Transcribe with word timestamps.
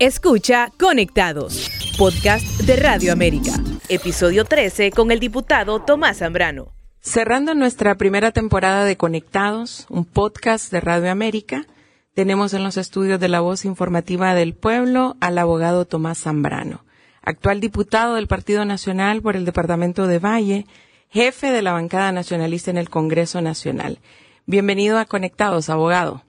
Escucha 0.00 0.70
Conectados, 0.78 1.68
podcast 1.98 2.46
de 2.60 2.76
Radio 2.76 3.12
América. 3.12 3.50
Episodio 3.88 4.44
13 4.44 4.92
con 4.92 5.10
el 5.10 5.18
diputado 5.18 5.80
Tomás 5.80 6.18
Zambrano. 6.18 6.68
Cerrando 7.00 7.56
nuestra 7.56 7.96
primera 7.96 8.30
temporada 8.30 8.84
de 8.84 8.96
Conectados, 8.96 9.86
un 9.90 10.04
podcast 10.04 10.70
de 10.70 10.80
Radio 10.80 11.10
América, 11.10 11.66
tenemos 12.14 12.54
en 12.54 12.62
los 12.62 12.76
estudios 12.76 13.18
de 13.18 13.26
la 13.26 13.40
voz 13.40 13.64
informativa 13.64 14.34
del 14.34 14.54
pueblo 14.54 15.16
al 15.20 15.36
abogado 15.36 15.84
Tomás 15.84 16.18
Zambrano, 16.18 16.84
actual 17.20 17.58
diputado 17.58 18.14
del 18.14 18.28
Partido 18.28 18.64
Nacional 18.64 19.20
por 19.20 19.34
el 19.34 19.44
Departamento 19.44 20.06
de 20.06 20.20
Valle, 20.20 20.66
jefe 21.08 21.50
de 21.50 21.62
la 21.62 21.72
bancada 21.72 22.12
nacionalista 22.12 22.70
en 22.70 22.78
el 22.78 22.88
Congreso 22.88 23.40
Nacional. 23.40 23.98
Bienvenido 24.46 24.96
a 24.96 25.06
Conectados, 25.06 25.68
abogado. 25.68 26.22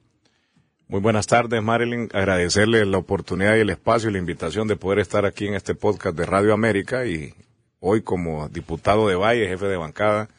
Muy 0.91 1.01
buenas 1.01 1.27
tardes, 1.27 1.61
Marilyn. 1.61 2.09
Agradecerle 2.13 2.83
la 2.83 2.97
oportunidad 2.97 3.55
y 3.55 3.59
el 3.59 3.69
espacio 3.69 4.09
y 4.09 4.13
la 4.13 4.17
invitación 4.17 4.67
de 4.67 4.75
poder 4.75 4.97
estar 4.97 5.23
aquí 5.23 5.45
en 5.45 5.53
este 5.53 5.75
podcast 5.75 6.17
de 6.17 6.25
Radio 6.25 6.51
América 6.51 7.05
y 7.05 7.35
hoy 7.79 8.01
como 8.01 8.49
diputado 8.49 9.07
de 9.07 9.13
Valle, 9.13 9.47
jefe 9.47 9.67
de 9.67 9.77
bancada, 9.77 10.29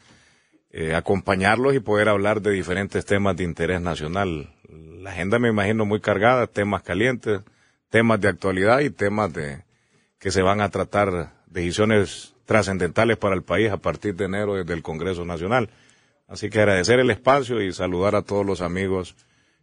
eh, 0.69 0.93
acompañarlos 0.93 1.73
y 1.73 1.79
poder 1.79 2.09
hablar 2.09 2.41
de 2.41 2.51
diferentes 2.51 3.05
temas 3.05 3.37
de 3.37 3.45
interés 3.45 3.79
nacional. 3.79 4.53
La 4.67 5.11
agenda 5.11 5.39
me 5.39 5.47
imagino 5.47 5.85
muy 5.85 6.01
cargada, 6.01 6.47
temas 6.47 6.83
calientes, 6.83 7.39
temas 7.89 8.19
de 8.19 8.27
actualidad 8.27 8.81
y 8.81 8.89
temas 8.89 9.31
de 9.31 9.63
que 10.19 10.31
se 10.31 10.41
van 10.41 10.59
a 10.59 10.67
tratar 10.67 11.31
decisiones 11.45 12.35
trascendentales 12.43 13.15
para 13.15 13.35
el 13.35 13.43
país 13.43 13.71
a 13.71 13.77
partir 13.77 14.15
de 14.15 14.25
enero 14.25 14.55
desde 14.55 14.73
el 14.73 14.83
Congreso 14.83 15.23
Nacional. 15.23 15.69
Así 16.27 16.49
que 16.49 16.59
agradecer 16.59 16.99
el 16.99 17.09
espacio 17.09 17.61
y 17.61 17.71
saludar 17.71 18.15
a 18.15 18.23
todos 18.23 18.45
los 18.45 18.59
amigos 18.59 19.15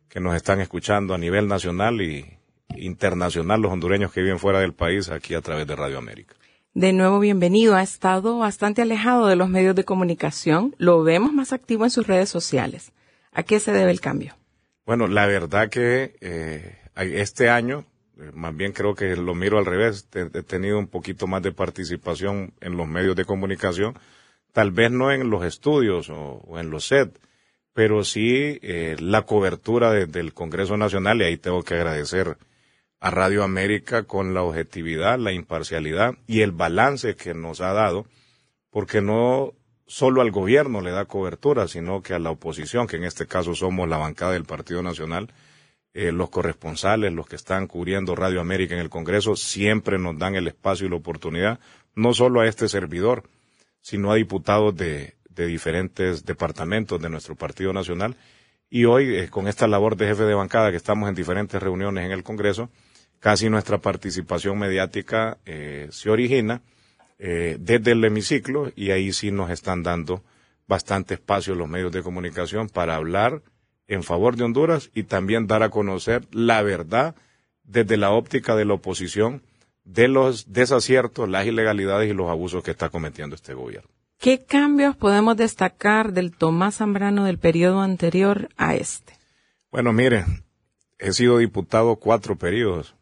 que 0.08 0.20
nos 0.20 0.34
están 0.34 0.60
escuchando 0.60 1.14
a 1.14 1.18
nivel 1.18 1.48
nacional 1.48 2.00
y 2.00 2.38
internacional, 2.76 3.60
los 3.60 3.72
hondureños 3.72 4.12
que 4.12 4.22
viven 4.22 4.38
fuera 4.38 4.60
del 4.60 4.72
país, 4.72 5.08
aquí 5.08 5.34
a 5.34 5.40
través 5.40 5.66
de 5.66 5.76
Radio 5.76 5.98
América. 5.98 6.34
De 6.74 6.92
nuevo, 6.92 7.19
bienvenido. 7.19 7.74
Ha 7.74 7.83
estado 7.83 8.38
bastante 8.38 8.83
alejado 8.83 9.27
de 9.27 9.36
los 9.36 9.48
medios 9.48 9.74
de 9.74 9.84
comunicación. 9.84 10.74
Lo 10.78 11.02
vemos 11.02 11.33
más 11.33 11.52
activo 11.52 11.84
en 11.84 11.91
sus 11.91 12.06
redes 12.06 12.28
sociales. 12.28 12.92
¿A 13.33 13.42
qué 13.42 13.58
se 13.58 13.72
debe 13.72 13.91
el 13.91 14.00
cambio? 14.00 14.36
Bueno, 14.86 15.06
la 15.06 15.27
verdad 15.27 15.68
que 15.70 16.16
eh, 16.20 16.78
este 16.94 17.50
año, 17.50 17.84
eh, 18.18 18.30
más 18.33 18.56
bien 18.56 18.72
creo 18.72 18.94
que 18.94 19.16
lo 19.16 19.34
miro 19.34 19.58
al 19.58 19.66
revés, 19.66 20.08
he 20.14 20.42
tenido 20.42 20.78
un 20.78 20.86
poquito 20.86 21.27
más 21.27 21.42
de 21.42 21.52
participación 21.52 22.52
en 22.61 22.77
los 22.77 22.86
medios 22.86 23.16
de 23.16 23.24
comunicación, 23.24 23.98
tal 24.52 24.70
vez 24.70 24.90
no 24.90 25.11
en 25.11 25.30
los 25.30 25.44
estudios 25.44 26.08
o, 26.11 26.42
o 26.46 26.58
en 26.58 26.70
los 26.70 26.86
sets, 26.86 27.18
pero 27.78 28.02
sí 28.02 28.58
eh, 28.60 28.96
la 28.98 29.22
cobertura 29.22 29.92
desde 29.92 30.18
el 30.18 30.34
Congreso 30.34 30.76
Nacional 30.76 31.20
y 31.20 31.26
ahí 31.26 31.36
tengo 31.36 31.62
que 31.62 31.74
agradecer 31.74 32.36
a 32.98 33.10
Radio 33.12 33.44
América 33.44 34.02
con 34.02 34.34
la 34.34 34.42
objetividad, 34.42 35.16
la 35.16 35.30
imparcialidad 35.30 36.14
y 36.26 36.40
el 36.40 36.50
balance 36.50 37.14
que 37.14 37.34
nos 37.34 37.60
ha 37.60 37.72
dado, 37.72 38.04
porque 38.70 39.00
no 39.00 39.52
solo 39.86 40.22
al 40.22 40.32
gobierno 40.32 40.80
le 40.80 40.90
da 40.90 41.04
cobertura, 41.04 41.68
sino 41.68 42.02
que 42.02 42.14
a 42.14 42.18
la 42.18 42.32
oposición, 42.32 42.88
que 42.88 42.96
en 42.96 43.04
este 43.04 43.28
caso 43.28 43.54
somos 43.54 43.88
la 43.88 43.98
bancada 43.98 44.32
del 44.32 44.44
Partido 44.44 44.82
Nacional, 44.82 45.32
eh, 45.94 46.10
los 46.10 46.30
corresponsales, 46.30 47.12
los 47.12 47.28
que 47.28 47.36
están 47.36 47.68
cubriendo 47.68 48.16
Radio 48.16 48.40
América 48.40 48.74
en 48.74 48.80
el 48.80 48.90
Congreso, 48.90 49.36
siempre 49.36 50.00
nos 50.00 50.18
dan 50.18 50.34
el 50.34 50.48
espacio 50.48 50.88
y 50.88 50.90
la 50.90 50.96
oportunidad, 50.96 51.60
no 51.94 52.12
solo 52.12 52.40
a 52.40 52.48
este 52.48 52.66
servidor, 52.66 53.22
sino 53.80 54.10
a 54.10 54.16
diputados 54.16 54.74
de, 54.76 55.14
de 55.39 55.47
diferentes 55.47 56.25
departamentos 56.25 57.00
de 57.00 57.08
nuestro 57.08 57.36
Partido 57.36 57.72
Nacional. 57.72 58.17
Y 58.69 58.84
hoy, 58.84 59.17
eh, 59.17 59.28
con 59.28 59.47
esta 59.47 59.67
labor 59.67 59.97
de 59.97 60.08
jefe 60.08 60.25
de 60.25 60.34
bancada, 60.34 60.70
que 60.70 60.77
estamos 60.77 61.08
en 61.08 61.14
diferentes 61.14 61.62
reuniones 61.62 62.05
en 62.05 62.11
el 62.11 62.25
Congreso, 62.25 62.69
casi 63.20 63.48
nuestra 63.48 63.78
participación 63.78 64.58
mediática 64.58 65.39
eh, 65.47 65.89
se 65.91 66.11
origina 66.11 66.61
eh, 67.19 67.56
desde 67.61 67.92
el 67.92 68.05
hemiciclo 68.05 68.72
y 68.77 68.91
ahí 68.91 69.12
sí 69.12 69.30
nos 69.30 69.50
están 69.50 69.83
dando 69.83 70.22
bastante 70.67 71.14
espacio 71.14 71.55
los 71.55 71.68
medios 71.68 71.92
de 71.92 72.02
comunicación 72.02 72.68
para 72.68 72.96
hablar 72.96 73.42
en 73.86 74.02
favor 74.02 74.36
de 74.36 74.45
Honduras 74.45 74.91
y 74.95 75.05
también 75.05 75.46
dar 75.46 75.62
a 75.62 75.70
conocer 75.70 76.27
la 76.33 76.62
verdad 76.62 77.14
desde 77.62 77.96
la 77.96 78.11
óptica 78.11 78.55
de 78.55 78.64
la 78.64 78.74
oposición 78.74 79.42
de 79.85 80.08
los 80.08 80.52
desaciertos, 80.52 81.29
las 81.29 81.46
ilegalidades 81.46 82.11
y 82.11 82.14
los 82.14 82.29
abusos 82.29 82.62
que 82.62 82.73
está 82.73 82.91
cometiendo 82.91 83.35
este 83.35 83.55
gobierno. 83.55 83.98
¿Qué 84.20 84.45
cambios 84.45 84.96
podemos 84.96 85.36
destacar 85.36 86.12
del 86.12 86.33
Tomás 86.33 86.79
Zambrano 86.79 87.24
del 87.24 87.39
periodo 87.39 87.83
anterior 87.83 88.48
a 88.56 88.74
este? 88.74 89.12
Bueno, 89.70 89.92
mire, 89.92 90.24
he 90.98 91.12
sido 91.12 91.39
diputado 91.39 91.95
cuatro 91.95 92.34
periodos, 92.34 92.96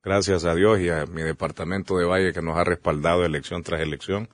gracias 0.00 0.44
a 0.44 0.54
Dios 0.54 0.78
y 0.78 0.88
a 0.88 1.06
mi 1.06 1.22
departamento 1.22 1.98
de 1.98 2.04
Valle 2.04 2.32
que 2.32 2.40
nos 2.40 2.56
ha 2.56 2.62
respaldado 2.62 3.24
elección 3.24 3.64
tras 3.64 3.80
elección. 3.80 4.28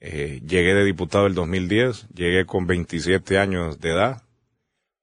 Eh, 0.00 0.40
llegué 0.46 0.72
de 0.72 0.82
diputado 0.82 1.26
el 1.26 1.34
2010, 1.34 2.08
llegué 2.14 2.46
con 2.46 2.66
27 2.66 3.36
años 3.36 3.80
de 3.80 3.90
edad, 3.90 4.22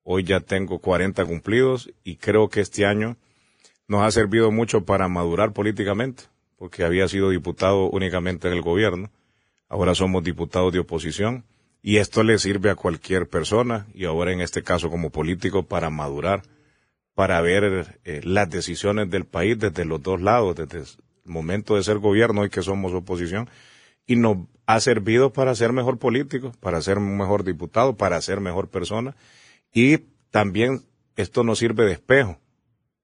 hoy 0.02 0.24
ya 0.24 0.40
tengo 0.40 0.80
40 0.80 1.24
cumplidos 1.26 1.92
y 2.04 2.16
creo 2.16 2.50
que 2.50 2.62
este 2.62 2.88
año 2.88 3.16
nos 3.88 4.02
ha 4.02 4.10
servido 4.10 4.50
mucho 4.50 4.86
para 4.86 5.08
madurar 5.08 5.54
políticamente, 5.54 6.24
porque 6.58 6.84
había 6.84 7.08
sido 7.08 7.30
diputado 7.30 7.92
únicamente 7.92 8.48
en 8.48 8.56
el 8.56 8.64
gobierno 8.64 9.12
ahora 9.70 9.96
somos 9.96 10.24
diputados 10.24 10.74
de 10.74 10.80
oposición 10.80 11.46
y 11.82 11.98
esto 11.98 12.24
le 12.24 12.40
sirve 12.40 12.70
a 12.70 12.76
cualquier 12.76 13.30
persona 13.30 13.88
y 13.94 14.06
ahora 14.06 14.32
en 14.32 14.42
este 14.42 14.64
caso 14.64 14.90
como 14.90 15.10
político 15.10 15.64
para 15.64 15.90
madurar, 15.90 16.44
para 17.14 17.42
ver 17.42 18.00
eh, 18.04 18.22
las 18.24 18.50
decisiones 18.50 19.10
del 19.10 19.26
país 19.26 19.58
desde 19.58 19.86
los 19.86 20.02
dos 20.02 20.22
lados, 20.22 20.56
desde 20.56 20.80
el 20.80 20.88
momento 21.26 21.76
de 21.76 21.84
ser 21.84 22.00
gobierno 22.00 22.46
y 22.46 22.50
que 22.50 22.62
somos 22.62 22.94
oposición 22.94 23.50
y 24.06 24.16
nos 24.16 24.38
ha 24.66 24.80
servido 24.80 25.32
para 25.32 25.56
ser 25.56 25.74
mejor 25.74 25.98
político, 25.98 26.52
para 26.60 26.82
ser 26.82 27.00
mejor 27.00 27.44
diputado, 27.44 27.96
para 27.96 28.22
ser 28.22 28.42
mejor 28.42 28.70
persona 28.70 29.16
y 29.74 30.00
también 30.30 30.84
esto 31.16 31.44
nos 31.44 31.60
sirve 31.60 31.86
de 31.86 31.94
espejo. 31.94 32.40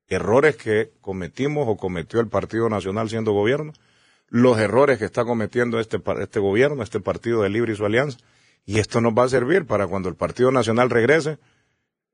Errores 0.08 0.56
que 0.56 0.92
cometimos 1.02 1.68
o 1.68 1.78
cometió 1.78 2.20
el 2.20 2.28
Partido 2.28 2.70
Nacional 2.70 3.10
siendo 3.10 3.32
gobierno, 3.32 3.74
los 4.34 4.58
errores 4.58 4.98
que 4.98 5.06
está 5.06 5.26
cometiendo 5.26 5.80
este, 5.80 6.02
este 6.20 6.40
gobierno, 6.40 6.82
este 6.82 7.00
partido 7.00 7.44
de 7.44 7.50
Libre 7.50 7.74
y 7.74 7.76
su 7.76 7.86
alianza. 7.86 8.18
Y 8.66 8.80
esto 8.80 9.00
nos 9.00 9.14
va 9.14 9.26
a 9.26 9.30
servir 9.30 9.68
para 9.68 9.86
cuando 9.86 10.10
el 10.10 10.16
Partido 10.16 10.52
Nacional 10.52 10.90
regrese, 10.90 11.38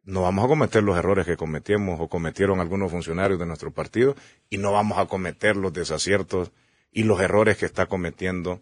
no 0.03 0.24
vamos 0.24 0.44
a 0.44 0.50
cometer 0.50 0.84
los 0.84 0.97
errores 0.97 1.25
que 1.25 1.38
cometimos 1.38 1.97
o 2.02 2.09
cometieron 2.09 2.59
algunos 2.59 2.91
funcionarios 2.91 3.40
de 3.40 3.46
nuestro 3.46 3.72
partido 3.72 4.18
y 4.50 4.57
no 4.57 4.74
vamos 4.74 4.97
a 4.97 5.06
cometer 5.06 5.56
los 5.56 5.72
desaciertos 5.72 6.52
y 6.91 7.03
los 7.03 7.22
errores 7.22 7.56
que 7.56 7.66
está 7.66 7.85
cometiendo 7.85 8.62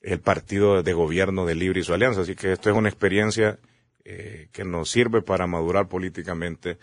el 0.00 0.18
partido 0.18 0.82
de 0.82 0.92
gobierno 0.92 1.46
de 1.46 1.54
Libre 1.54 1.78
y 1.78 1.84
su 1.84 1.94
alianza. 1.94 2.22
Así 2.22 2.34
que 2.34 2.50
esto 2.50 2.70
es 2.70 2.76
una 2.76 2.88
experiencia 2.88 3.60
eh, 4.04 4.48
que 4.50 4.64
nos 4.64 4.90
sirve 4.90 5.22
para 5.22 5.46
madurar 5.46 5.86
políticamente 5.86 6.76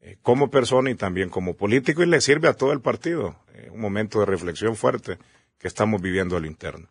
eh, 0.00 0.16
como 0.22 0.50
persona 0.50 0.90
y 0.90 0.96
también 0.96 1.28
como 1.28 1.54
político 1.54 2.02
y 2.02 2.06
le 2.06 2.20
sirve 2.20 2.48
a 2.48 2.54
todo 2.54 2.72
el 2.72 2.80
partido. 2.80 3.36
Eh, 3.54 3.68
un 3.70 3.80
momento 3.80 4.18
de 4.18 4.26
reflexión 4.26 4.74
fuerte 4.74 5.18
que 5.58 5.68
estamos 5.68 6.00
viviendo 6.00 6.36
al 6.36 6.46
interno. 6.46 6.88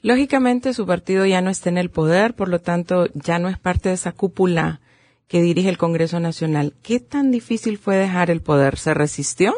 Lógicamente 0.00 0.74
su 0.74 0.86
partido 0.86 1.24
ya 1.26 1.40
no 1.40 1.50
está 1.50 1.68
en 1.68 1.78
el 1.78 1.90
poder, 1.90 2.34
por 2.34 2.48
lo 2.48 2.60
tanto 2.60 3.06
ya 3.14 3.38
no 3.38 3.48
es 3.48 3.58
parte 3.58 3.90
de 3.90 3.94
esa 3.94 4.12
cúpula 4.12 4.80
que 5.28 5.40
dirige 5.40 5.68
el 5.68 5.78
Congreso 5.78 6.18
Nacional. 6.18 6.74
¿Qué 6.82 6.98
tan 7.00 7.30
difícil 7.30 7.78
fue 7.78 7.96
dejar 7.96 8.30
el 8.30 8.42
poder? 8.42 8.76
¿Se 8.78 8.94
resistió? 8.94 9.54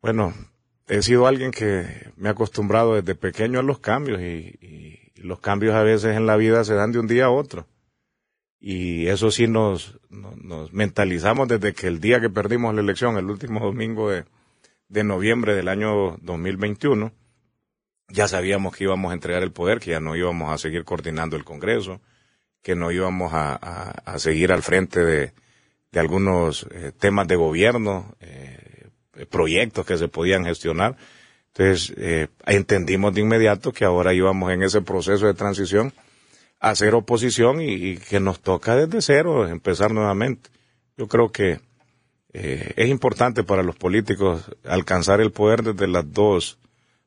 Bueno, 0.00 0.34
he 0.88 1.02
sido 1.02 1.26
alguien 1.26 1.50
que 1.50 2.10
me 2.16 2.28
ha 2.28 2.32
acostumbrado 2.32 2.94
desde 2.94 3.14
pequeño 3.14 3.60
a 3.60 3.62
los 3.62 3.78
cambios 3.78 4.20
y, 4.20 4.58
y, 4.60 5.00
los 5.16 5.40
cambios 5.40 5.74
a 5.74 5.82
veces 5.82 6.16
en 6.16 6.26
la 6.26 6.36
vida 6.36 6.64
se 6.64 6.74
dan 6.74 6.92
de 6.92 6.98
un 6.98 7.06
día 7.06 7.26
a 7.26 7.30
otro. 7.30 7.66
Y 8.60 9.06
eso 9.06 9.30
sí 9.30 9.46
nos, 9.46 9.98
nos, 10.10 10.36
nos, 10.36 10.72
mentalizamos 10.72 11.48
desde 11.48 11.72
que 11.72 11.86
el 11.86 12.00
día 12.00 12.20
que 12.20 12.28
perdimos 12.28 12.74
la 12.74 12.82
elección, 12.82 13.16
el 13.16 13.30
último 13.30 13.60
domingo 13.60 14.10
de, 14.10 14.24
de 14.88 15.04
noviembre 15.04 15.54
del 15.54 15.68
año 15.68 16.16
2021, 16.20 17.12
ya 18.14 18.28
sabíamos 18.28 18.76
que 18.76 18.84
íbamos 18.84 19.10
a 19.10 19.14
entregar 19.14 19.42
el 19.42 19.52
poder, 19.52 19.80
que 19.80 19.90
ya 19.90 20.00
no 20.00 20.14
íbamos 20.16 20.52
a 20.52 20.58
seguir 20.58 20.84
coordinando 20.84 21.36
el 21.36 21.44
Congreso, 21.44 22.00
que 22.62 22.74
no 22.74 22.90
íbamos 22.92 23.32
a, 23.34 23.54
a, 23.54 24.18
seguir 24.18 24.52
al 24.52 24.62
frente 24.62 25.04
de, 25.04 25.32
de 25.92 26.00
algunos 26.00 26.66
eh, 26.70 26.92
temas 26.98 27.26
de 27.28 27.36
gobierno, 27.36 28.14
eh, 28.20 28.88
proyectos 29.28 29.84
que 29.84 29.98
se 29.98 30.08
podían 30.08 30.44
gestionar. 30.44 30.96
Entonces, 31.48 31.92
eh, 31.96 32.28
entendimos 32.46 33.14
de 33.14 33.20
inmediato 33.20 33.72
que 33.72 33.84
ahora 33.84 34.14
íbamos 34.14 34.52
en 34.52 34.62
ese 34.62 34.80
proceso 34.80 35.26
de 35.26 35.34
transición 35.34 35.92
a 36.60 36.70
hacer 36.70 36.94
oposición 36.94 37.60
y, 37.60 37.74
y 37.74 37.96
que 37.98 38.20
nos 38.20 38.40
toca 38.40 38.76
desde 38.76 39.02
cero 39.02 39.48
empezar 39.48 39.92
nuevamente. 39.92 40.50
Yo 40.96 41.08
creo 41.08 41.30
que 41.30 41.60
eh, 42.36 42.72
es 42.76 42.88
importante 42.88 43.44
para 43.44 43.62
los 43.62 43.76
políticos 43.76 44.50
alcanzar 44.64 45.20
el 45.20 45.30
poder 45.30 45.62
desde 45.62 45.86
las 45.86 46.12
dos 46.12 46.58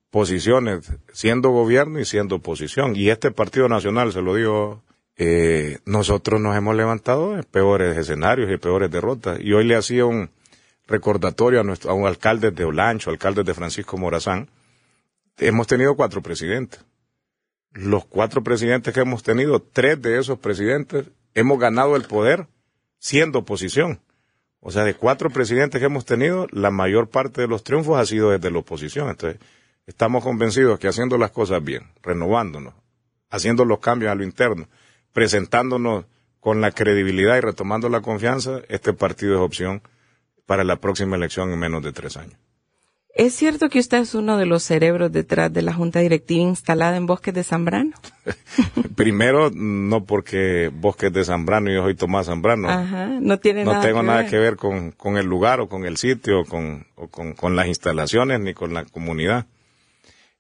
posiciones, 0.09 0.91
siendo 1.11 1.49
gobierno 1.49 1.99
y 1.99 2.05
siendo 2.05 2.35
oposición. 2.37 2.95
Y 2.95 3.09
este 3.09 3.31
Partido 3.31 3.67
Nacional, 3.69 4.11
se 4.13 4.21
lo 4.21 4.35
digo, 4.35 4.83
eh, 5.15 5.79
nosotros 5.85 6.39
nos 6.39 6.55
hemos 6.55 6.75
levantado 6.75 7.35
en 7.35 7.43
peores 7.43 7.97
escenarios 7.97 8.51
y 8.51 8.57
peores 8.57 8.89
derrotas. 8.91 9.39
Y 9.41 9.53
hoy 9.53 9.65
le 9.65 9.75
hacía 9.75 10.05
un, 10.05 10.29
recordatorio 10.87 11.59
a, 11.59 11.63
nuestro, 11.63 11.91
a 11.91 11.93
un 11.93 12.07
alcalde 12.07 12.51
de 12.51 12.63
Olancho, 12.63 13.09
alcalde 13.09 13.43
de 13.43 13.53
Francisco 13.53 13.97
Morazán. 13.97 14.49
Hemos 15.37 15.67
tenido 15.67 15.95
cuatro 15.95 16.21
presidentes. 16.21 16.83
Los 17.73 18.05
cuatro 18.05 18.43
presidentes 18.43 18.93
que 18.93 19.01
hemos 19.01 19.21
tenido, 19.21 19.61
tres 19.61 20.01
de 20.01 20.17
esos 20.17 20.39
presidentes 20.39 21.05
hemos 21.35 21.59
ganado 21.59 21.95
el 21.95 22.03
poder 22.03 22.47
siendo 22.97 23.39
oposición. 23.39 23.99
O 24.59 24.71
sea, 24.71 24.83
de 24.83 24.95
cuatro 24.95 25.29
presidentes 25.29 25.79
que 25.79 25.85
hemos 25.85 26.05
tenido, 26.05 26.47
la 26.51 26.71
mayor 26.71 27.09
parte 27.09 27.41
de 27.41 27.47
los 27.47 27.63
triunfos 27.63 27.99
ha 27.99 28.05
sido 28.05 28.31
desde 28.31 28.49
la 28.49 28.59
oposición. 28.59 29.09
Entonces, 29.09 29.39
estamos 29.87 30.23
convencidos 30.23 30.77
que 30.77 30.87
haciendo 30.87 31.17
las 31.17 31.31
cosas 31.31 31.63
bien, 31.63 31.83
renovándonos, 32.03 32.73
haciendo 33.29 33.65
los 33.65 33.79
cambios 33.79 34.11
a 34.11 34.15
lo 34.15 34.23
interno, 34.23 34.67
presentándonos 35.13 36.05
con 36.39 36.61
la 36.61 36.71
credibilidad 36.71 37.37
y 37.37 37.41
retomando 37.41 37.89
la 37.89 38.01
confianza, 38.01 38.61
este 38.69 38.93
partido 38.93 39.35
es 39.35 39.41
opción 39.41 39.81
para 40.45 40.63
la 40.63 40.75
próxima 40.75 41.15
elección 41.15 41.51
en 41.51 41.59
menos 41.59 41.81
de 41.83 41.91
tres 41.91 42.17
años. 42.17 42.37
¿Es 43.17 43.33
cierto 43.33 43.67
que 43.69 43.79
usted 43.79 43.97
es 43.97 44.13
uno 44.13 44.37
de 44.37 44.45
los 44.45 44.61
cerebros 44.61 45.11
detrás 45.11 45.51
de 45.51 45.63
la 45.63 45.73
Junta 45.73 46.01
Directiva 46.01 46.39
instalada 46.43 46.97
en 46.97 47.07
Bosques 47.07 47.33
de 47.33 47.43
Zambrano? 47.43 47.93
Primero, 48.95 49.49
no 49.49 50.03
porque 50.03 50.69
Bosques 50.71 51.11
de 51.11 51.25
Zambrano 51.25 51.71
y 51.71 51.73
yo 51.73 51.81
soy 51.81 51.95
Tomás 51.95 52.27
Zambrano. 52.27 52.69
Ajá, 52.69 53.07
no 53.19 53.39
tiene 53.39 53.65
no 53.65 53.71
nada 53.71 53.83
tengo 53.83 54.01
que 54.01 54.05
nada 54.05 54.21
ver. 54.21 54.29
que 54.29 54.37
ver 54.37 54.55
con, 54.55 54.91
con 54.91 55.17
el 55.17 55.25
lugar 55.25 55.59
o 55.61 55.67
con 55.67 55.85
el 55.85 55.97
sitio 55.97 56.41
o 56.41 56.45
con, 56.45 56.85
o 56.95 57.07
con, 57.07 57.33
con 57.33 57.55
las 57.55 57.65
instalaciones 57.65 58.39
ni 58.39 58.53
con 58.53 58.75
la 58.75 58.85
comunidad. 58.85 59.47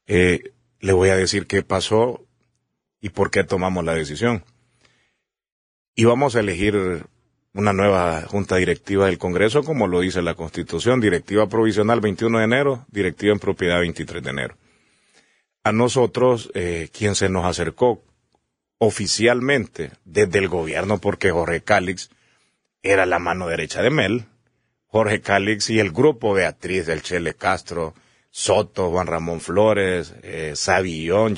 Eh, 0.07 0.53
le 0.79 0.93
voy 0.93 1.09
a 1.09 1.15
decir 1.15 1.47
qué 1.47 1.63
pasó 1.63 2.25
y 3.01 3.09
por 3.09 3.29
qué 3.29 3.43
tomamos 3.43 3.83
la 3.83 3.93
decisión. 3.93 4.43
Íbamos 5.95 6.35
a 6.35 6.39
elegir 6.39 7.05
una 7.53 7.73
nueva 7.73 8.21
junta 8.21 8.55
directiva 8.57 9.07
del 9.07 9.17
Congreso, 9.17 9.63
como 9.63 9.87
lo 9.87 9.99
dice 9.99 10.21
la 10.21 10.35
Constitución, 10.35 11.01
directiva 11.01 11.49
provisional 11.49 11.99
21 11.99 12.37
de 12.37 12.43
enero, 12.43 12.85
directiva 12.91 13.33
en 13.33 13.39
propiedad 13.39 13.79
23 13.79 14.23
de 14.23 14.29
enero. 14.29 14.57
A 15.63 15.71
nosotros, 15.71 16.51
eh, 16.53 16.89
quien 16.93 17.15
se 17.15 17.29
nos 17.29 17.45
acercó 17.45 18.03
oficialmente 18.77 19.91
desde 20.05 20.39
el 20.39 20.49
gobierno, 20.49 20.99
porque 20.99 21.31
Jorge 21.31 21.61
Cálix 21.61 22.11
era 22.83 23.05
la 23.05 23.19
mano 23.19 23.47
derecha 23.47 23.81
de 23.81 23.89
Mel, 23.89 24.25
Jorge 24.85 25.21
Cálix 25.21 25.69
y 25.69 25.79
el 25.79 25.91
grupo 25.91 26.33
Beatriz 26.33 26.85
del 26.85 27.01
Chele 27.01 27.33
Castro, 27.33 27.93
Soto, 28.29 28.91
Juan 28.91 29.07
Ramón 29.07 29.39
Flores, 29.41 30.13
eh, 30.23 30.53
Savillón, 30.55 31.35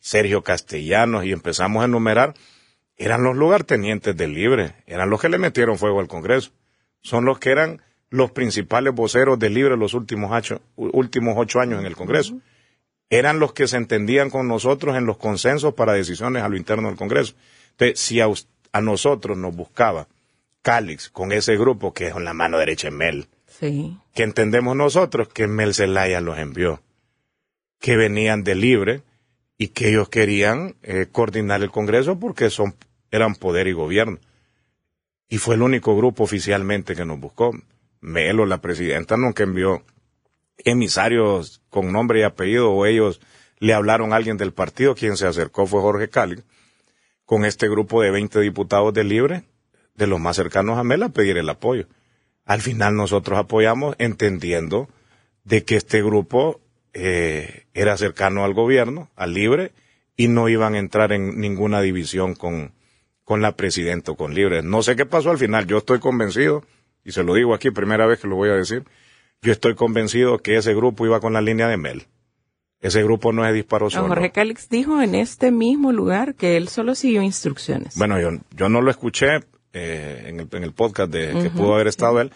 Sergio 0.00 0.42
Castellanos, 0.42 1.24
y 1.24 1.32
empezamos 1.32 1.82
a 1.82 1.86
enumerar, 1.86 2.34
eran 2.96 3.22
los 3.22 3.36
lugartenientes 3.36 4.16
del 4.16 4.34
Libre, 4.34 4.74
eran 4.86 5.10
los 5.10 5.20
que 5.20 5.28
le 5.28 5.38
metieron 5.38 5.78
fuego 5.78 6.00
al 6.00 6.08
Congreso, 6.08 6.52
son 7.00 7.24
los 7.24 7.38
que 7.38 7.50
eran 7.50 7.82
los 8.12 8.30
principales 8.30 8.94
voceros 8.94 9.38
del 9.38 9.54
Libre 9.54 9.76
los 9.76 9.94
últimos 9.94 10.30
ocho, 10.30 10.60
últimos 10.76 11.34
ocho 11.36 11.60
años 11.60 11.80
en 11.80 11.86
el 11.86 11.96
Congreso. 11.96 12.38
Eran 13.08 13.38
los 13.40 13.54
que 13.54 13.66
se 13.66 13.78
entendían 13.78 14.30
con 14.30 14.48
nosotros 14.48 14.96
en 14.96 15.06
los 15.06 15.16
consensos 15.16 15.74
para 15.74 15.94
decisiones 15.94 16.42
a 16.42 16.48
lo 16.48 16.56
interno 16.56 16.88
del 16.88 16.96
Congreso. 16.96 17.34
Entonces, 17.72 18.00
si 18.00 18.20
a, 18.20 18.26
a 18.72 18.80
nosotros 18.82 19.36
nos 19.36 19.56
buscaba 19.56 20.08
Cálix 20.60 21.08
con 21.08 21.32
ese 21.32 21.56
grupo 21.56 21.92
que 21.92 22.08
es 22.08 22.16
en 22.16 22.24
la 22.24 22.34
mano 22.34 22.58
derecha 22.58 22.88
de 22.88 22.96
Mel, 22.96 23.28
Que 24.14 24.24
entendemos 24.24 24.76
nosotros 24.76 25.28
que 25.28 25.46
Mel 25.46 25.74
Zelaya 25.74 26.20
los 26.20 26.38
envió, 26.38 26.82
que 27.80 27.96
venían 27.96 28.42
de 28.42 28.54
libre 28.54 29.02
y 29.56 29.68
que 29.68 29.90
ellos 29.90 30.08
querían 30.08 30.74
eh, 30.82 31.06
coordinar 31.10 31.62
el 31.62 31.70
Congreso 31.70 32.18
porque 32.18 32.50
son, 32.50 32.74
eran 33.10 33.36
poder 33.36 33.68
y 33.68 33.72
gobierno. 33.72 34.18
Y 35.28 35.38
fue 35.38 35.54
el 35.54 35.62
único 35.62 35.96
grupo 35.96 36.24
oficialmente 36.24 36.96
que 36.96 37.04
nos 37.04 37.20
buscó. 37.20 37.52
Melo, 38.00 38.46
la 38.46 38.60
presidenta, 38.60 39.16
nunca 39.16 39.44
envió 39.44 39.84
emisarios 40.58 41.62
con 41.70 41.92
nombre 41.92 42.20
y 42.20 42.22
apellido 42.24 42.72
o 42.72 42.84
ellos 42.84 43.20
le 43.58 43.74
hablaron 43.74 44.12
a 44.12 44.16
alguien 44.16 44.36
del 44.36 44.52
partido. 44.52 44.94
Quien 44.94 45.16
se 45.16 45.26
acercó 45.26 45.66
fue 45.66 45.80
Jorge 45.80 46.08
Cali 46.08 46.42
con 47.24 47.44
este 47.44 47.68
grupo 47.68 48.02
de 48.02 48.10
20 48.10 48.40
diputados 48.40 48.92
de 48.92 49.04
Libre, 49.04 49.44
de 49.94 50.06
los 50.06 50.20
más 50.20 50.36
cercanos 50.36 50.78
a 50.78 50.84
Mel, 50.84 51.02
a 51.04 51.08
pedir 51.10 51.38
el 51.38 51.48
apoyo. 51.48 51.86
Al 52.44 52.60
final 52.60 52.96
nosotros 52.96 53.38
apoyamos 53.38 53.94
entendiendo 53.98 54.88
de 55.44 55.64
que 55.64 55.76
este 55.76 56.02
grupo 56.02 56.60
eh, 56.92 57.66
era 57.74 57.96
cercano 57.96 58.44
al 58.44 58.54
gobierno, 58.54 59.10
al 59.16 59.34
Libre, 59.34 59.72
y 60.16 60.28
no 60.28 60.48
iban 60.48 60.74
a 60.74 60.78
entrar 60.78 61.12
en 61.12 61.40
ninguna 61.40 61.80
división 61.80 62.34
con, 62.34 62.72
con 63.24 63.42
la 63.42 63.56
presidenta 63.56 64.12
o 64.12 64.16
con 64.16 64.34
Libre. 64.34 64.62
No 64.62 64.82
sé 64.82 64.96
qué 64.96 65.06
pasó 65.06 65.30
al 65.30 65.38
final, 65.38 65.66
yo 65.66 65.78
estoy 65.78 66.00
convencido, 66.00 66.64
y 67.04 67.12
se 67.12 67.22
lo 67.22 67.34
digo 67.34 67.54
aquí, 67.54 67.70
primera 67.70 68.06
vez 68.06 68.20
que 68.20 68.28
lo 68.28 68.36
voy 68.36 68.50
a 68.50 68.54
decir, 68.54 68.84
yo 69.40 69.52
estoy 69.52 69.74
convencido 69.74 70.38
que 70.38 70.56
ese 70.56 70.74
grupo 70.74 71.06
iba 71.06 71.20
con 71.20 71.32
la 71.32 71.40
línea 71.40 71.68
de 71.68 71.76
Mel. 71.76 72.06
Ese 72.80 73.02
grupo 73.04 73.32
no 73.32 73.44
se 73.44 73.52
disparó 73.52 73.86
Don 73.86 73.90
solo. 73.92 74.08
Jorge 74.08 74.32
Cálix 74.32 74.68
dijo 74.68 75.00
en 75.00 75.14
este 75.14 75.52
mismo 75.52 75.92
lugar 75.92 76.34
que 76.34 76.56
él 76.56 76.68
solo 76.68 76.96
siguió 76.96 77.22
instrucciones. 77.22 77.96
Bueno, 77.96 78.20
yo, 78.20 78.30
yo 78.56 78.68
no 78.68 78.80
lo 78.80 78.90
escuché 78.90 79.40
eh, 79.72 80.24
en, 80.26 80.40
el, 80.40 80.48
en 80.52 80.64
el 80.64 80.72
podcast 80.72 81.10
de 81.10 81.32
que 81.42 81.50
pudo 81.50 81.74
haber 81.74 81.86
estado 81.86 82.20
él, 82.20 82.32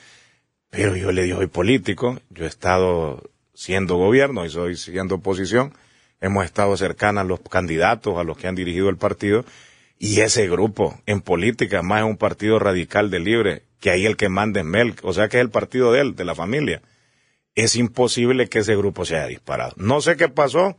pero 0.70 0.96
yo 0.96 1.12
le 1.12 1.22
digo, 1.22 1.38
soy 1.38 1.46
político, 1.46 2.20
yo 2.30 2.44
he 2.44 2.48
estado 2.48 3.30
siendo 3.54 3.96
gobierno 3.96 4.44
y 4.44 4.50
soy 4.50 4.76
siendo 4.76 5.16
oposición, 5.16 5.72
hemos 6.20 6.44
estado 6.44 6.76
cercanos 6.76 7.22
a 7.22 7.24
los 7.24 7.40
candidatos, 7.40 8.18
a 8.18 8.24
los 8.24 8.36
que 8.36 8.48
han 8.48 8.54
dirigido 8.54 8.88
el 8.88 8.96
partido, 8.96 9.44
y 9.98 10.20
ese 10.20 10.48
grupo 10.48 11.00
en 11.06 11.20
política, 11.20 11.82
más 11.82 12.00
es 12.00 12.06
un 12.06 12.18
partido 12.18 12.58
radical 12.58 13.10
de 13.10 13.20
libre, 13.20 13.62
que 13.80 13.90
ahí 13.90 14.04
el 14.06 14.16
que 14.16 14.28
manda 14.28 14.60
es 14.60 14.66
Mel, 14.66 14.94
o 15.02 15.12
sea 15.12 15.28
que 15.28 15.38
es 15.38 15.42
el 15.42 15.50
partido 15.50 15.92
de 15.92 16.00
él, 16.00 16.16
de 16.16 16.24
la 16.24 16.34
familia. 16.34 16.82
Es 17.54 17.76
imposible 17.76 18.48
que 18.48 18.58
ese 18.58 18.76
grupo 18.76 19.06
se 19.06 19.16
haya 19.16 19.28
disparado. 19.28 19.72
No 19.76 20.02
sé 20.02 20.16
qué 20.16 20.28
pasó 20.28 20.76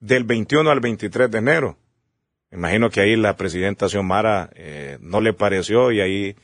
del 0.00 0.24
21 0.24 0.70
al 0.70 0.80
23 0.80 1.30
de 1.30 1.38
enero. 1.38 1.76
Imagino 2.56 2.90
que 2.90 3.00
ahí 3.00 3.16
la 3.16 3.36
presidenta 3.36 3.88
Xiomara 3.88 4.50
eh, 4.54 4.98
no 5.00 5.20
le 5.20 5.32
pareció 5.32 5.92
y 5.92 6.00
ahí 6.00 6.36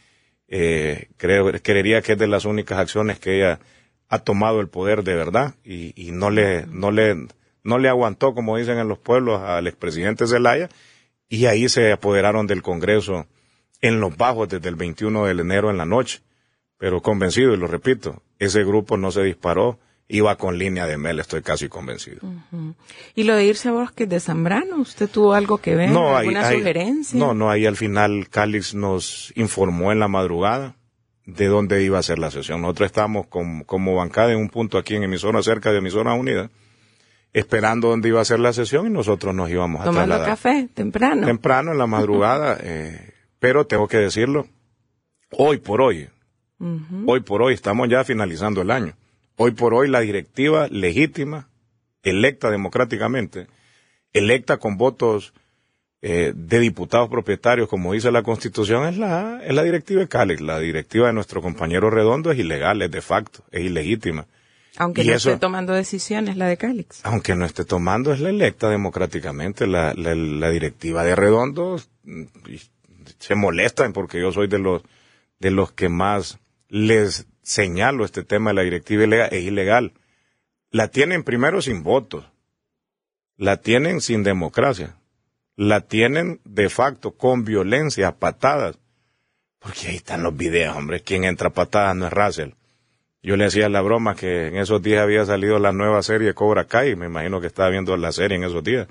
eh, 0.47 1.09
creo, 1.17 1.51
creería 1.63 2.03
que 2.03 2.13
es 2.13 2.19
de 2.19 2.27
las 2.27 2.45
únicas 2.45 2.79
acciones 2.79 3.19
que 3.19 3.39
ella 3.39 3.61
ha 4.09 4.19
tomado 4.19 4.61
el 4.61 4.69
poder 4.69 5.03
de 5.03 5.15
verdad 5.15 5.55
y, 5.65 5.93
y 5.97 6.13
no 6.13 6.31
le, 6.31 6.67
no 6.67 6.91
le, 6.91 7.17
no 7.65 7.79
le 7.79 7.89
aguantó, 7.89 8.35
como 8.35 8.59
dicen 8.59 8.79
en 8.79 8.89
los 8.89 8.99
pueblos, 8.99 9.41
al 9.41 9.67
expresidente 9.67 10.27
Zelaya 10.27 10.69
y 11.33 11.47
ahí 11.47 11.67
se 11.71 11.91
apoderaron 11.93 12.47
del 12.47 12.61
Congreso 12.61 13.27
en 13.81 14.01
los 14.01 14.15
bajos 14.19 14.51
desde 14.51 14.69
el 14.69 14.77
21 14.77 15.25
de 15.25 15.31
enero 15.33 15.71
en 15.71 15.79
la 15.79 15.87
noche. 15.87 16.21
Pero 16.77 17.01
convencido, 17.01 17.55
y 17.55 17.57
lo 17.57 17.67
repito, 17.67 18.23
ese 18.39 18.65
grupo 18.65 18.99
no 18.99 19.11
se 19.11 19.23
disparó, 19.23 19.79
iba 20.15 20.37
con 20.37 20.59
línea 20.59 20.87
de 20.87 20.99
Mel, 20.99 21.21
estoy 21.21 21.41
casi 21.43 21.69
convencido. 21.69 22.21
Y 23.15 23.23
lo 23.25 23.35
de 23.35 23.47
irse 23.47 23.69
a 23.69 23.73
Bosques 23.73 24.07
de 24.09 24.21
Zambrano, 24.21 24.77
¿usted 24.77 25.09
tuvo 25.09 25.33
algo 25.33 25.57
que 25.59 25.75
ver? 25.75 25.91
No, 25.91 26.17
¿Alguna 26.17 26.49
ahí- 26.49 26.59
sugerencia? 26.59 27.19
No, 27.19 27.33
no, 27.33 27.51
ahí 27.51 27.65
al 27.65 27.77
final 27.77 28.29
Calix 28.29 28.75
nos 28.75 29.33
informó 29.37 29.91
en 29.91 29.99
la 30.01 30.09
madrugada 30.09 30.77
de 31.25 31.47
dónde 31.47 31.83
iba 31.83 31.99
a 31.99 32.03
ser 32.03 32.19
la 32.19 32.31
sesión. 32.31 32.61
Nosotros 32.61 32.87
estábamos 32.87 33.27
como, 33.29 33.65
como 33.65 33.95
bancada 33.95 34.33
en 34.33 34.39
un 34.39 34.51
punto 34.51 34.77
aquí 34.77 34.95
en 34.97 35.05
emisora, 35.05 35.43
cerca 35.43 35.73
de 35.73 35.79
emisora 35.79 36.13
unida, 36.13 36.51
esperando 37.33 37.89
dónde 37.89 38.09
iba 38.09 38.21
a 38.21 38.25
ser 38.27 38.39
la 38.41 38.53
sesión 38.53 38.87
y 38.89 38.91
nosotros 38.91 39.35
nos 39.35 39.49
íbamos 39.49 39.81
a 39.81 39.85
Tomando 39.85 40.09
trasladar. 40.17 40.29
café, 40.29 40.69
temprano. 40.75 41.27
Temprano 41.27 41.73
en 41.73 41.79
la 41.79 41.87
madrugada, 41.97 42.59
eh, 42.61 43.15
pero 43.39 43.67
tengo 43.67 43.89
que 43.89 43.97
decirlo, 43.97 44.47
hoy 45.31 45.57
por 45.57 45.81
hoy, 45.81 46.09
hoy 47.07 47.21
por 47.21 47.41
hoy, 47.43 47.55
estamos 47.55 47.89
ya 47.89 48.05
finalizando 48.05 48.61
el 48.61 48.71
año. 48.71 48.95
Hoy 49.37 49.53
por 49.53 49.75
hoy 49.75 49.89
la 49.89 50.01
directiva 50.01 50.69
legítima, 50.69 51.49
electa 52.03 52.51
democráticamente, 52.51 53.47
electa 54.13 54.59
con 54.59 54.77
votos 54.77 55.33
eh, 56.03 56.33
de 56.35 56.59
diputados 56.59 57.09
propietarios, 57.09 57.69
como 57.69 57.93
dice 57.93 58.11
la 58.11 58.23
Constitución, 58.23 58.87
es 58.89 58.99
la, 58.99 59.41
es 59.45 59.55
la 59.55 59.63
directiva 59.63 60.01
de 60.01 60.09
Cali. 60.09 60.37
La 60.37 60.59
directiva 60.59 61.07
de 61.07 61.13
nuestro 61.13 61.41
compañero 61.41 61.91
Redondo 61.91 62.31
es 62.33 62.39
ilegal, 62.39 62.83
es 62.83 62.91
de 62.91 63.01
facto, 63.01 63.45
es 63.53 63.63
ilegítima. 63.63 64.27
Aunque 64.79 65.03
y 65.05 65.09
no 65.09 65.15
eso- 65.15 65.31
esté 65.31 65.41
tomando 65.41 65.73
decisiones 65.75 66.37
la 66.37 66.47
de 66.47 66.57
Cálix. 66.57 67.01
Aunque 67.05 67.35
no 67.37 67.45
esté 67.45 67.65
tomando, 67.65 68.13
es 68.13 68.21
la 68.21 68.31
electa 68.31 68.69
democráticamente. 68.71 69.67
La, 69.67 69.93
la, 69.95 70.15
la 70.15 70.51
directiva 70.51 71.05
de 71.05 71.15
Redondo 71.15 71.79
mm, 72.05 72.23
se 73.19 73.35
molestan 73.35 73.93
porque 73.93 74.21
yo 74.21 74.33
soy 74.33 74.49
de 74.49 74.59
los, 74.59 74.83
de 75.41 75.51
los 75.51 75.73
que 75.73 75.89
más 75.89 76.39
les 76.69 77.27
señalo 77.43 78.05
este 78.05 78.25
tema 78.25 78.51
de 78.51 78.55
la 78.55 78.63
directiva 78.63 79.05
ilegal. 79.05 79.29
Es 79.33 79.43
ilegal. 79.43 79.93
La 80.71 80.89
tienen 80.89 81.25
primero 81.25 81.61
sin 81.61 81.83
votos. 81.83 82.25
La 83.37 83.59
tienen 83.59 84.01
sin 84.01 84.23
democracia. 84.23 84.97
La 85.57 85.83
tienen 85.83 86.41
de 86.45 86.69
facto 86.69 87.13
con 87.13 87.45
violencia, 87.45 88.09
a 88.09 88.17
patadas. 88.17 88.79
Porque 89.59 89.89
ahí 89.89 89.97
están 89.97 90.23
los 90.23 90.37
videos, 90.37 90.77
hombre. 90.77 91.03
Quien 91.03 91.25
entra 91.25 91.49
a 91.49 91.53
patadas 91.53 91.95
no 91.95 92.07
es 92.07 92.13
Russell. 92.13 92.51
Yo 93.23 93.37
le 93.37 93.45
hacía 93.45 93.69
la 93.69 93.83
broma 93.83 94.17
que 94.17 94.49
en 94.49 94.57
esos 94.57 94.83
días 94.83 95.03
había 95.03 95.25
salido 95.25 95.61
la 95.61 95.73
nueva 95.73 96.03
serie 96.03 96.35
Cobra 96.35 96.65
Kai, 96.65 96.97
me 96.97 97.07
imagino 97.07 97.41
que 97.41 97.47
estaba 97.47 97.71
viendo 97.71 97.97
la 97.97 98.11
serie 98.11 98.37
en 98.37 98.43
esos 98.43 98.65
días. 98.65 98.89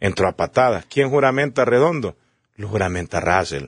Entró 0.00 0.26
a 0.28 0.32
patadas. 0.32 0.86
¿Quién 0.86 1.10
juramenta 1.10 1.64
Redondo? 1.64 2.16
Lo 2.56 2.66
juramenta 2.66 3.20
Russell. 3.20 3.66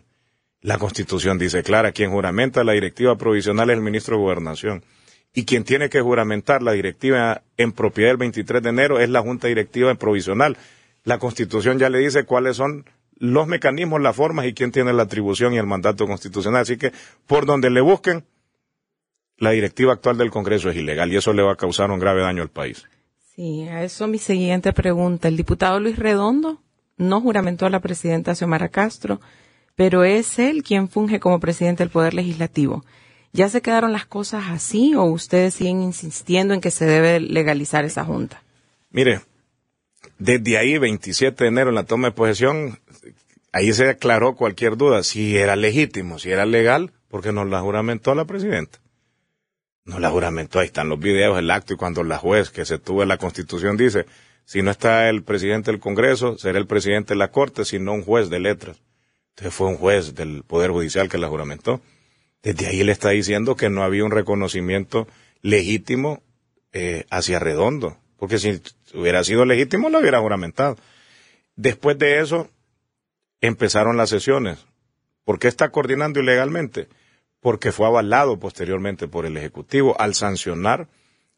La 0.62 0.78
Constitución 0.78 1.38
dice 1.38 1.62
clara, 1.62 1.92
quien 1.92 2.10
juramenta 2.10 2.64
la 2.64 2.72
directiva 2.72 3.16
provisional 3.16 3.70
es 3.70 3.76
el 3.76 3.82
ministro 3.82 4.16
de 4.16 4.22
Gobernación. 4.22 4.84
Y 5.32 5.44
quien 5.44 5.64
tiene 5.64 5.88
que 5.88 6.00
juramentar 6.00 6.62
la 6.62 6.72
directiva 6.72 7.42
en 7.56 7.72
propiedad 7.72 8.10
el 8.10 8.16
23 8.18 8.62
de 8.62 8.68
enero 8.68 8.98
es 8.98 9.08
la 9.08 9.22
Junta 9.22 9.48
Directiva 9.48 9.94
Provisional. 9.94 10.56
La 11.04 11.18
Constitución 11.18 11.78
ya 11.78 11.88
le 11.88 11.98
dice 11.98 12.24
cuáles 12.24 12.56
son 12.56 12.84
los 13.16 13.46
mecanismos, 13.46 14.00
las 14.00 14.16
formas 14.16 14.46
y 14.46 14.54
quién 14.54 14.72
tiene 14.72 14.92
la 14.92 15.04
atribución 15.04 15.54
y 15.54 15.58
el 15.58 15.66
mandato 15.66 16.06
constitucional. 16.06 16.62
Así 16.62 16.76
que 16.76 16.92
por 17.26 17.46
donde 17.46 17.70
le 17.70 17.80
busquen, 17.80 18.24
la 19.38 19.50
directiva 19.50 19.92
actual 19.92 20.18
del 20.18 20.30
Congreso 20.30 20.68
es 20.68 20.76
ilegal 20.76 21.12
y 21.12 21.16
eso 21.16 21.32
le 21.32 21.42
va 21.42 21.52
a 21.52 21.56
causar 21.56 21.90
un 21.90 22.00
grave 22.00 22.22
daño 22.22 22.42
al 22.42 22.50
país. 22.50 22.84
Sí, 23.34 23.62
a 23.68 23.84
eso 23.84 24.06
mi 24.06 24.18
siguiente 24.18 24.72
pregunta. 24.72 25.28
El 25.28 25.36
diputado 25.36 25.80
Luis 25.80 25.98
Redondo 25.98 26.60
no 26.96 27.20
juramentó 27.20 27.64
a 27.66 27.70
la 27.70 27.80
presidenta 27.80 28.34
Xiomara 28.34 28.68
Castro, 28.68 29.20
pero 29.80 30.04
es 30.04 30.38
él 30.38 30.62
quien 30.62 30.90
funge 30.90 31.20
como 31.20 31.40
presidente 31.40 31.82
del 31.82 31.88
Poder 31.88 32.12
Legislativo. 32.12 32.84
¿Ya 33.32 33.48
se 33.48 33.62
quedaron 33.62 33.94
las 33.94 34.04
cosas 34.04 34.44
así 34.50 34.94
o 34.94 35.04
ustedes 35.04 35.54
siguen 35.54 35.80
insistiendo 35.80 36.52
en 36.52 36.60
que 36.60 36.70
se 36.70 36.84
debe 36.84 37.18
legalizar 37.18 37.86
esa 37.86 38.04
junta? 38.04 38.42
Mire, 38.90 39.22
desde 40.18 40.58
ahí, 40.58 40.76
27 40.76 41.44
de 41.44 41.48
enero, 41.48 41.70
en 41.70 41.76
la 41.76 41.84
toma 41.84 42.08
de 42.08 42.12
posesión, 42.12 42.78
ahí 43.52 43.72
se 43.72 43.88
aclaró 43.88 44.36
cualquier 44.36 44.76
duda, 44.76 45.02
si 45.02 45.38
era 45.38 45.56
legítimo, 45.56 46.18
si 46.18 46.30
era 46.30 46.44
legal, 46.44 46.92
porque 47.08 47.32
nos 47.32 47.48
la 47.48 47.62
juramentó 47.62 48.14
la 48.14 48.26
presidenta. 48.26 48.80
Nos 49.86 49.98
la 49.98 50.10
juramentó, 50.10 50.58
ahí 50.58 50.66
están 50.66 50.90
los 50.90 51.00
videos, 51.00 51.38
el 51.38 51.50
acto, 51.50 51.72
y 51.72 51.78
cuando 51.78 52.04
la 52.04 52.18
juez 52.18 52.50
que 52.50 52.66
se 52.66 52.78
tuvo 52.78 53.02
en 53.02 53.08
la 53.08 53.16
Constitución 53.16 53.78
dice, 53.78 54.04
si 54.44 54.60
no 54.60 54.72
está 54.72 55.08
el 55.08 55.22
presidente 55.22 55.70
del 55.70 55.80
Congreso, 55.80 56.36
será 56.36 56.58
el 56.58 56.66
presidente 56.66 57.14
de 57.14 57.18
la 57.18 57.30
Corte, 57.30 57.64
sino 57.64 57.94
un 57.94 58.02
juez 58.02 58.28
de 58.28 58.40
letras. 58.40 58.82
Entonces 59.40 59.56
fue 59.56 59.68
un 59.68 59.78
juez 59.78 60.14
del 60.14 60.42
Poder 60.42 60.70
Judicial 60.70 61.08
que 61.08 61.16
la 61.16 61.26
juramentó. 61.28 61.80
Desde 62.42 62.66
ahí 62.66 62.84
le 62.84 62.92
está 62.92 63.08
diciendo 63.08 63.56
que 63.56 63.70
no 63.70 63.82
había 63.82 64.04
un 64.04 64.10
reconocimiento 64.10 65.08
legítimo 65.40 66.22
eh, 66.74 67.06
hacia 67.08 67.38
Redondo, 67.38 67.96
porque 68.18 68.38
si 68.38 68.60
hubiera 68.92 69.24
sido 69.24 69.46
legítimo 69.46 69.88
lo 69.88 70.00
hubiera 70.00 70.20
juramentado. 70.20 70.76
Después 71.56 71.98
de 71.98 72.20
eso 72.20 72.50
empezaron 73.40 73.96
las 73.96 74.10
sesiones. 74.10 74.58
¿Por 75.24 75.38
qué 75.38 75.48
está 75.48 75.70
coordinando 75.70 76.20
ilegalmente? 76.20 76.88
Porque 77.40 77.72
fue 77.72 77.86
avalado 77.86 78.38
posteriormente 78.38 79.08
por 79.08 79.24
el 79.24 79.38
Ejecutivo 79.38 79.98
al 79.98 80.14
sancionar 80.14 80.86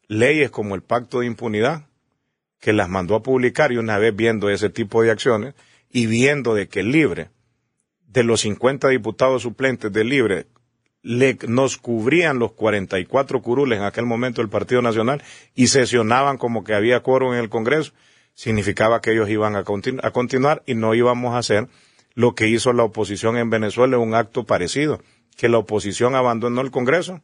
leyes 0.09 0.51
como 0.51 0.75
el 0.75 0.81
Pacto 0.81 1.21
de 1.21 1.27
Impunidad, 1.27 1.87
que 2.59 2.73
las 2.73 2.89
mandó 2.89 3.15
a 3.15 3.23
publicar 3.23 3.71
y 3.71 3.77
una 3.77 3.97
vez 3.97 4.13
viendo 4.13 4.49
ese 4.49 4.69
tipo 4.69 5.01
de 5.03 5.11
acciones 5.11 5.53
y 5.89 6.07
viendo 6.07 6.53
de 6.53 6.67
que 6.67 6.83
Libre, 6.83 7.29
de 8.13 8.23
los 8.23 8.41
50 8.41 8.89
diputados 8.89 9.41
suplentes 9.41 9.91
de 9.91 10.03
Libre, 10.03 10.45
le, 11.01 11.37
nos 11.47 11.77
cubrían 11.77 12.39
los 12.39 12.53
44 12.53 13.41
curules 13.41 13.79
en 13.79 13.85
aquel 13.85 14.05
momento 14.05 14.41
del 14.41 14.49
Partido 14.49 14.81
Nacional 14.81 15.23
y 15.55 15.67
sesionaban 15.67 16.37
como 16.37 16.63
que 16.63 16.75
había 16.75 17.01
quórum 17.01 17.33
en 17.33 17.39
el 17.39 17.49
Congreso, 17.49 17.91
significaba 18.35 19.01
que 19.01 19.11
ellos 19.11 19.29
iban 19.29 19.55
a, 19.55 19.63
a 20.03 20.11
continuar 20.11 20.63
y 20.65 20.75
no 20.75 20.93
íbamos 20.93 21.33
a 21.33 21.39
hacer 21.39 21.67
lo 22.13 22.35
que 22.35 22.47
hizo 22.47 22.71
la 22.71 22.83
oposición 22.83 23.37
en 23.37 23.49
Venezuela, 23.49 23.97
un 23.97 24.13
acto 24.13 24.45
parecido, 24.45 25.01
que 25.35 25.49
la 25.49 25.57
oposición 25.57 26.15
abandonó 26.15 26.61
el 26.61 26.69
Congreso 26.69 27.21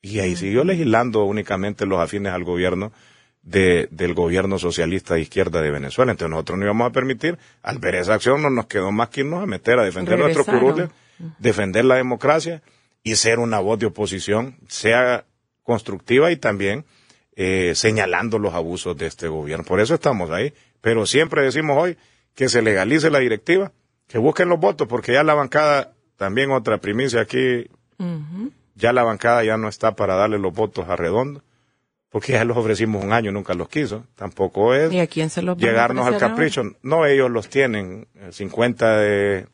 y 0.00 0.20
ahí 0.20 0.36
siguió 0.36 0.64
legislando 0.64 1.24
únicamente 1.24 1.84
los 1.84 2.00
afines 2.00 2.32
al 2.32 2.44
gobierno 2.44 2.92
de, 3.44 3.88
del 3.90 4.14
gobierno 4.14 4.58
socialista 4.58 5.14
de 5.14 5.20
izquierda 5.20 5.60
de 5.60 5.70
Venezuela. 5.70 6.12
Entonces 6.12 6.30
nosotros 6.30 6.58
no 6.58 6.64
íbamos 6.64 6.88
a 6.88 6.92
permitir, 6.92 7.38
al 7.62 7.78
ver 7.78 7.94
esa 7.96 8.14
acción 8.14 8.42
no 8.42 8.50
nos 8.50 8.66
quedó 8.66 8.90
más 8.90 9.10
que 9.10 9.20
irnos 9.20 9.42
a 9.42 9.46
meter 9.46 9.78
a 9.78 9.84
defender 9.84 10.18
nuestros 10.18 10.46
curules, 10.46 10.88
defender 11.38 11.84
la 11.84 11.96
democracia 11.96 12.62
y 13.02 13.16
ser 13.16 13.38
una 13.38 13.60
voz 13.60 13.78
de 13.78 13.86
oposición, 13.86 14.56
sea 14.66 15.24
constructiva 15.62 16.30
y 16.32 16.36
también 16.36 16.84
eh, 17.36 17.72
señalando 17.74 18.38
los 18.38 18.54
abusos 18.54 18.96
de 18.96 19.06
este 19.06 19.28
gobierno. 19.28 19.64
Por 19.64 19.80
eso 19.80 19.94
estamos 19.94 20.30
ahí. 20.30 20.52
Pero 20.80 21.06
siempre 21.06 21.42
decimos 21.42 21.76
hoy 21.78 21.96
que 22.34 22.48
se 22.48 22.62
legalice 22.62 23.10
la 23.10 23.18
directiva, 23.18 23.72
que 24.06 24.18
busquen 24.18 24.48
los 24.48 24.60
votos, 24.60 24.86
porque 24.86 25.12
ya 25.12 25.22
la 25.22 25.34
bancada, 25.34 25.94
también 26.16 26.50
otra 26.50 26.78
primicia 26.78 27.22
aquí, 27.22 27.66
ya 28.74 28.92
la 28.92 29.02
bancada 29.02 29.42
ya 29.44 29.56
no 29.56 29.68
está 29.68 29.96
para 29.96 30.14
darle 30.14 30.38
los 30.38 30.52
votos 30.52 30.88
a 30.88 30.96
Redondo, 30.96 31.42
porque 32.14 32.30
ya 32.30 32.44
los 32.44 32.56
ofrecimos 32.56 33.02
un 33.02 33.12
año, 33.12 33.32
nunca 33.32 33.54
los 33.54 33.68
quiso. 33.68 34.06
Tampoco 34.14 34.72
es 34.72 34.92
¿Y 34.92 35.00
a 35.00 35.08
quién 35.08 35.30
se 35.30 35.42
los 35.42 35.58
llegarnos 35.58 36.06
al 36.06 36.16
capricho. 36.16 36.62
No, 36.80 37.06
ellos 37.06 37.28
los 37.28 37.48
tienen, 37.48 38.06
50 38.30 38.98
de, 38.98 39.46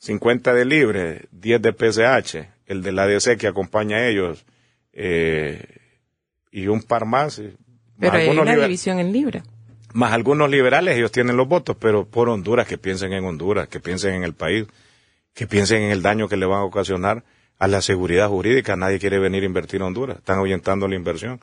50 0.00 0.52
de 0.52 0.64
libre, 0.66 1.28
10 1.32 1.62
de 1.62 1.72
PSH, 1.72 2.46
el 2.66 2.82
de 2.82 2.92
la 2.92 3.06
DC 3.06 3.38
que 3.38 3.46
acompaña 3.46 3.96
a 3.96 4.06
ellos, 4.06 4.44
eh, 4.92 5.64
y 6.50 6.66
un 6.66 6.82
par 6.82 7.06
más. 7.06 7.40
Pero 7.98 8.12
hay 8.12 8.28
una 8.28 8.54
división 8.54 8.98
en 8.98 9.10
libre. 9.10 9.42
Más 9.94 10.12
algunos 10.12 10.50
liberales, 10.50 10.98
ellos 10.98 11.10
tienen 11.10 11.38
los 11.38 11.48
votos, 11.48 11.74
pero 11.80 12.04
por 12.04 12.28
Honduras, 12.28 12.66
que 12.66 12.76
piensen 12.76 13.14
en 13.14 13.24
Honduras, 13.24 13.66
que 13.68 13.80
piensen 13.80 14.12
en 14.12 14.24
el 14.24 14.34
país, 14.34 14.66
que 15.32 15.46
piensen 15.46 15.84
en 15.84 15.90
el 15.90 16.02
daño 16.02 16.28
que 16.28 16.36
le 16.36 16.44
van 16.44 16.58
a 16.60 16.64
ocasionar 16.64 17.24
a 17.58 17.66
la 17.66 17.80
seguridad 17.80 18.28
jurídica. 18.28 18.76
Nadie 18.76 18.98
quiere 18.98 19.18
venir 19.18 19.42
a 19.42 19.46
invertir 19.46 19.80
en 19.80 19.86
Honduras, 19.86 20.18
están 20.18 20.38
ahuyentando 20.38 20.86
la 20.86 20.96
inversión. 20.96 21.40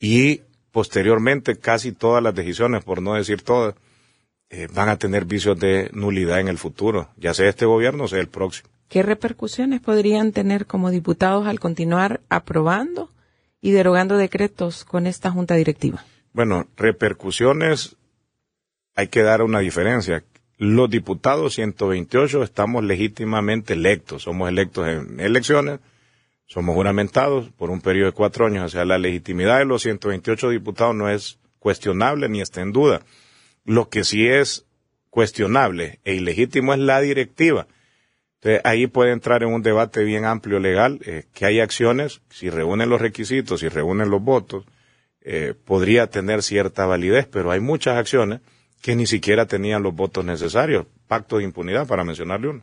Y 0.00 0.40
posteriormente, 0.72 1.56
casi 1.56 1.92
todas 1.92 2.22
las 2.22 2.34
decisiones, 2.34 2.82
por 2.82 3.02
no 3.02 3.14
decir 3.14 3.42
todas, 3.42 3.74
eh, 4.48 4.66
van 4.74 4.88
a 4.88 4.96
tener 4.96 5.26
vicios 5.26 5.60
de 5.60 5.90
nulidad 5.92 6.40
en 6.40 6.48
el 6.48 6.58
futuro, 6.58 7.10
ya 7.16 7.34
sea 7.34 7.48
este 7.48 7.66
gobierno 7.66 8.04
o 8.04 8.08
sea 8.08 8.18
el 8.18 8.28
próximo. 8.28 8.68
¿Qué 8.88 9.04
repercusiones 9.04 9.80
podrían 9.80 10.32
tener 10.32 10.66
como 10.66 10.90
diputados 10.90 11.46
al 11.46 11.60
continuar 11.60 12.20
aprobando 12.28 13.12
y 13.60 13.70
derogando 13.70 14.16
decretos 14.16 14.84
con 14.84 15.06
esta 15.06 15.30
junta 15.30 15.54
directiva? 15.54 16.04
Bueno, 16.32 16.66
repercusiones, 16.76 17.96
hay 18.96 19.06
que 19.06 19.22
dar 19.22 19.42
una 19.42 19.60
diferencia. 19.60 20.24
Los 20.58 20.90
diputados 20.90 21.54
128 21.54 22.42
estamos 22.42 22.82
legítimamente 22.82 23.74
electos, 23.74 24.24
somos 24.24 24.48
electos 24.48 24.88
en 24.88 25.20
elecciones, 25.20 25.78
somos 26.50 26.74
juramentados 26.74 27.48
por 27.50 27.70
un 27.70 27.80
periodo 27.80 28.10
de 28.10 28.12
cuatro 28.12 28.46
años, 28.46 28.66
o 28.66 28.68
sea, 28.68 28.84
la 28.84 28.98
legitimidad 28.98 29.60
de 29.60 29.64
los 29.64 29.82
128 29.82 30.50
diputados 30.50 30.94
no 30.94 31.08
es 31.08 31.38
cuestionable 31.58 32.28
ni 32.28 32.42
está 32.42 32.60
en 32.60 32.72
duda. 32.72 33.00
Lo 33.64 33.88
que 33.88 34.04
sí 34.04 34.26
es 34.26 34.66
cuestionable 35.08 36.00
e 36.04 36.14
ilegítimo 36.14 36.74
es 36.74 36.80
la 36.80 37.00
directiva 37.00 37.66
entonces, 38.40 38.62
ahí 38.64 38.86
puede 38.86 39.12
entrar 39.12 39.42
en 39.42 39.50
un 39.50 39.60
debate 39.60 40.02
bien 40.02 40.24
amplio 40.24 40.60
legal, 40.60 40.98
eh, 41.04 41.24
que 41.34 41.44
hay 41.44 41.60
acciones, 41.60 42.22
si 42.30 42.48
reúnen 42.48 42.88
los 42.88 42.98
requisitos, 42.98 43.60
si 43.60 43.68
reúnen 43.68 44.08
los 44.08 44.22
votos, 44.22 44.64
eh, 45.20 45.52
podría 45.66 46.06
tener 46.06 46.42
cierta 46.42 46.86
validez, 46.86 47.26
pero 47.30 47.50
hay 47.50 47.60
muchas 47.60 47.98
acciones 47.98 48.40
que 48.80 48.96
ni 48.96 49.06
siquiera 49.06 49.44
tenían 49.44 49.82
los 49.82 49.94
votos 49.94 50.24
necesarios. 50.24 50.86
Pacto 51.06 51.36
de 51.36 51.44
impunidad, 51.44 51.86
para 51.86 52.02
mencionarle 52.02 52.48
uno. 52.48 52.62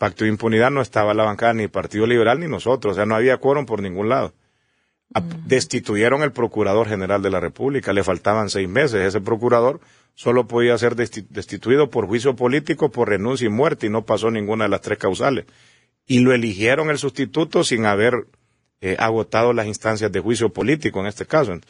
Pacto 0.00 0.24
de 0.24 0.30
impunidad 0.30 0.70
no 0.70 0.80
estaba 0.80 1.12
la 1.12 1.24
bancada 1.24 1.52
ni 1.52 1.64
el 1.64 1.68
Partido 1.68 2.06
Liberal 2.06 2.40
ni 2.40 2.48
nosotros, 2.48 2.92
o 2.92 2.94
sea, 2.94 3.04
no 3.04 3.16
había 3.16 3.36
quórum 3.36 3.66
por 3.66 3.82
ningún 3.82 4.08
lado. 4.08 4.32
Destituyeron 5.44 6.22
el 6.22 6.32
Procurador 6.32 6.88
General 6.88 7.20
de 7.20 7.28
la 7.28 7.38
República, 7.38 7.92
le 7.92 8.02
faltaban 8.02 8.48
seis 8.48 8.66
meses. 8.66 8.94
Ese 8.94 9.20
procurador 9.20 9.78
solo 10.14 10.48
podía 10.48 10.78
ser 10.78 10.96
destituido 10.96 11.90
por 11.90 12.06
juicio 12.06 12.34
político, 12.34 12.90
por 12.90 13.10
renuncia 13.10 13.44
y 13.44 13.50
muerte, 13.50 13.88
y 13.88 13.90
no 13.90 14.06
pasó 14.06 14.30
ninguna 14.30 14.64
de 14.64 14.70
las 14.70 14.80
tres 14.80 14.96
causales. 14.96 15.44
Y 16.06 16.20
lo 16.20 16.32
eligieron 16.32 16.88
el 16.88 16.96
sustituto 16.96 17.62
sin 17.62 17.84
haber 17.84 18.26
eh, 18.80 18.96
agotado 18.98 19.52
las 19.52 19.66
instancias 19.66 20.10
de 20.10 20.20
juicio 20.20 20.48
político 20.48 21.00
en 21.00 21.08
este 21.08 21.26
caso. 21.26 21.60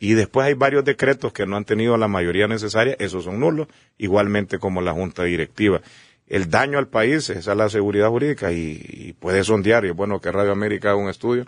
Y 0.00 0.14
después 0.14 0.48
hay 0.48 0.54
varios 0.54 0.84
decretos 0.84 1.32
que 1.32 1.46
no 1.46 1.56
han 1.56 1.64
tenido 1.64 1.96
la 1.96 2.08
mayoría 2.08 2.48
necesaria, 2.48 2.96
esos 2.98 3.22
son 3.22 3.38
nulos, 3.38 3.68
igualmente 3.98 4.58
como 4.58 4.80
la 4.80 4.92
Junta 4.92 5.22
Directiva. 5.22 5.80
El 6.28 6.50
daño 6.50 6.78
al 6.78 6.88
país 6.88 7.30
es 7.30 7.48
a 7.48 7.54
la 7.54 7.70
seguridad 7.70 8.08
jurídica 8.08 8.52
y, 8.52 9.16
puede 9.18 9.42
sondear, 9.44 9.84
y 9.84 9.88
es 9.88 9.96
bueno 9.96 10.20
que 10.20 10.30
Radio 10.30 10.52
América 10.52 10.90
haga 10.90 10.98
un 10.98 11.08
estudio, 11.08 11.46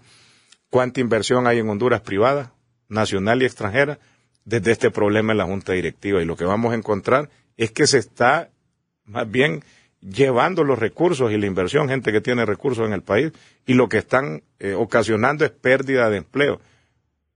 cuánta 0.70 1.00
inversión 1.00 1.46
hay 1.46 1.58
en 1.58 1.68
Honduras 1.68 2.00
privada, 2.00 2.54
nacional 2.88 3.42
y 3.42 3.44
extranjera, 3.44 3.98
desde 4.44 4.72
este 4.72 4.90
problema 4.90 5.32
en 5.32 5.38
la 5.38 5.44
Junta 5.44 5.74
Directiva. 5.74 6.22
Y 6.22 6.24
lo 6.24 6.34
que 6.36 6.44
vamos 6.44 6.72
a 6.72 6.76
encontrar 6.76 7.28
es 7.58 7.70
que 7.72 7.86
se 7.86 7.98
está 7.98 8.50
más 9.04 9.30
bien 9.30 9.62
llevando 10.00 10.64
los 10.64 10.78
recursos 10.78 11.30
y 11.30 11.36
la 11.36 11.46
inversión, 11.46 11.90
gente 11.90 12.10
que 12.10 12.22
tiene 12.22 12.46
recursos 12.46 12.86
en 12.86 12.94
el 12.94 13.02
país, 13.02 13.32
y 13.66 13.74
lo 13.74 13.88
que 13.88 13.98
están 13.98 14.42
eh, 14.58 14.72
ocasionando 14.72 15.44
es 15.44 15.50
pérdida 15.50 16.08
de 16.08 16.16
empleo. 16.16 16.60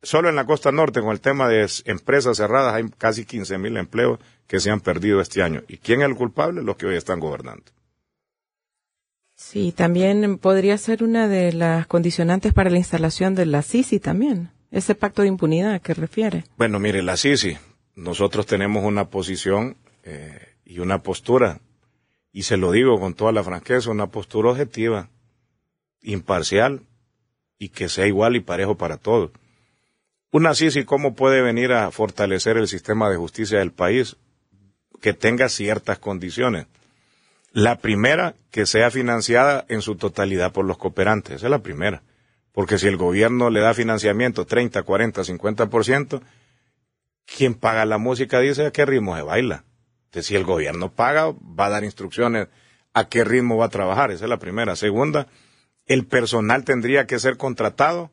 Solo 0.05 0.29
en 0.29 0.37
la 0.37 0.47
costa 0.47 0.71
norte, 0.71 1.01
con 1.01 1.11
el 1.11 1.21
tema 1.21 1.49
de 1.49 1.69
empresas 1.87 2.37
cerradas, 2.37 2.75
hay 2.75 2.85
casi 2.97 3.25
15 3.25 3.59
mil 3.59 3.77
empleos 3.77 4.21
que 4.47 4.61
se 4.61 4.71
han 4.71 4.81
perdido 4.81 5.21
este 5.21 5.43
año. 5.43 5.63
¿Y 5.67 5.79
quién 5.79 6.03
es 6.03 6.09
el 6.09 6.15
culpable? 6.15 6.63
Los 6.63 6.77
que 6.77 6.87
hoy 6.87 6.97
están 6.97 7.21
gobernando. 7.21 7.65
Sí, 9.35 9.73
también 9.73 10.39
podría 10.39 10.79
ser 10.79 11.03
una 11.03 11.27
de 11.27 11.53
las 11.53 11.87
condicionantes 11.87 12.53
para 12.53 12.71
la 12.71 12.79
instalación 12.79 13.35
de 13.35 13.47
la 13.47 13.63
CICI 13.63 13.99
también, 13.99 14.51
ese 14.71 14.95
pacto 14.95 15.23
de 15.23 15.29
impunidad 15.29 15.81
que 15.81 15.95
refiere. 15.95 16.45
Bueno, 16.57 16.79
mire, 16.79 17.03
la 17.03 17.17
CICI, 17.17 17.59
nosotros 17.97 18.47
tenemos 18.47 18.85
una 18.85 19.11
posición 19.11 19.77
eh, 20.05 20.55
y 20.65 20.79
una 20.79 21.03
postura 21.03 21.61
y 22.33 22.43
se 22.43 22.57
lo 22.57 22.73
digo 22.73 23.01
con 23.01 23.15
toda 23.15 23.33
la 23.33 23.43
franqueza, 23.43 23.91
una 23.91 24.09
postura 24.09 24.51
objetiva, 24.51 25.09
imparcial 26.03 26.83
y 27.59 27.71
que 27.71 27.89
sea 27.89 28.07
igual 28.07 28.37
y 28.37 28.41
parejo 28.41 28.77
para 28.77 28.99
todos. 28.99 29.31
Una 30.35 30.53
CICI, 30.53 30.85
¿cómo 30.85 31.15
puede 31.15 31.43
venir 31.43 31.71
a 31.71 31.93
fortalecer 31.93 32.57
el 32.57 32.67
sistema 32.67 33.09
de 33.09 33.17
justicia 33.17 33.61
del 33.61 33.71
país? 33.71 34.17
Que 35.01 35.13
tenga 35.13 35.49
ciertas 35.49 36.01
condiciones. 36.01 36.67
La 37.53 37.79
primera, 37.79 38.35
que 38.51 38.67
sea 38.67 38.91
financiada 38.91 39.65
en 39.69 39.81
su 39.81 39.95
totalidad 39.95 40.51
por 40.51 40.65
los 40.65 40.77
cooperantes. 40.77 41.37
Esa 41.37 41.47
es 41.47 41.51
la 41.53 41.61
primera. 41.61 42.03
Porque 42.51 42.79
si 42.79 42.89
el 42.89 42.97
gobierno 42.97 43.49
le 43.49 43.61
da 43.61 43.75
financiamiento 43.75 44.45
30, 44.45 44.83
40, 44.83 45.23
50%, 45.23 46.21
quien 47.27 47.55
paga 47.55 47.85
la 47.85 47.99
música 47.99 48.41
dice 48.41 48.67
a 48.67 48.73
qué 48.73 48.85
ritmo 48.85 49.15
se 49.15 49.23
baila. 49.23 49.63
Entonces, 50.07 50.27
si 50.27 50.35
el 50.35 50.43
gobierno 50.43 50.91
paga, 50.91 51.27
va 51.31 51.67
a 51.67 51.71
dar 51.71 51.85
instrucciones 51.85 52.49
a 52.93 53.09
qué 53.09 53.23
ritmo 53.23 53.57
va 53.57 53.67
a 53.67 53.71
trabajar. 53.71 54.11
Esa 54.11 54.25
es 54.25 54.31
la 54.31 54.41
primera. 54.41 54.75
Segunda, 54.75 55.29
el 55.87 56.07
personal 56.09 56.65
tendría 56.65 57.07
que 57.07 57.21
ser 57.21 57.37
contratado 57.37 58.11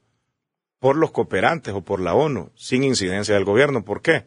por 0.81 0.97
los 0.97 1.11
cooperantes 1.11 1.75
o 1.75 1.81
por 1.81 2.01
la 2.01 2.15
ONU, 2.15 2.49
sin 2.55 2.83
incidencia 2.83 3.35
del 3.35 3.45
gobierno. 3.45 3.85
¿Por 3.85 4.01
qué? 4.01 4.25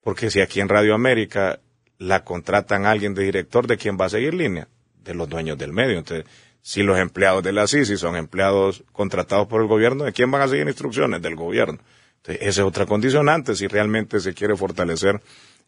Porque 0.00 0.30
si 0.30 0.40
aquí 0.40 0.60
en 0.60 0.68
Radio 0.68 0.94
América 0.94 1.58
la 1.98 2.22
contratan 2.22 2.86
alguien 2.86 3.12
de 3.12 3.24
director, 3.24 3.66
¿de 3.66 3.76
quién 3.76 3.98
va 4.00 4.04
a 4.04 4.08
seguir 4.08 4.34
línea? 4.34 4.68
De 5.02 5.14
los 5.14 5.28
dueños 5.28 5.58
del 5.58 5.72
medio. 5.72 5.98
Entonces, 5.98 6.26
si 6.62 6.84
los 6.84 6.96
empleados 7.00 7.42
de 7.42 7.50
la 7.50 7.66
CICI 7.66 7.96
son 7.96 8.14
empleados 8.14 8.84
contratados 8.92 9.48
por 9.48 9.62
el 9.62 9.66
gobierno, 9.66 10.04
¿de 10.04 10.12
quién 10.12 10.30
van 10.30 10.42
a 10.42 10.48
seguir 10.48 10.68
instrucciones? 10.68 11.20
Del 11.20 11.34
gobierno. 11.34 11.80
Entonces, 12.18 12.46
esa 12.46 12.60
es 12.62 12.68
otra 12.68 12.86
condicionante 12.86 13.56
si 13.56 13.66
realmente 13.66 14.20
se 14.20 14.32
quiere 14.32 14.56
fortalecer 14.56 15.20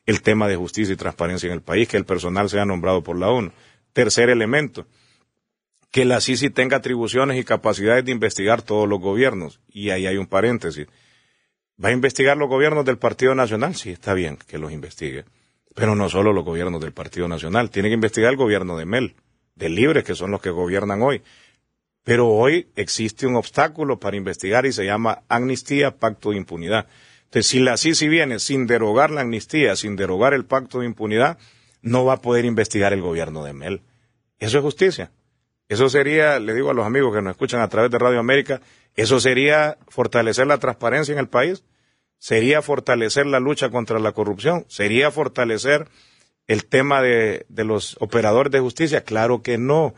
el 0.07 0.23
tema 0.23 0.47
de 0.47 0.55
justicia 0.55 0.93
y 0.93 0.97
transparencia 0.97 1.49
en 1.49 1.55
el 1.55 1.63
país, 1.63 1.89
que 1.89 1.97
el 1.97 2.05
personal 2.05 2.49
sea 2.49 2.65
nombrado 2.65 3.03
por 3.03 3.19
la 3.19 3.29
ONU. 3.29 3.51
Tercer 3.93 4.31
elemento, 4.31 4.87
que 5.97 6.05
la 6.05 6.21
CICI 6.21 6.51
tenga 6.51 6.77
atribuciones 6.77 7.41
y 7.41 7.43
capacidades 7.43 8.05
de 8.05 8.13
investigar 8.13 8.61
todos 8.61 8.87
los 8.87 9.01
gobiernos. 9.01 9.61
Y 9.71 9.89
ahí 9.89 10.07
hay 10.07 10.19
un 10.19 10.27
paréntesis. 10.27 10.89
¿Va 11.83 11.89
a 11.89 11.93
investigar 11.93 12.37
los 12.37 12.51
gobiernos 12.51 12.85
del 12.85 12.99
Partido 12.99 13.35
Nacional? 13.35 13.75
Sí, 13.75 13.93
está 13.93 14.13
bien 14.13 14.37
que 14.47 14.59
los 14.59 14.73
investigue. 14.73 15.25
Pero 15.75 15.95
no 15.95 16.11
solo 16.11 16.35
los 16.35 16.45
gobiernos 16.45 16.83
del 16.83 16.93
Partido 16.93 17.29
Nacional. 17.29 17.71
Tiene 17.71 17.89
que 17.89 17.95
investigar 17.95 18.31
el 18.31 18.37
gobierno 18.37 18.77
de 18.77 18.85
Mel, 18.85 19.15
de 19.55 19.71
Libres, 19.71 20.05
que 20.05 20.15
son 20.15 20.31
los 20.31 20.43
que 20.43 20.51
gobiernan 20.51 21.01
hoy. 21.01 21.23
Pero 22.05 22.29
hoy 22.29 22.69
existe 22.77 23.27
un 23.27 23.37
obstáculo 23.37 23.99
para 23.99 24.19
investigar 24.19 24.67
y 24.67 24.73
se 24.73 24.85
llama 24.85 25.23
amnistía, 25.31 25.97
pacto 25.97 26.33
de 26.33 26.37
impunidad. 26.37 26.89
Entonces, 27.25 27.47
si 27.47 27.61
la 27.61 27.79
CICI 27.79 28.07
viene 28.09 28.39
sin 28.39 28.67
derogar 28.67 29.11
la 29.11 29.23
amnistía, 29.23 29.75
sin 29.77 29.97
derogar 29.97 30.35
el 30.35 30.45
pacto 30.45 30.81
de 30.81 30.87
impunidad, 30.89 31.39
no 31.81 32.05
va 32.05 32.13
a 32.13 32.21
poder 32.21 32.45
investigar 32.45 32.93
el 32.93 33.01
gobierno 33.01 33.45
de 33.45 33.55
Mel. 33.55 33.81
Eso 34.39 34.59
es 34.59 34.63
justicia. 34.63 35.11
Eso 35.69 35.89
sería, 35.89 36.39
le 36.39 36.55
digo 36.55 36.71
a 36.71 36.75
los 36.75 36.87
amigos 36.87 37.15
que 37.15 37.23
nos 37.23 37.33
escuchan 37.33 37.61
a 37.61 37.69
través 37.69 37.91
de 37.91 37.99
Radio 37.99 38.21
América, 38.21 38.61
eso 38.95 39.19
sería 39.19 39.79
fortalecer 39.89 40.47
la 40.47 40.59
transparencia 40.59 41.13
en 41.13 41.19
el 41.19 41.29
país, 41.29 41.65
sería 42.19 42.63
fortalecer 42.63 43.27
la 43.27 43.41
lucha 43.41 43.71
contra 43.71 43.99
la 43.99 44.13
corrupción, 44.13 44.65
sería 44.69 45.11
fortalecer 45.11 45.89
el 46.47 46.65
tema 46.67 47.03
de, 47.03 47.47
los 47.49 47.97
operadores 48.01 48.53
de 48.53 48.61
justicia. 48.61 49.03
Claro 49.03 49.43
que 49.43 49.59
no. 49.59 49.95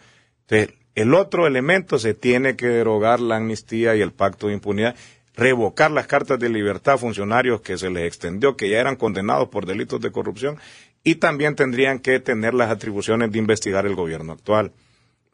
el 0.49 1.15
otro 1.15 1.47
elemento 1.47 1.99
se 1.99 2.15
tiene 2.15 2.57
que 2.57 2.69
derogar 2.69 3.21
la 3.21 3.37
amnistía 3.37 3.95
y 3.95 4.01
el 4.01 4.13
pacto 4.13 4.49
de 4.49 4.55
impunidad, 4.55 4.97
revocar 5.37 5.91
las 5.91 6.07
cartas 6.07 6.39
de 6.39 6.49
libertad 6.49 6.95
a 6.95 6.99
funcionarios 6.99 7.61
que 7.61 7.77
se 7.77 7.91
les 7.91 8.07
extendió, 8.07 8.57
que 8.57 8.71
ya 8.71 8.81
eran 8.81 8.97
condenados 8.97 9.49
por 9.49 9.67
delitos 9.67 10.01
de 10.01 10.11
corrupción, 10.11 10.59
y 11.05 11.17
también 11.17 11.55
tendrían 11.55 11.99
que 11.99 12.19
tener 12.21 12.55
las 12.55 12.71
atribuciones 12.71 13.31
de 13.31 13.39
investigar 13.39 13.87
el 13.87 13.95
gobierno 13.95 14.33
actual 14.33 14.73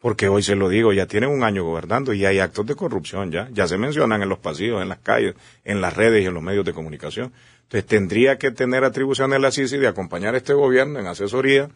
porque 0.05 0.29
hoy 0.29 0.43
se 0.43 0.55
lo 0.55 0.69
digo, 0.69 0.93
ya 0.93 1.07
tienen 1.07 1.31
un 1.31 1.45
año 1.45 1.65
gobernando 1.65 2.13
y 2.13 2.27
hay 2.27 2.39
actos 2.39 2.67
de 2.67 2.75
corrupción 2.75 3.33
ya, 3.33 3.49
ya 3.53 3.67
se 3.67 3.79
mencionan 3.79 4.21
en 4.21 4.29
los 4.29 4.39
pasillos, 4.39 4.83
en 4.83 4.91
las 4.91 4.99
calles, 4.99 5.35
en 5.65 5.81
las 5.81 5.97
redes 5.97 6.23
y 6.23 6.27
en 6.27 6.35
los 6.35 6.43
medios 6.43 6.67
de 6.67 6.75
comunicación. 6.75 7.33
Entonces 7.63 7.87
tendría 7.87 8.37
que 8.37 8.51
tener 8.51 8.85
atribuciones 8.85 9.41
la 9.41 9.51
CICI 9.51 9.79
de 9.79 9.89
acompañar 9.89 10.35
a 10.35 10.37
este 10.37 10.53
gobierno 10.53 11.01
en 11.01 11.07
asesoría, 11.07 11.71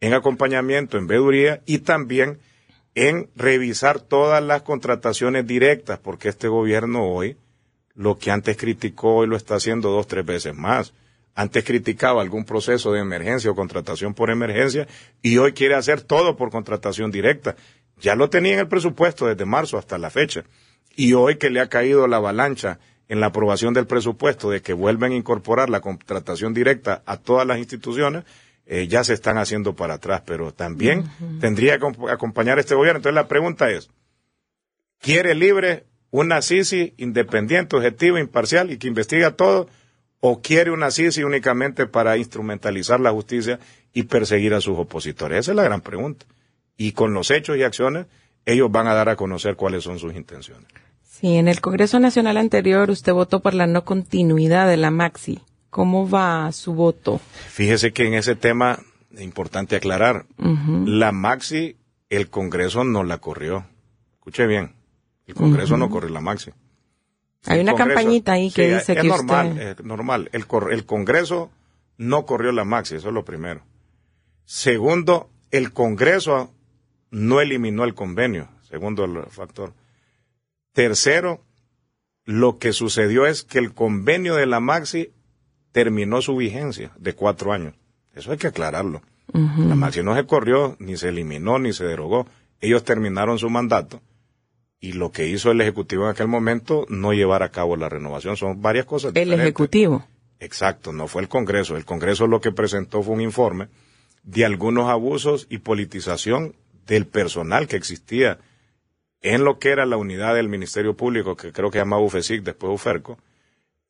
en 0.00 0.14
acompañamiento, 0.14 0.98
en 0.98 1.06
veduría 1.06 1.62
y 1.64 1.78
también 1.78 2.40
en 2.96 3.30
revisar 3.36 4.00
todas 4.00 4.42
las 4.42 4.62
contrataciones 4.62 5.46
directas, 5.46 6.00
porque 6.00 6.30
este 6.30 6.48
gobierno 6.48 7.04
hoy, 7.04 7.36
lo 7.94 8.18
que 8.18 8.32
antes 8.32 8.56
criticó, 8.56 9.18
hoy 9.18 9.28
lo 9.28 9.36
está 9.36 9.54
haciendo 9.54 9.90
dos, 9.90 10.08
tres 10.08 10.26
veces 10.26 10.56
más 10.56 10.92
antes 11.34 11.64
criticaba 11.64 12.22
algún 12.22 12.44
proceso 12.44 12.92
de 12.92 13.00
emergencia 13.00 13.50
o 13.50 13.54
contratación 13.54 14.14
por 14.14 14.30
emergencia 14.30 14.86
y 15.20 15.38
hoy 15.38 15.52
quiere 15.52 15.74
hacer 15.74 16.00
todo 16.00 16.36
por 16.36 16.50
contratación 16.50 17.10
directa. 17.10 17.56
Ya 18.00 18.14
lo 18.14 18.30
tenía 18.30 18.54
en 18.54 18.60
el 18.60 18.68
presupuesto 18.68 19.26
desde 19.26 19.44
marzo 19.44 19.78
hasta 19.78 19.98
la 19.98 20.10
fecha. 20.10 20.44
Y 20.96 21.14
hoy 21.14 21.36
que 21.36 21.50
le 21.50 21.60
ha 21.60 21.68
caído 21.68 22.06
la 22.06 22.16
avalancha 22.16 22.78
en 23.08 23.20
la 23.20 23.26
aprobación 23.26 23.74
del 23.74 23.86
presupuesto 23.86 24.50
de 24.50 24.62
que 24.62 24.72
vuelven 24.72 25.12
a 25.12 25.16
incorporar 25.16 25.70
la 25.70 25.80
contratación 25.80 26.54
directa 26.54 27.02
a 27.04 27.16
todas 27.16 27.46
las 27.46 27.58
instituciones, 27.58 28.24
eh, 28.66 28.86
ya 28.88 29.04
se 29.04 29.12
están 29.12 29.36
haciendo 29.36 29.74
para 29.74 29.94
atrás, 29.94 30.22
pero 30.24 30.52
también 30.52 31.04
tendría 31.40 31.78
que 31.78 31.86
acompañar 32.10 32.58
este 32.58 32.74
gobierno. 32.74 32.98
Entonces 32.98 33.14
la 33.14 33.28
pregunta 33.28 33.70
es, 33.70 33.90
¿quiere 35.00 35.34
libre 35.34 35.84
una 36.10 36.40
CICI 36.40 36.94
independiente, 36.96 37.76
objetiva, 37.76 38.20
imparcial 38.20 38.70
y 38.70 38.78
que 38.78 38.88
investiga 38.88 39.32
todo? 39.32 39.68
O 40.26 40.40
quiere 40.40 40.70
una 40.70 40.90
CICI 40.90 41.22
únicamente 41.22 41.86
para 41.86 42.16
instrumentalizar 42.16 42.98
la 42.98 43.10
justicia 43.10 43.60
y 43.92 44.04
perseguir 44.04 44.54
a 44.54 44.62
sus 44.62 44.78
opositores? 44.78 45.40
Esa 45.40 45.52
es 45.52 45.56
la 45.56 45.64
gran 45.64 45.82
pregunta. 45.82 46.24
Y 46.78 46.92
con 46.92 47.12
los 47.12 47.30
hechos 47.30 47.58
y 47.58 47.62
acciones, 47.62 48.06
ellos 48.46 48.72
van 48.72 48.86
a 48.86 48.94
dar 48.94 49.10
a 49.10 49.16
conocer 49.16 49.54
cuáles 49.54 49.84
son 49.84 49.98
sus 49.98 50.14
intenciones. 50.14 50.64
Sí, 51.02 51.34
en 51.34 51.46
el 51.46 51.60
Congreso 51.60 52.00
Nacional 52.00 52.38
anterior 52.38 52.88
usted 52.88 53.12
votó 53.12 53.40
por 53.40 53.52
la 53.52 53.66
no 53.66 53.84
continuidad 53.84 54.66
de 54.66 54.78
la 54.78 54.90
Maxi. 54.90 55.40
¿Cómo 55.68 56.08
va 56.08 56.50
su 56.52 56.72
voto? 56.72 57.20
Fíjese 57.48 57.92
que 57.92 58.06
en 58.06 58.14
ese 58.14 58.34
tema 58.34 58.78
es 59.12 59.20
importante 59.20 59.76
aclarar. 59.76 60.24
La 60.86 61.12
Maxi, 61.12 61.76
el 62.08 62.30
Congreso 62.30 62.82
no 62.82 63.04
la 63.04 63.18
corrió. 63.18 63.66
Escuche 64.14 64.46
bien, 64.46 64.72
el 65.26 65.34
Congreso 65.34 65.76
no 65.76 65.90
corrió 65.90 66.08
la 66.08 66.22
Maxi. 66.22 66.50
Hay 67.46 67.60
una 67.60 67.74
campañita 67.74 68.32
ahí 68.32 68.50
que 68.50 68.74
dice 68.74 68.92
es 68.92 69.00
que 69.00 69.08
normal, 69.08 69.58
Es 69.58 69.84
normal. 69.84 70.30
El, 70.32 70.46
el 70.70 70.86
Congreso 70.86 71.50
no 71.96 72.26
corrió 72.26 72.52
la 72.52 72.64
maxi, 72.64 72.96
eso 72.96 73.08
es 73.08 73.14
lo 73.14 73.24
primero. 73.24 73.62
Segundo, 74.44 75.30
el 75.50 75.72
Congreso 75.72 76.52
no 77.10 77.40
eliminó 77.40 77.84
el 77.84 77.94
convenio, 77.94 78.48
segundo 78.68 79.04
el 79.04 79.24
factor. 79.30 79.72
Tercero, 80.72 81.40
lo 82.24 82.58
que 82.58 82.72
sucedió 82.72 83.26
es 83.26 83.44
que 83.44 83.58
el 83.58 83.72
convenio 83.72 84.34
de 84.34 84.46
la 84.46 84.60
Maxi 84.60 85.12
terminó 85.72 86.22
su 86.22 86.36
vigencia 86.36 86.90
de 86.98 87.14
cuatro 87.14 87.52
años. 87.52 87.74
Eso 88.14 88.32
hay 88.32 88.38
que 88.38 88.48
aclararlo. 88.48 89.02
La 89.32 89.74
Maxi 89.74 90.02
no 90.02 90.14
se 90.14 90.26
corrió, 90.26 90.76
ni 90.78 90.96
se 90.96 91.08
eliminó, 91.08 91.58
ni 91.58 91.72
se 91.72 91.84
derogó. 91.84 92.26
Ellos 92.60 92.84
terminaron 92.84 93.38
su 93.38 93.50
mandato 93.50 94.00
y 94.84 94.92
lo 94.92 95.12
que 95.12 95.26
hizo 95.26 95.50
el 95.50 95.62
Ejecutivo 95.62 96.04
en 96.04 96.10
aquel 96.10 96.28
momento 96.28 96.84
no 96.90 97.14
llevar 97.14 97.42
a 97.42 97.48
cabo 97.48 97.74
la 97.74 97.88
renovación. 97.88 98.36
Son 98.36 98.60
varias 98.60 98.84
cosas. 98.84 99.12
El 99.14 99.32
Ejecutivo. 99.32 100.06
Exacto, 100.40 100.92
no 100.92 101.08
fue 101.08 101.22
el 101.22 101.28
Congreso. 101.28 101.78
El 101.78 101.86
Congreso 101.86 102.26
lo 102.26 102.42
que 102.42 102.52
presentó 102.52 103.02
fue 103.02 103.14
un 103.14 103.22
informe 103.22 103.68
de 104.24 104.44
algunos 104.44 104.90
abusos 104.90 105.46
y 105.48 105.56
politización 105.56 106.54
del 106.86 107.06
personal 107.06 107.66
que 107.66 107.76
existía 107.76 108.40
en 109.22 109.42
lo 109.42 109.58
que 109.58 109.70
era 109.70 109.86
la 109.86 109.96
unidad 109.96 110.34
del 110.34 110.50
Ministerio 110.50 110.94
Público, 110.94 111.34
que 111.34 111.50
creo 111.50 111.70
que 111.70 111.78
llamaba 111.78 112.02
UFESIC, 112.02 112.42
después 112.42 112.74
UFERCO, 112.74 113.16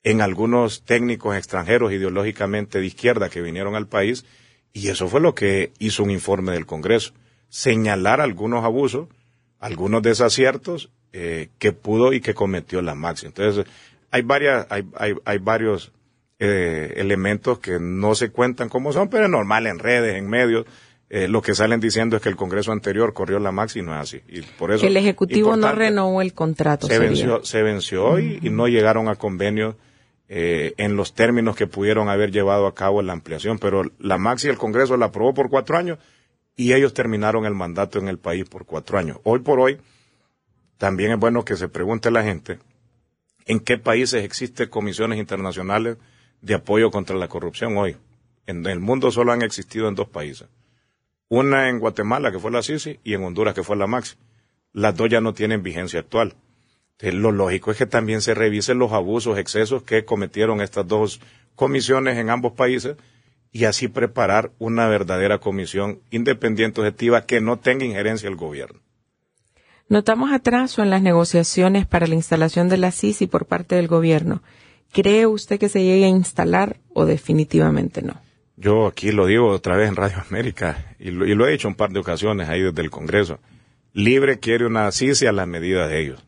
en 0.05 0.21
algunos 0.21 0.85
técnicos 0.85 1.37
extranjeros 1.37 1.93
ideológicamente 1.93 2.79
de 2.79 2.87
izquierda 2.87 3.31
que 3.31 3.43
vinieron 3.43 3.75
al 3.75 3.89
país, 3.89 4.25
y 4.73 4.91
eso 4.91 5.09
fue 5.09 5.21
lo 5.21 5.35
que 5.35 5.73
hizo 5.81 6.05
un 6.05 6.13
informe 6.13 6.53
del 6.53 6.67
Congreso. 6.67 7.15
Señalar 7.49 8.21
algunos 8.21 8.65
abusos 8.65 9.09
algunos 9.65 10.03
desaciertos 10.03 10.91
eh, 11.15 11.49
que 11.59 11.73
pudo 11.73 12.13
y 12.13 12.21
que 12.21 12.35
cometió 12.35 12.83
la 12.83 12.95
Maxi. 12.95 13.25
Entonces, 13.25 13.65
hay 14.11 14.21
varias, 14.21 14.67
hay, 14.69 14.85
hay, 14.95 15.15
hay 15.25 15.39
varios 15.39 15.91
eh, 16.39 16.93
elementos 16.97 17.61
que 17.61 17.79
no 17.81 18.15
se 18.15 18.31
cuentan 18.31 18.69
como 18.69 18.93
son, 18.93 19.09
pero 19.09 19.25
es 19.25 19.31
normal 19.31 19.67
en 19.67 19.79
redes, 19.79 20.17
en 20.17 20.29
medios. 20.29 20.67
Eh, 21.09 21.29
lo 21.29 21.41
que 21.41 21.55
salen 21.55 21.81
diciendo 21.81 22.17
es 22.17 22.23
que 22.23 22.29
el 22.29 22.37
Congreso 22.37 22.73
anterior 22.73 23.15
corrió 23.15 23.39
la 23.39 23.53
Maxi 23.53 23.79
y 23.79 23.83
no 23.83 23.95
es 23.95 24.01
así. 24.01 24.21
Y 24.29 24.43
por 24.43 24.71
eso, 24.71 24.87
el 24.87 24.99
Ejecutivo 24.99 25.57
no 25.57 25.73
renovó 25.73 26.21
el 26.21 26.35
contrato. 26.35 26.87
Se 26.87 26.99
venció, 26.99 27.43
se 27.43 27.63
venció 27.63 28.19
y, 28.19 28.41
no 28.51 28.69
llegaron 28.69 29.09
a 29.09 29.15
convenio 29.15 29.79
eh, 30.29 30.75
en 30.77 30.95
los 30.95 31.15
términos 31.15 31.57
que 31.57 31.67
pudieron 31.67 32.11
haber 32.11 32.33
llevado 32.33 32.67
a 32.67 32.75
cabo 32.75 33.01
la 33.01 33.15
ampliación. 33.15 33.59
Pero 33.59 33.91
la 33.99 34.19
Maxi 34.19 34.49
el 34.49 34.59
Congreso 34.59 34.99
la 34.99 35.07
aprobó 35.07 35.33
por 35.33 35.49
cuatro 35.49 35.79
años 35.79 35.99
y 36.57 36.73
ellos 36.73 36.95
terminaron 36.95 37.47
el 37.47 37.55
mandato 37.55 37.99
en 37.99 38.09
el 38.09 38.19
país 38.19 38.45
por 38.49 38.65
cuatro 38.65 38.99
años. 38.99 39.19
Hoy 39.25 39.41
por 39.41 39.61
hoy, 39.61 39.79
también 40.79 41.13
es 41.13 41.19
bueno 41.19 41.45
que 41.45 41.57
se 41.57 41.69
pregunte 41.69 42.11
la 42.11 42.23
gente 42.23 42.59
en 43.47 43.61
qué 43.61 43.79
países 43.79 44.25
existen 44.25 44.69
comisiones 44.69 45.19
internacionales 45.19 45.99
de 46.41 46.55
apoyo 46.55 46.91
contra 46.91 47.17
la 47.17 47.29
corrupción 47.29 47.77
hoy. 47.77 47.97
En 48.47 48.65
el 48.67 48.81
mundo 48.81 49.11
solo 49.11 49.33
han 49.33 49.43
existido 49.43 49.89
en 49.89 49.95
dos 49.95 50.09
países, 50.09 50.49
Una 51.29 51.69
en 51.69 51.79
Guatemala, 51.79 52.31
que 52.31 52.39
fue 52.39 52.51
la 52.51 52.63
CICI, 52.63 53.01
y 53.03 53.15
en 53.15 53.25
Honduras, 53.25 53.55
que 53.55 53.65
fue 53.65 53.77
la 53.77 53.87
MAXI. 53.87 54.17
Las 54.73 54.95
dos 54.97 55.09
ya 55.09 55.21
no 55.21 55.33
tienen 55.33 55.63
vigencia 55.63 56.01
actual. 56.01 56.35
lo 57.01 57.33
lógico 57.33 57.71
es 57.71 57.79
que 57.79 57.87
también 57.87 58.21
se 58.21 58.35
revisen 58.35 58.79
los 58.79 58.93
abusos, 58.93 59.39
excesos 59.39 59.83
que 59.83 60.05
cometieron 60.05 60.61
estas 60.61 60.87
dos 60.87 61.21
comisiones 61.55 62.19
en 62.19 62.31
ambos 62.31 62.53
países 62.53 62.97
y 63.55 63.67
así 63.67 63.87
preparar 63.87 64.51
una 64.59 64.89
verdadera 64.89 65.39
comisión 65.39 66.01
independiente 66.11 66.81
objetiva 66.81 67.25
que 67.25 67.41
no 67.41 67.57
tenga 67.61 67.85
injerencia 67.85 68.29
el 68.29 68.35
gobierno. 68.35 68.81
Notamos 69.89 70.33
atraso 70.33 70.83
en 70.83 70.91
las 70.91 71.03
negociaciones 71.03 71.87
para 71.87 72.09
la 72.09 72.17
instalación 72.17 72.69
de 72.69 72.79
la 72.79 72.91
CICI 72.91 73.29
por 73.29 73.47
parte 73.47 73.77
del 73.77 73.87
gobierno. 73.87 74.43
¿Cree 74.93 75.27
usted 75.27 75.61
que 75.61 75.69
se 75.69 75.85
llegue 75.85 76.07
a 76.07 76.09
instalar 76.09 76.81
o 76.95 77.05
definitivamente 77.05 78.03
no? 78.03 78.21
Yo 78.57 78.89
aquí 78.89 79.13
lo 79.13 79.27
digo 79.27 79.47
otra 79.47 79.77
vez 79.77 79.89
en 79.89 79.97
Radio 79.97 80.19
América 80.29 80.97
y 80.99 81.13
lo, 81.13 81.47
he 81.47 81.53
dicho 81.53 81.69
un 81.69 81.77
par 81.77 81.91
de 81.91 82.01
ocasiones 82.01 82.49
ahí 82.49 82.61
desde 82.61 82.83
el 82.83 82.91
Congreso. 82.91 83.39
Libre 83.93 84.41
quiere 84.41 84.67
una 84.67 84.91
CICI 84.91 85.27
a 85.27 85.33
la 85.33 85.47
medida 85.47 85.87
de 85.87 86.01
ellos. 86.01 86.25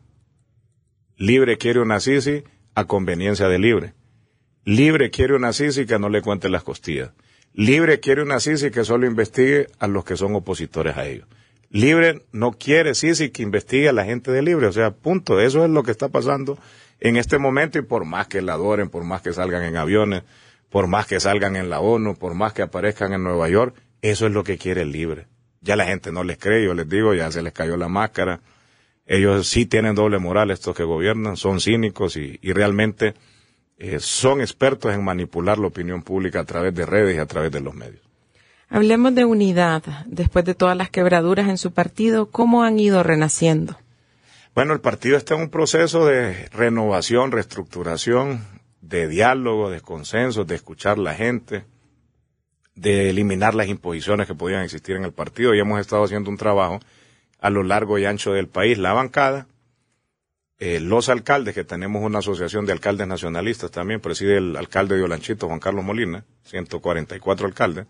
Libre 1.17 1.57
quiere 1.57 1.81
una 1.81 1.99
CICI 1.99 2.45
a 2.73 2.85
conveniencia 2.85 3.49
de 3.49 3.59
Libre. 3.59 3.93
Libre 4.67 5.11
quiere 5.11 5.33
una 5.33 5.53
CICI 5.53 5.85
que 5.85 5.97
no 5.97 6.09
le 6.09 6.21
cuente 6.21 6.49
las 6.49 6.61
costillas. 6.61 7.11
Libre 7.53 8.01
quiere 8.01 8.21
una 8.21 8.41
CICI 8.41 8.69
que 8.69 8.83
solo 8.83 9.07
investigue 9.07 9.67
a 9.79 9.87
los 9.87 10.03
que 10.03 10.17
son 10.17 10.35
opositores 10.35 10.97
a 10.97 11.05
ellos. 11.05 11.25
Libre 11.69 12.25
no 12.33 12.51
quiere 12.51 12.93
CICI 12.93 13.29
que 13.29 13.43
investigue 13.43 13.87
a 13.87 13.93
la 13.93 14.03
gente 14.03 14.29
de 14.29 14.41
Libre. 14.41 14.67
O 14.67 14.73
sea, 14.73 14.91
punto. 14.91 15.39
Eso 15.39 15.63
es 15.63 15.71
lo 15.71 15.83
que 15.83 15.91
está 15.91 16.09
pasando 16.09 16.59
en 16.99 17.15
este 17.15 17.37
momento 17.37 17.79
y 17.79 17.83
por 17.83 18.03
más 18.03 18.27
que 18.27 18.41
la 18.41 18.55
adoren, 18.55 18.89
por 18.89 19.05
más 19.05 19.21
que 19.21 19.31
salgan 19.31 19.63
en 19.63 19.77
aviones, 19.77 20.23
por 20.69 20.87
más 20.87 21.07
que 21.07 21.21
salgan 21.21 21.55
en 21.55 21.69
la 21.69 21.79
ONU, 21.79 22.15
por 22.15 22.33
más 22.33 22.51
que 22.51 22.61
aparezcan 22.61 23.13
en 23.13 23.23
Nueva 23.23 23.47
York, 23.47 23.73
eso 24.01 24.27
es 24.27 24.33
lo 24.33 24.43
que 24.43 24.57
quiere 24.57 24.83
libre. 24.83 25.27
Ya 25.61 25.77
la 25.77 25.85
gente 25.85 26.11
no 26.11 26.25
les 26.25 26.37
cree, 26.37 26.65
yo 26.65 26.73
les 26.73 26.89
digo, 26.89 27.13
ya 27.13 27.31
se 27.31 27.41
les 27.41 27.53
cayó 27.53 27.77
la 27.77 27.87
máscara. 27.87 28.41
Ellos 29.05 29.47
sí 29.47 29.65
tienen 29.65 29.95
doble 29.95 30.19
moral, 30.19 30.51
estos 30.51 30.75
que 30.75 30.83
gobiernan, 30.83 31.37
son 31.37 31.61
cínicos 31.61 32.17
y, 32.17 32.37
realmente 32.51 33.13
eh, 33.77 33.99
son 33.99 34.41
expertos 34.41 34.93
en 34.93 35.03
manipular 35.03 35.57
la 35.59 35.67
opinión 35.67 36.01
pública 36.01 36.39
a 36.39 36.45
través 36.45 36.73
de 36.73 36.85
redes 36.85 37.15
y 37.15 37.19
a 37.19 37.25
través 37.25 37.51
de 37.51 37.61
los 37.61 37.75
medios. 37.75 38.01
Hablemos 38.69 39.15
de 39.15 39.23
unidad. 39.23 39.83
Después 40.07 40.43
de 40.45 40.55
todas 40.55 40.75
las 40.75 40.89
quebraduras 40.89 41.47
en 41.47 41.57
su 41.57 41.71
partido, 41.71 42.29
¿cómo 42.29 42.63
han 42.63 42.79
ido 42.79 43.01
renaciendo? 43.03 43.77
Bueno, 44.53 44.73
el 44.73 44.81
partido 44.81 45.15
está 45.17 45.35
en 45.35 45.41
un 45.41 45.49
proceso 45.49 46.05
de 46.05 46.49
renovación, 46.49 47.31
reestructuración 47.31 48.43
de 48.81 49.07
diálogo, 49.07 49.69
de 49.69 49.81
consenso, 49.81 50.43
de 50.43 50.55
escuchar 50.55 50.97
la 50.97 51.13
gente, 51.13 51.65
de 52.75 53.09
eliminar 53.09 53.53
las 53.55 53.67
imposiciones 53.67 54.27
que 54.27 54.35
podían 54.35 54.63
existir 54.63 54.95
en 54.95 55.05
el 55.05 55.13
partido. 55.13 55.53
Y 55.53 55.59
hemos 55.59 55.79
estado 55.79 56.03
haciendo 56.03 56.29
un 56.29 56.37
trabajo 56.37 56.79
a 57.39 57.49
lo 57.49 57.63
largo 57.63 57.99
y 57.99 58.05
ancho 58.05 58.33
del 58.33 58.47
país. 58.47 58.77
La 58.77 58.93
bancada, 58.93 59.47
eh, 60.59 60.79
los 60.79 61.09
alcaldes, 61.09 61.53
que 61.53 61.63
tenemos 61.63 62.03
una 62.03 62.19
asociación 62.19 62.65
de 62.65 62.73
alcaldes 62.73 63.07
nacionalistas 63.07 63.71
también, 63.71 64.01
preside 64.01 64.37
el 64.37 64.55
alcalde 64.55 64.97
de 64.97 65.03
Olanchito, 65.03 65.47
Juan 65.47 65.59
Carlos 65.59 65.83
Molina, 65.83 66.25
144 66.43 67.47
alcaldes. 67.47 67.85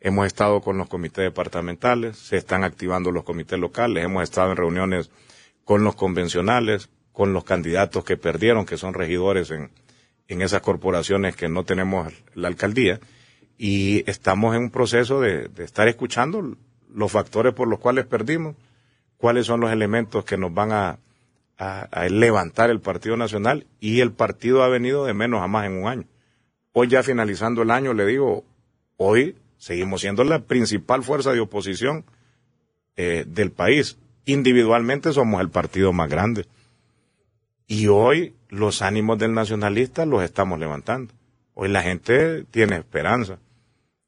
Hemos 0.00 0.26
estado 0.26 0.60
con 0.60 0.78
los 0.78 0.88
comités 0.88 1.24
departamentales, 1.24 2.18
se 2.18 2.36
están 2.36 2.64
activando 2.64 3.12
los 3.12 3.24
comités 3.24 3.58
locales, 3.58 4.04
hemos 4.04 4.24
estado 4.24 4.50
en 4.50 4.56
reuniones 4.56 5.10
con 5.64 5.84
los 5.84 5.94
convencionales, 5.94 6.88
con 7.12 7.32
los 7.32 7.44
candidatos 7.44 8.04
que 8.04 8.16
perdieron, 8.16 8.66
que 8.66 8.76
son 8.76 8.94
regidores 8.94 9.50
en, 9.50 9.70
en 10.28 10.42
esas 10.42 10.62
corporaciones 10.62 11.36
que 11.36 11.48
no 11.48 11.64
tenemos 11.64 12.12
la 12.34 12.48
alcaldía 12.48 13.00
y 13.58 14.02
estamos 14.10 14.56
en 14.56 14.64
un 14.64 14.70
proceso 14.70 15.20
de, 15.20 15.48
estar 15.58 15.86
escuchando 15.86 16.56
los 16.92 17.12
factores 17.12 17.54
por 17.54 17.68
los 17.68 17.78
cuales 17.78 18.06
perdimos, 18.06 18.56
cuáles 19.16 19.46
son 19.46 19.60
los 19.60 19.70
elementos 19.70 20.24
que 20.24 20.36
nos 20.36 20.52
van 20.52 20.72
a, 20.72 20.98
levantar 22.10 22.70
el 22.70 22.80
Partido 22.80 23.16
Nacional 23.16 23.66
y 23.80 24.00
el 24.00 24.12
partido 24.12 24.62
ha 24.62 24.68
venido 24.68 25.04
de 25.04 25.14
menos 25.14 25.42
a 25.42 25.46
más 25.46 25.66
en 25.66 25.82
un 25.82 25.88
año. 25.88 26.04
Hoy 26.72 26.88
ya 26.88 27.02
finalizando 27.02 27.62
el 27.62 27.70
año, 27.70 27.92
le 27.94 28.06
digo, 28.06 28.44
hoy 28.96 29.36
seguimos 29.58 30.00
siendo 30.00 30.24
la 30.24 30.40
principal 30.40 31.02
fuerza 31.02 31.32
de 31.32 31.40
oposición 31.40 32.04
eh, 32.96 33.24
del 33.26 33.50
país. 33.52 33.98
Individualmente 34.24 35.12
somos 35.12 35.40
el 35.40 35.50
partido 35.50 35.92
más 35.92 36.08
grande. 36.08 36.46
Y 37.66 37.88
hoy 37.88 38.34
los 38.48 38.82
ánimos 38.82 39.18
del 39.18 39.34
nacionalista 39.34 40.04
los 40.04 40.22
estamos 40.22 40.58
levantando. 40.58 41.14
Hoy 41.54 41.68
la 41.68 41.82
gente 41.82 42.44
tiene 42.44 42.76
esperanza, 42.76 43.38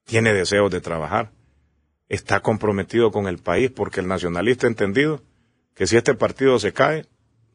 tiene 0.05 0.33
deseos 0.33 0.71
de 0.71 0.81
trabajar, 0.81 1.31
está 2.09 2.41
comprometido 2.41 3.11
con 3.11 3.27
el 3.27 3.39
país 3.39 3.71
porque 3.71 4.01
el 4.01 4.09
nacionalista 4.09 4.67
ha 4.67 4.71
entendido 4.71 5.23
que 5.75 5.87
si 5.87 5.97
este 5.97 6.15
partido 6.15 6.59
se 6.59 6.73
cae, 6.73 7.07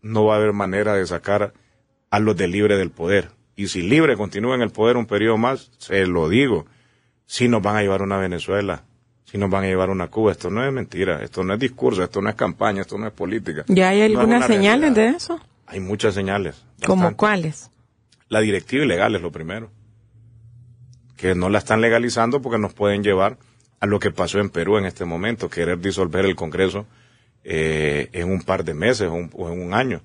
no 0.02 0.26
va 0.26 0.36
a 0.36 0.38
haber 0.38 0.54
manera 0.54 0.94
de 0.94 1.06
sacar 1.06 1.54
a 2.10 2.20
los 2.20 2.36
de 2.36 2.48
libre 2.48 2.78
del 2.78 2.92
poder. 2.92 3.32
Y 3.56 3.68
si 3.68 3.82
libre 3.82 4.16
continúa 4.16 4.56
en 4.56 4.62
el 4.62 4.72
poder 4.72 4.98
un 4.98 5.06
periodo 5.06 5.38
más, 5.38 5.72
se 5.78 6.06
lo 6.08 6.30
digo, 6.30 6.66
si 7.26 7.48
nos 7.48 7.62
van 7.62 7.76
a 7.76 7.82
llevar 7.82 8.02
una 8.02 8.18
Venezuela, 8.18 8.84
si 9.26 9.38
nos 9.38 9.50
van 9.50 9.66
a 9.66 9.68
llevar 9.68 9.90
una 9.90 10.08
Cuba, 10.08 10.32
esto 10.32 10.50
no 10.50 10.66
es 10.66 10.72
mentira, 10.74 11.22
esto 11.22 11.44
no 11.44 11.54
es 11.54 11.60
discurso, 11.60 12.04
esto 12.04 12.22
no 12.22 12.30
es 12.30 12.36
campaña, 12.36 12.82
esto 12.82 12.98
no 12.98 13.06
es 13.06 13.14
política. 13.14 13.66
¿Ya 13.68 13.90
hay 13.90 14.02
algunas 14.02 14.48
señales 14.48 14.96
de 14.96 15.10
eso? 15.10 15.40
Hay 15.68 15.80
muchas 15.80 16.16
señales. 16.16 16.64
¿Cómo 16.86 17.16
cuáles? 17.16 17.70
La 18.28 18.40
directiva 18.40 18.86
ilegal 18.86 19.16
es 19.16 19.22
lo 19.22 19.32
primero. 19.32 19.70
Que 21.18 21.36
no 21.36 21.50
la 21.50 21.60
están 21.60 21.82
legalizando 21.82 22.42
porque 22.42 22.58
nos 22.58 22.74
pueden 22.74 23.04
llevar 23.04 23.38
a 23.80 23.86
lo 23.86 24.00
que 24.00 24.10
pasó 24.10 24.40
en 24.40 24.50
Perú 24.50 24.78
en 24.78 24.86
este 24.86 25.06
momento, 25.06 25.50
querer 25.50 25.80
disolver 25.80 26.26
el 26.26 26.36
Congreso 26.36 26.86
eh, 27.44 28.10
en 28.14 28.32
un 28.32 28.42
par 28.42 28.64
de 28.64 28.74
meses 28.74 29.10
o, 29.10 29.52
en 29.52 29.62
un 29.62 29.74
año. 29.74 30.02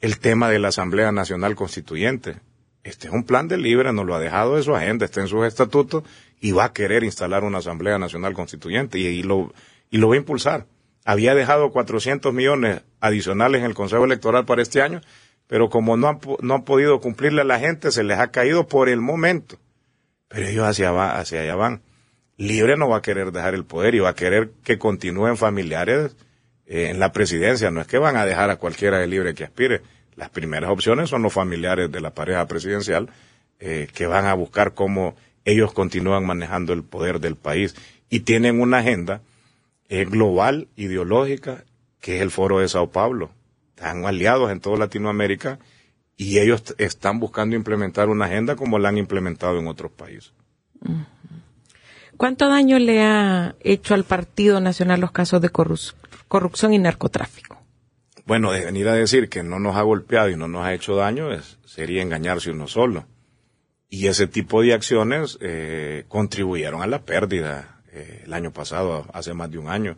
El 0.00 0.18
tema 0.18 0.48
de 0.48 0.58
la 0.58 0.68
Asamblea 0.68 1.12
Nacional 1.12 1.56
Constituyente. 1.56 2.36
Este 2.84 3.08
es 3.08 3.12
un 3.12 3.24
plan 3.24 3.48
de 3.48 3.58
libre, 3.58 3.92
nos 3.92 4.06
lo 4.06 4.14
ha 4.14 4.20
dejado 4.20 4.56
de 4.56 4.62
su 4.62 4.74
agenda, 4.74 5.04
está 5.04 5.20
en 5.20 5.28
sus 5.28 5.46
estatutos 5.46 6.04
y 6.40 6.52
va 6.52 6.64
a 6.64 6.72
querer 6.72 7.04
instalar 7.04 7.44
una 7.44 7.58
Asamblea 7.58 7.98
Nacional 7.98 8.34
Constituyente 8.34 8.98
y, 8.98 9.22
lo, 9.22 9.52
y 9.90 9.98
lo 9.98 10.08
va 10.08 10.14
a 10.14 10.18
impulsar 10.18 10.66
había 11.08 11.34
dejado 11.34 11.70
400 11.70 12.34
millones 12.34 12.82
adicionales 13.00 13.60
en 13.60 13.64
el 13.64 13.72
Consejo 13.72 14.04
Electoral 14.04 14.44
para 14.44 14.60
este 14.60 14.82
año, 14.82 15.00
pero 15.46 15.70
como 15.70 15.96
no 15.96 16.06
han, 16.06 16.20
no 16.42 16.56
han 16.56 16.64
podido 16.64 17.00
cumplirle 17.00 17.40
a 17.40 17.44
la 17.44 17.58
gente, 17.58 17.92
se 17.92 18.04
les 18.04 18.18
ha 18.18 18.30
caído 18.30 18.68
por 18.68 18.90
el 18.90 19.00
momento. 19.00 19.56
Pero 20.28 20.46
ellos 20.46 20.66
hacia, 20.66 21.18
hacia 21.18 21.40
allá 21.40 21.54
van. 21.54 21.80
Libre 22.36 22.76
no 22.76 22.90
va 22.90 22.98
a 22.98 23.02
querer 23.02 23.32
dejar 23.32 23.54
el 23.54 23.64
poder 23.64 23.94
y 23.94 24.00
va 24.00 24.10
a 24.10 24.14
querer 24.14 24.50
que 24.62 24.78
continúen 24.78 25.38
familiares 25.38 26.14
eh, 26.68 26.90
en 26.90 27.00
la 27.00 27.12
presidencia. 27.12 27.70
No 27.70 27.80
es 27.80 27.86
que 27.86 27.96
van 27.96 28.16
a 28.16 28.26
dejar 28.26 28.50
a 28.50 28.56
cualquiera 28.56 28.98
de 28.98 29.06
libre 29.06 29.34
que 29.34 29.44
aspire. 29.44 29.80
Las 30.16 30.28
primeras 30.28 30.70
opciones 30.70 31.08
son 31.08 31.22
los 31.22 31.32
familiares 31.32 31.90
de 31.90 32.00
la 32.00 32.14
pareja 32.14 32.46
presidencial 32.46 33.08
eh, 33.58 33.88
que 33.94 34.06
van 34.06 34.26
a 34.26 34.34
buscar 34.34 34.74
cómo 34.74 35.16
ellos 35.44 35.72
continúan 35.72 36.26
manejando 36.26 36.74
el 36.74 36.84
poder 36.84 37.20
del 37.20 37.36
país 37.36 37.74
y 38.10 38.20
tienen 38.20 38.60
una 38.60 38.78
agenda 38.78 39.22
global, 39.88 40.68
ideológica, 40.76 41.64
que 42.02 42.16
es 42.16 42.22
el 42.22 42.30
foro 42.30 42.58
de 42.58 42.68
Sao 42.68 42.90
Paulo. 42.90 43.30
Están 43.74 44.04
aliados 44.04 44.52
en 44.52 44.60
toda 44.60 44.76
Latinoamérica 44.76 45.58
y 46.18 46.40
ellos 46.40 46.74
están 46.76 47.20
buscando 47.20 47.56
implementar 47.56 48.10
una 48.10 48.26
agenda 48.26 48.56
como 48.56 48.78
la 48.78 48.90
han 48.90 48.98
implementado 48.98 49.58
en 49.58 49.68
otros 49.68 49.90
países. 49.92 50.34
¿Cuánto 52.18 52.48
daño 52.48 52.78
le 52.78 53.02
ha 53.02 53.54
hecho 53.60 53.94
al 53.94 54.04
Partido 54.04 54.60
Nacional 54.60 55.00
los 55.00 55.12
casos 55.12 55.40
de 55.40 55.48
corrupción 55.48 55.96
y 56.72 56.78
narcotráfico? 56.78 57.58
Bueno, 58.26 58.52
de 58.52 58.64
venir 58.64 58.88
a 58.88 58.92
decir 58.92 59.28
que 59.28 59.42
no 59.42 59.58
nos 59.58 59.76
ha 59.76 59.82
golpeado 59.82 60.28
y 60.28 60.36
no 60.36 60.48
nos 60.48 60.64
ha 60.64 60.74
hecho 60.74 60.96
daño 60.96 61.30
sería 61.64 62.02
engañarse 62.02 62.50
uno 62.50 62.68
solo. 62.68 63.06
Y 63.88 64.06
ese 64.06 64.26
tipo 64.26 64.60
de 64.60 64.74
acciones 64.74 65.38
eh, 65.40 66.04
contribuyeron 66.08 66.82
a 66.82 66.86
la 66.86 67.06
pérdida 67.06 67.80
eh, 67.90 68.22
el 68.26 68.34
año 68.34 68.52
pasado, 68.52 69.06
hace 69.14 69.32
más 69.32 69.50
de 69.50 69.58
un 69.58 69.68
año. 69.68 69.96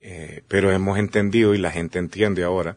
Eh, 0.00 0.42
pero 0.48 0.72
hemos 0.72 0.98
entendido 0.98 1.54
y 1.54 1.58
la 1.58 1.70
gente 1.70 1.98
entiende 1.98 2.42
ahora 2.42 2.76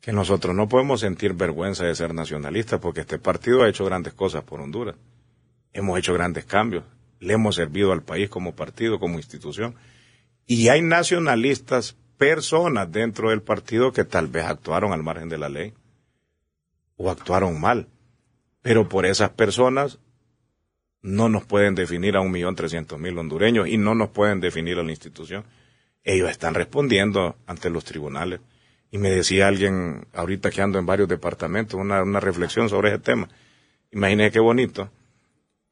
que 0.00 0.12
nosotros 0.12 0.54
no 0.54 0.68
podemos 0.68 1.00
sentir 1.00 1.34
vergüenza 1.34 1.84
de 1.84 1.94
ser 1.94 2.14
nacionalistas 2.14 2.80
porque 2.80 3.00
este 3.00 3.18
partido 3.18 3.62
ha 3.62 3.68
hecho 3.68 3.84
grandes 3.84 4.14
cosas 4.14 4.44
por 4.44 4.60
Honduras. 4.60 4.96
Hemos 5.72 5.98
hecho 5.98 6.14
grandes 6.14 6.44
cambios. 6.44 6.84
Le 7.18 7.34
hemos 7.34 7.56
servido 7.56 7.92
al 7.92 8.02
país 8.02 8.30
como 8.30 8.54
partido, 8.54 8.98
como 8.98 9.16
institución. 9.16 9.74
Y 10.50 10.68
hay 10.68 10.82
nacionalistas, 10.82 11.94
personas 12.18 12.90
dentro 12.90 13.30
del 13.30 13.40
partido 13.40 13.92
que 13.92 14.02
tal 14.02 14.26
vez 14.26 14.46
actuaron 14.46 14.92
al 14.92 15.00
margen 15.00 15.28
de 15.28 15.38
la 15.38 15.48
ley 15.48 15.74
o 16.96 17.08
actuaron 17.08 17.60
mal. 17.60 17.86
Pero 18.60 18.88
por 18.88 19.06
esas 19.06 19.30
personas 19.30 20.00
no 21.02 21.28
nos 21.28 21.44
pueden 21.44 21.76
definir 21.76 22.16
a 22.16 22.20
un 22.20 22.32
millón 22.32 22.56
trescientos 22.56 22.98
mil 22.98 23.16
hondureños 23.16 23.68
y 23.68 23.78
no 23.78 23.94
nos 23.94 24.08
pueden 24.08 24.40
definir 24.40 24.76
a 24.80 24.82
la 24.82 24.90
institución. 24.90 25.44
Ellos 26.02 26.28
están 26.28 26.54
respondiendo 26.54 27.36
ante 27.46 27.70
los 27.70 27.84
tribunales. 27.84 28.40
Y 28.90 28.98
me 28.98 29.10
decía 29.10 29.46
alguien, 29.46 30.08
ahorita 30.14 30.50
que 30.50 30.62
ando 30.62 30.80
en 30.80 30.86
varios 30.86 31.08
departamentos, 31.08 31.78
una, 31.78 32.02
una 32.02 32.18
reflexión 32.18 32.68
sobre 32.68 32.88
ese 32.88 32.98
tema. 32.98 33.28
Imaginé 33.92 34.32
qué 34.32 34.40
bonito. 34.40 34.90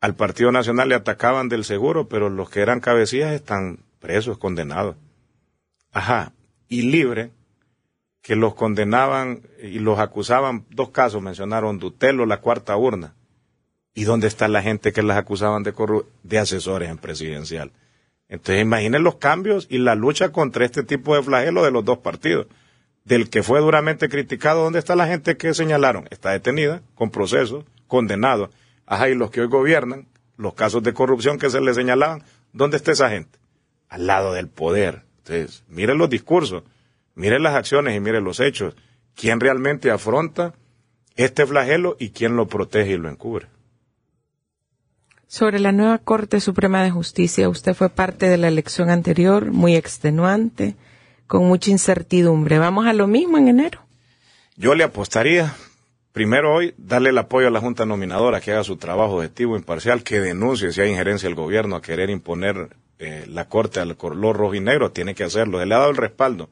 Al 0.01 0.15
Partido 0.15 0.53
Nacional 0.53 0.89
le 0.89 0.95
atacaban 0.95 1.49
del 1.49 1.65
seguro, 1.65 2.09
pero 2.09 2.31
los 2.31 2.49
que 2.49 2.61
eran 2.61 2.79
cabecillas 2.79 3.33
están 3.33 3.81
presos, 3.99 4.39
condenados. 4.39 4.97
Ajá, 5.93 6.33
y 6.69 6.83
libre, 6.83 7.33
que 8.23 8.37
los 8.37 8.55
condenaban 8.55 9.43
y 9.63 9.79
los 9.79 9.99
acusaban, 9.99 10.67
dos 10.71 10.91
casos 10.91 11.23
mencionaron, 11.23 11.79
Dutelo, 11.79 12.27
la 12.27 12.41
cuarta 12.41 12.77
urna. 12.77 13.15
¿Y 13.95 14.05
dónde 14.05 14.29
está 14.29 14.49
la 14.49 14.63
gente 14.63 14.93
que 14.93 15.03
las 15.03 15.17
acusaban 15.17 15.63
de 15.63 15.73
de 16.23 16.39
asesores 16.39 16.91
en 16.91 16.99
presidencial? 16.99 17.73
Entonces 18.29 18.63
imaginen 18.63 19.03
los 19.03 19.17
cambios 19.17 19.67
y 19.71 19.79
la 19.79 19.95
lucha 19.95 20.31
contra 20.31 20.65
este 20.65 20.83
tipo 20.83 21.17
de 21.17 21.23
flagelo 21.23 21.65
de 21.65 21.71
los 21.71 21.85
dos 21.85 21.99
partidos. 21.99 22.47
Del 23.05 23.31
que 23.31 23.43
fue 23.43 23.61
duramente 23.61 24.11
criticado, 24.11 24.63
¿dónde 24.63 24.79
está 24.79 24.95
la 24.95 25.07
gente 25.07 25.39
que 25.39 25.55
señalaron? 25.55 26.07
Está 26.11 26.31
detenida, 26.33 26.83
con 26.95 27.11
procesos, 27.11 27.65
condenado. 27.87 28.51
Ajá, 28.85 29.09
y 29.09 29.15
los 29.15 29.31
que 29.31 29.41
hoy 29.41 29.47
gobiernan, 29.49 30.07
los 30.37 30.53
casos 30.53 30.83
de 30.83 30.93
corrupción 30.93 31.39
que 31.39 31.49
se 31.49 31.61
les 31.63 31.75
señalaban, 31.75 32.23
¿dónde 32.53 32.77
está 32.77 32.93
esa 32.93 33.09
gente? 33.09 33.39
Al 33.89 34.07
lado 34.07 34.33
del 34.33 34.49
poder. 34.49 35.03
Entonces, 35.19 35.65
miren 35.69 35.99
los 35.99 36.11
discursos, 36.11 36.63
miren 37.15 37.43
las 37.43 37.55
acciones 37.55 37.97
y 37.97 38.01
miren 38.01 38.25
los 38.25 38.41
hechos. 38.41 38.75
¿Quién 39.15 39.41
realmente 39.41 39.91
afronta 39.91 40.55
este 41.17 41.47
flagelo 41.47 41.97
y 41.99 42.11
quién 42.11 42.37
lo 42.37 42.47
protege 42.47 42.93
y 42.93 42.97
lo 42.99 43.09
encubre? 43.09 43.47
Sobre 45.27 45.59
la 45.59 45.73
nueva 45.73 45.99
Corte 45.99 46.41
Suprema 46.41 46.83
de 46.83 46.91
Justicia, 46.91 47.51
usted 47.51 47.75
fue 47.75 47.91
parte 47.91 48.29
de 48.29 48.39
la 48.39 48.49
elección 48.49 48.89
anterior, 48.89 49.51
muy 49.51 49.77
extenuante, 49.77 50.75
con 51.27 51.47
mucha 51.47 51.71
incertidumbre. 51.71 52.59
¿Vamos 52.59 52.87
a 52.87 52.95
lo 52.95 53.07
mismo 53.07 53.37
en 53.37 53.49
enero? 53.49 53.81
Yo 54.57 54.75
le 54.75 54.85
apostaría, 54.85 55.55
primero 56.13 56.55
hoy, 56.55 56.75
darle 56.79 57.11
el 57.11 57.19
apoyo 57.19 57.49
a 57.49 57.51
la 57.51 57.61
Junta 57.61 57.85
Nominadora, 57.85 58.41
que 58.41 58.53
haga 58.53 58.65
su 58.65 58.77
trabajo 58.77 59.17
objetivo, 59.17 59.57
imparcial, 59.57 60.03
que 60.03 60.19
denuncie 60.19 60.73
si 60.73 60.81
hay 60.81 60.91
injerencia 60.91 61.29
del 61.29 61.37
gobierno 61.37 61.77
a 61.77 61.83
querer 61.83 62.09
imponer 62.09 62.71
eh, 62.99 63.27
la 63.29 63.49
Corte 63.49 63.81
al 63.81 63.97
color 63.97 64.37
rojo 64.37 64.55
y 64.55 64.61
negro, 64.61 64.91
tiene 64.91 65.15
que 65.15 65.25
hacerlo. 65.25 65.65
Le 65.65 65.75
ha 65.75 65.79
dado 65.79 65.91
el 65.91 65.97
respaldo 65.97 66.51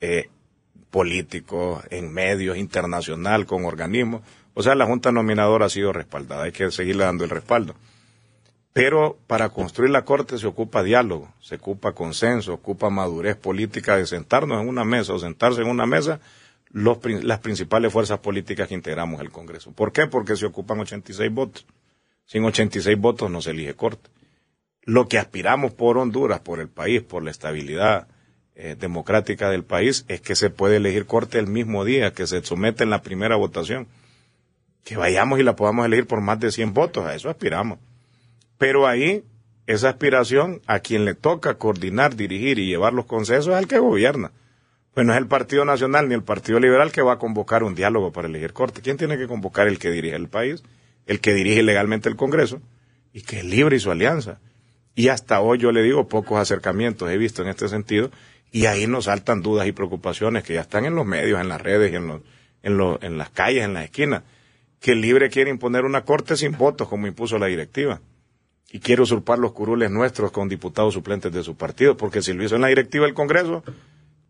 eh, 0.00 0.28
político, 0.90 1.82
en 1.90 2.12
medios, 2.12 2.56
internacional, 2.56 3.46
con 3.46 3.64
organismos. 3.64 4.22
O 4.54 4.62
sea, 4.62 4.74
la 4.74 4.86
Junta 4.86 5.12
Nominadora 5.12 5.66
ha 5.66 5.70
sido 5.70 5.92
respaldada, 5.92 6.44
hay 6.44 6.52
que 6.52 6.70
seguirle 6.70 7.04
dando 7.04 7.24
el 7.24 7.30
respaldo. 7.30 7.74
Pero 8.72 9.18
para 9.26 9.48
construir 9.48 9.90
la 9.90 10.04
Corte 10.04 10.38
se 10.38 10.46
ocupa 10.46 10.82
diálogo, 10.82 11.32
se 11.40 11.56
ocupa 11.56 11.92
consenso, 11.92 12.54
ocupa 12.54 12.88
madurez 12.88 13.36
política 13.36 13.96
de 13.96 14.06
sentarnos 14.06 14.62
en 14.62 14.68
una 14.68 14.84
mesa 14.84 15.12
o 15.12 15.18
sentarse 15.18 15.62
en 15.62 15.68
una 15.68 15.86
mesa 15.86 16.20
los, 16.70 16.98
las 17.24 17.40
principales 17.40 17.92
fuerzas 17.92 18.20
políticas 18.20 18.68
que 18.68 18.74
integramos 18.74 19.20
el 19.20 19.30
Congreso. 19.30 19.72
¿Por 19.72 19.92
qué? 19.92 20.06
Porque 20.06 20.36
se 20.36 20.46
ocupan 20.46 20.78
86 20.78 21.32
votos. 21.32 21.66
Sin 22.26 22.44
86 22.44 22.96
votos 22.96 23.28
no 23.28 23.42
se 23.42 23.50
elige 23.50 23.74
Corte. 23.74 24.08
Lo 24.90 25.06
que 25.06 25.18
aspiramos 25.18 25.72
por 25.72 25.98
Honduras, 25.98 26.40
por 26.40 26.58
el 26.58 26.68
país, 26.68 27.00
por 27.00 27.22
la 27.22 27.30
estabilidad 27.30 28.08
eh, 28.56 28.74
democrática 28.76 29.48
del 29.48 29.62
país, 29.62 30.04
es 30.08 30.20
que 30.20 30.34
se 30.34 30.50
puede 30.50 30.78
elegir 30.78 31.06
Corte 31.06 31.38
el 31.38 31.46
mismo 31.46 31.84
día 31.84 32.12
que 32.12 32.26
se 32.26 32.42
somete 32.42 32.82
en 32.82 32.90
la 32.90 33.00
primera 33.00 33.36
votación. 33.36 33.86
Que 34.82 34.96
vayamos 34.96 35.38
y 35.38 35.44
la 35.44 35.54
podamos 35.54 35.86
elegir 35.86 36.08
por 36.08 36.20
más 36.20 36.40
de 36.40 36.50
100 36.50 36.74
votos, 36.74 37.06
a 37.06 37.14
eso 37.14 37.30
aspiramos. 37.30 37.78
Pero 38.58 38.88
ahí, 38.88 39.22
esa 39.68 39.90
aspiración 39.90 40.60
a 40.66 40.80
quien 40.80 41.04
le 41.04 41.14
toca 41.14 41.54
coordinar, 41.54 42.16
dirigir 42.16 42.58
y 42.58 42.66
llevar 42.66 42.92
los 42.92 43.06
consensos 43.06 43.52
es 43.52 43.58
al 43.58 43.68
que 43.68 43.78
gobierna. 43.78 44.32
Pues 44.92 45.06
no 45.06 45.12
es 45.12 45.20
el 45.20 45.28
Partido 45.28 45.64
Nacional 45.64 46.08
ni 46.08 46.16
el 46.16 46.24
Partido 46.24 46.58
Liberal 46.58 46.90
que 46.90 47.02
va 47.02 47.12
a 47.12 47.18
convocar 47.20 47.62
un 47.62 47.76
diálogo 47.76 48.10
para 48.10 48.26
elegir 48.26 48.52
corte. 48.52 48.80
¿Quién 48.80 48.96
tiene 48.96 49.16
que 49.16 49.28
convocar 49.28 49.68
el 49.68 49.78
que 49.78 49.92
dirige 49.92 50.16
el 50.16 50.28
país? 50.28 50.64
El 51.06 51.20
que 51.20 51.32
dirige 51.32 51.62
legalmente 51.62 52.08
el 52.08 52.16
Congreso 52.16 52.60
y 53.12 53.22
que 53.22 53.38
es 53.38 53.44
libre 53.44 53.76
y 53.76 53.78
su 53.78 53.92
alianza. 53.92 54.40
Y 54.94 55.08
hasta 55.08 55.40
hoy 55.40 55.58
yo 55.58 55.72
le 55.72 55.82
digo 55.82 56.08
pocos 56.08 56.38
acercamientos 56.38 57.10
he 57.10 57.16
visto 57.16 57.42
en 57.42 57.48
este 57.48 57.68
sentido 57.68 58.10
y 58.52 58.66
ahí 58.66 58.86
nos 58.86 59.04
saltan 59.04 59.42
dudas 59.42 59.66
y 59.66 59.72
preocupaciones 59.72 60.44
que 60.44 60.54
ya 60.54 60.62
están 60.62 60.84
en 60.84 60.94
los 60.94 61.06
medios, 61.06 61.40
en 61.40 61.48
las 61.48 61.60
redes 61.60 61.94
en, 61.94 62.08
los, 62.08 62.20
en, 62.62 62.76
los, 62.76 63.02
en 63.02 63.16
las 63.16 63.30
calles, 63.30 63.64
en 63.64 63.74
las 63.74 63.84
esquinas, 63.84 64.22
que 64.80 64.92
el 64.92 65.00
libre 65.00 65.30
quiere 65.30 65.50
imponer 65.50 65.84
una 65.84 66.04
corte 66.04 66.36
sin 66.36 66.56
votos 66.56 66.88
como 66.88 67.06
impuso 67.06 67.38
la 67.38 67.46
directiva 67.46 68.00
y 68.72 68.80
quiere 68.80 69.02
usurpar 69.02 69.38
los 69.38 69.52
curules 69.52 69.90
nuestros 69.90 70.30
con 70.30 70.48
diputados 70.48 70.94
suplentes 70.94 71.32
de 71.32 71.42
su 71.42 71.56
partido, 71.56 71.96
porque 71.96 72.22
si 72.22 72.32
lo 72.32 72.44
hizo 72.44 72.54
en 72.54 72.62
la 72.62 72.68
directiva 72.68 73.04
del 73.04 73.14
Congreso, 73.14 73.64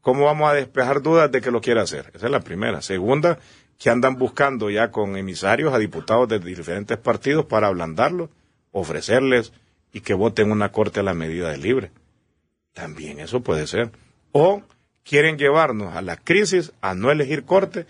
¿cómo 0.01 0.25
vamos 0.25 0.51
a 0.51 0.55
despejar 0.55 1.03
dudas 1.03 1.31
de 1.31 1.41
que 1.41 1.51
lo 1.51 1.61
quiere 1.61 1.81
hacer? 1.81 2.11
Esa 2.15 2.27
es 2.27 2.33
la 2.33 2.41
primera. 2.41 2.81
Segunda, 2.81 3.39
que 3.79 3.91
andan 3.91 4.17
buscando 4.17 4.71
ya 4.71 4.91
con 4.91 5.17
emisarios 5.17 5.75
a 5.75 5.79
diputados 5.79 6.29
de 6.29 6.39
diferentes 6.39 6.97
partidos 6.97 7.47
para 7.47 7.67
ablandarlos, 7.67 8.31
ofrecerles 8.73 9.53
y 9.93 10.01
que 10.01 10.15
voten 10.15 10.51
una 10.51 10.73
corte 10.73 11.01
a 11.01 11.03
la 11.03 11.15
medida 11.15 11.51
de 11.51 11.59
libre. 11.59 11.91
También 12.73 13.21
eso 13.21 13.41
puede 13.41 13.67
ser. 13.67 13.91
O 14.33 14.63
quieren 15.05 15.39
llevarnos 15.39 15.95
a 15.95 16.03
la 16.03 16.17
crisis 16.17 16.73
a 16.81 16.95
no 16.95 17.11
elegir 17.11 17.45
corte 17.45 17.87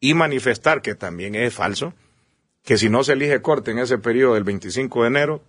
y 0.00 0.14
manifestar, 0.14 0.82
que 0.82 0.94
también 0.94 1.34
es 1.34 1.54
falso, 1.54 1.94
que 2.62 2.78
si 2.78 2.88
no 2.88 3.04
se 3.04 3.12
elige 3.12 3.40
corte 3.42 3.70
en 3.70 3.78
ese 3.78 3.98
periodo 3.98 4.34
del 4.34 4.44
25 4.44 5.02
de 5.02 5.08
enero, 5.08 5.42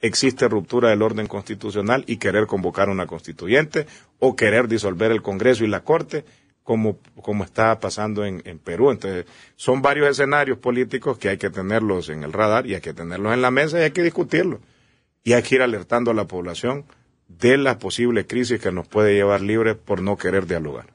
existe 0.00 0.48
ruptura 0.48 0.90
del 0.90 1.02
orden 1.02 1.26
constitucional 1.26 2.04
y 2.06 2.18
querer 2.18 2.46
convocar 2.46 2.88
una 2.88 3.06
constituyente 3.06 3.86
o 4.18 4.36
querer 4.36 4.68
disolver 4.68 5.10
el 5.10 5.22
Congreso 5.22 5.64
y 5.64 5.68
la 5.68 5.82
Corte, 5.82 6.24
como, 6.62 6.98
como 7.22 7.44
está 7.44 7.80
pasando 7.80 8.24
en, 8.24 8.42
en, 8.44 8.58
Perú. 8.58 8.90
Entonces, 8.90 9.24
son 9.56 9.80
varios 9.80 10.08
escenarios 10.08 10.58
políticos 10.58 11.18
que 11.18 11.30
hay 11.30 11.38
que 11.38 11.50
tenerlos 11.50 12.10
en 12.10 12.22
el 12.22 12.32
radar 12.32 12.66
y 12.66 12.74
hay 12.74 12.80
que 12.80 12.92
tenerlos 12.92 13.32
en 13.32 13.42
la 13.42 13.50
mesa 13.50 13.80
y 13.80 13.84
hay 13.84 13.90
que 13.90 14.02
discutirlos. 14.02 14.60
Y 15.24 15.32
hay 15.32 15.42
que 15.42 15.56
ir 15.56 15.62
alertando 15.62 16.10
a 16.10 16.14
la 16.14 16.26
población 16.26 16.84
de 17.28 17.58
la 17.58 17.78
posible 17.78 18.26
crisis 18.26 18.60
que 18.60 18.72
nos 18.72 18.88
puede 18.88 19.14
llevar 19.14 19.42
libres 19.42 19.76
por 19.76 20.00
no 20.00 20.16
querer 20.16 20.46
dialogar. 20.46 20.86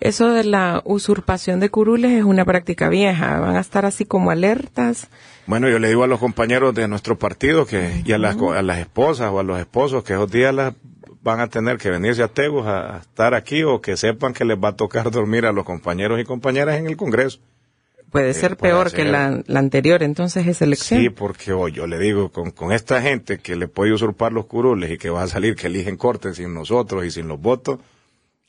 Eso 0.00 0.32
de 0.32 0.44
la 0.44 0.82
usurpación 0.84 1.60
de 1.60 1.70
curules 1.70 2.12
es 2.12 2.24
una 2.24 2.44
práctica 2.44 2.88
vieja. 2.88 3.38
Van 3.38 3.56
a 3.56 3.60
estar 3.60 3.84
así 3.84 4.04
como 4.04 4.30
alertas 4.30 5.08
bueno, 5.46 5.68
yo 5.68 5.78
le 5.78 5.88
digo 5.88 6.04
a 6.04 6.06
los 6.06 6.20
compañeros 6.20 6.74
de 6.74 6.86
nuestro 6.86 7.18
partido 7.18 7.66
que, 7.66 8.02
y 8.04 8.12
a 8.12 8.18
las, 8.18 8.36
a 8.36 8.62
las 8.62 8.78
esposas 8.78 9.32
o 9.32 9.40
a 9.40 9.42
los 9.42 9.58
esposos 9.58 10.04
que 10.04 10.12
esos 10.12 10.30
días 10.30 10.54
las 10.54 10.74
van 11.22 11.40
a 11.40 11.48
tener 11.48 11.78
que 11.78 11.90
venirse 11.90 12.22
a 12.22 12.28
Tegus 12.28 12.66
a, 12.66 12.98
estar 12.98 13.34
aquí 13.34 13.64
o 13.64 13.80
que 13.80 13.96
sepan 13.96 14.34
que 14.34 14.44
les 14.44 14.56
va 14.56 14.68
a 14.68 14.76
tocar 14.76 15.10
dormir 15.10 15.46
a 15.46 15.52
los 15.52 15.64
compañeros 15.64 16.20
y 16.20 16.24
compañeras 16.24 16.76
en 16.76 16.86
el 16.86 16.96
Congreso. 16.96 17.40
Puede 18.12 18.30
eh, 18.30 18.34
ser 18.34 18.58
peor 18.58 18.92
que 18.92 19.06
la, 19.06 19.42
anterior, 19.54 20.02
entonces, 20.02 20.46
es 20.46 20.60
elección. 20.60 21.00
Sí, 21.00 21.08
porque 21.08 21.54
hoy 21.54 21.72
yo 21.72 21.86
le 21.86 21.98
digo, 21.98 22.30
con, 22.30 22.50
con 22.50 22.70
esta 22.70 23.00
gente 23.00 23.38
que 23.38 23.56
le 23.56 23.68
puede 23.68 23.94
usurpar 23.94 24.32
los 24.32 24.44
curules 24.44 24.90
y 24.90 24.98
que 24.98 25.08
va 25.08 25.22
a 25.22 25.28
salir 25.28 25.56
que 25.56 25.68
eligen 25.68 25.96
corte 25.96 26.34
sin 26.34 26.52
nosotros 26.52 27.06
y 27.06 27.10
sin 27.10 27.26
los 27.26 27.40
votos. 27.40 27.80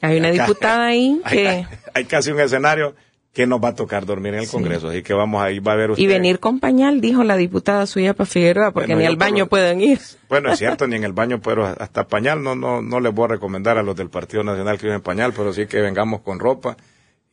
Hay 0.02 0.17
una 0.17 0.32
diputada 0.32 0.88
ahí 0.88 1.21
que... 1.30 1.65
hay 1.93 2.06
casi 2.06 2.32
un 2.32 2.41
escenario 2.41 2.93
que 3.32 3.47
nos 3.47 3.63
va 3.63 3.69
a 3.69 3.76
tocar 3.76 4.06
dormir 4.06 4.34
en 4.34 4.41
el 4.41 4.49
Congreso. 4.49 4.89
Así 4.89 5.02
que 5.02 5.13
vamos 5.13 5.41
ahí, 5.41 5.60
va 5.60 5.71
a 5.71 5.76
ver 5.78 5.91
usted. 5.91 6.04
Y 6.04 6.08
venir 6.08 6.41
con 6.41 6.60
pañal, 6.60 6.99
dijo 6.99 7.23
la 7.23 7.38
diputada 7.38 7.86
suya 7.88 8.13
para 8.13 8.28
Figueroa, 8.28 8.71
porque 8.71 8.95
ni 8.95 9.06
al 9.06 9.15
baño 9.15 9.47
pueden 9.47 9.80
ir. 9.80 9.99
Bueno, 10.34 10.52
es 10.52 10.58
cierto, 10.58 10.88
ni 10.88 10.95
en 10.95 11.04
el 11.04 11.13
baño, 11.13 11.39
pero 11.41 11.63
hasta 11.63 12.08
pañal 12.08 12.41
no, 12.41 12.56
no, 12.56 12.82
no 12.82 12.99
les 12.99 13.13
voy 13.13 13.26
a 13.26 13.28
recomendar 13.28 13.78
a 13.78 13.84
los 13.84 13.95
del 13.95 14.10
Partido 14.10 14.43
Nacional 14.43 14.80
que 14.80 14.88
usen 14.88 15.02
pañal, 15.02 15.32
pero 15.32 15.54
sí 15.54 15.67
que 15.67 15.80
vengamos 15.80 16.21
con 16.21 16.39
ropa 16.39 16.76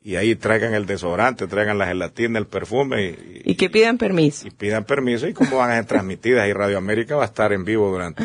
y 0.02 0.16
ahí 0.16 0.34
traigan 0.34 0.74
el 0.74 0.86
desodorante, 0.86 1.46
traigan 1.46 1.78
la 1.78 1.86
gelatina, 1.86 2.38
el 2.38 2.46
perfume. 2.46 3.10
Y, 3.10 3.52
y, 3.52 3.54
que 3.54 3.68
pidan 3.68 3.98
permiso. 3.98 4.46
Y 4.46 4.50
pidan 4.50 4.84
permiso 4.84 5.28
y 5.28 5.34
como 5.34 5.58
van 5.58 5.70
a 5.70 5.74
ser 5.74 5.84
transmitidas 5.84 6.48
y 6.48 6.52
Radio 6.52 6.78
América 6.78 7.16
va 7.16 7.22
a 7.24 7.26
estar 7.26 7.52
en 7.52 7.64
vivo 7.64 7.90
durante 7.90 8.24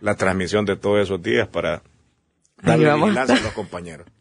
la 0.00 0.14
transmisión 0.16 0.66
de 0.66 0.76
todos 0.76 1.02
esos 1.02 1.22
días 1.22 1.48
para 1.48 1.82
darle 2.62 2.94
vigilancia 2.94 3.36
a 3.36 3.40
los 3.40 3.52
compañeros. 3.52 4.06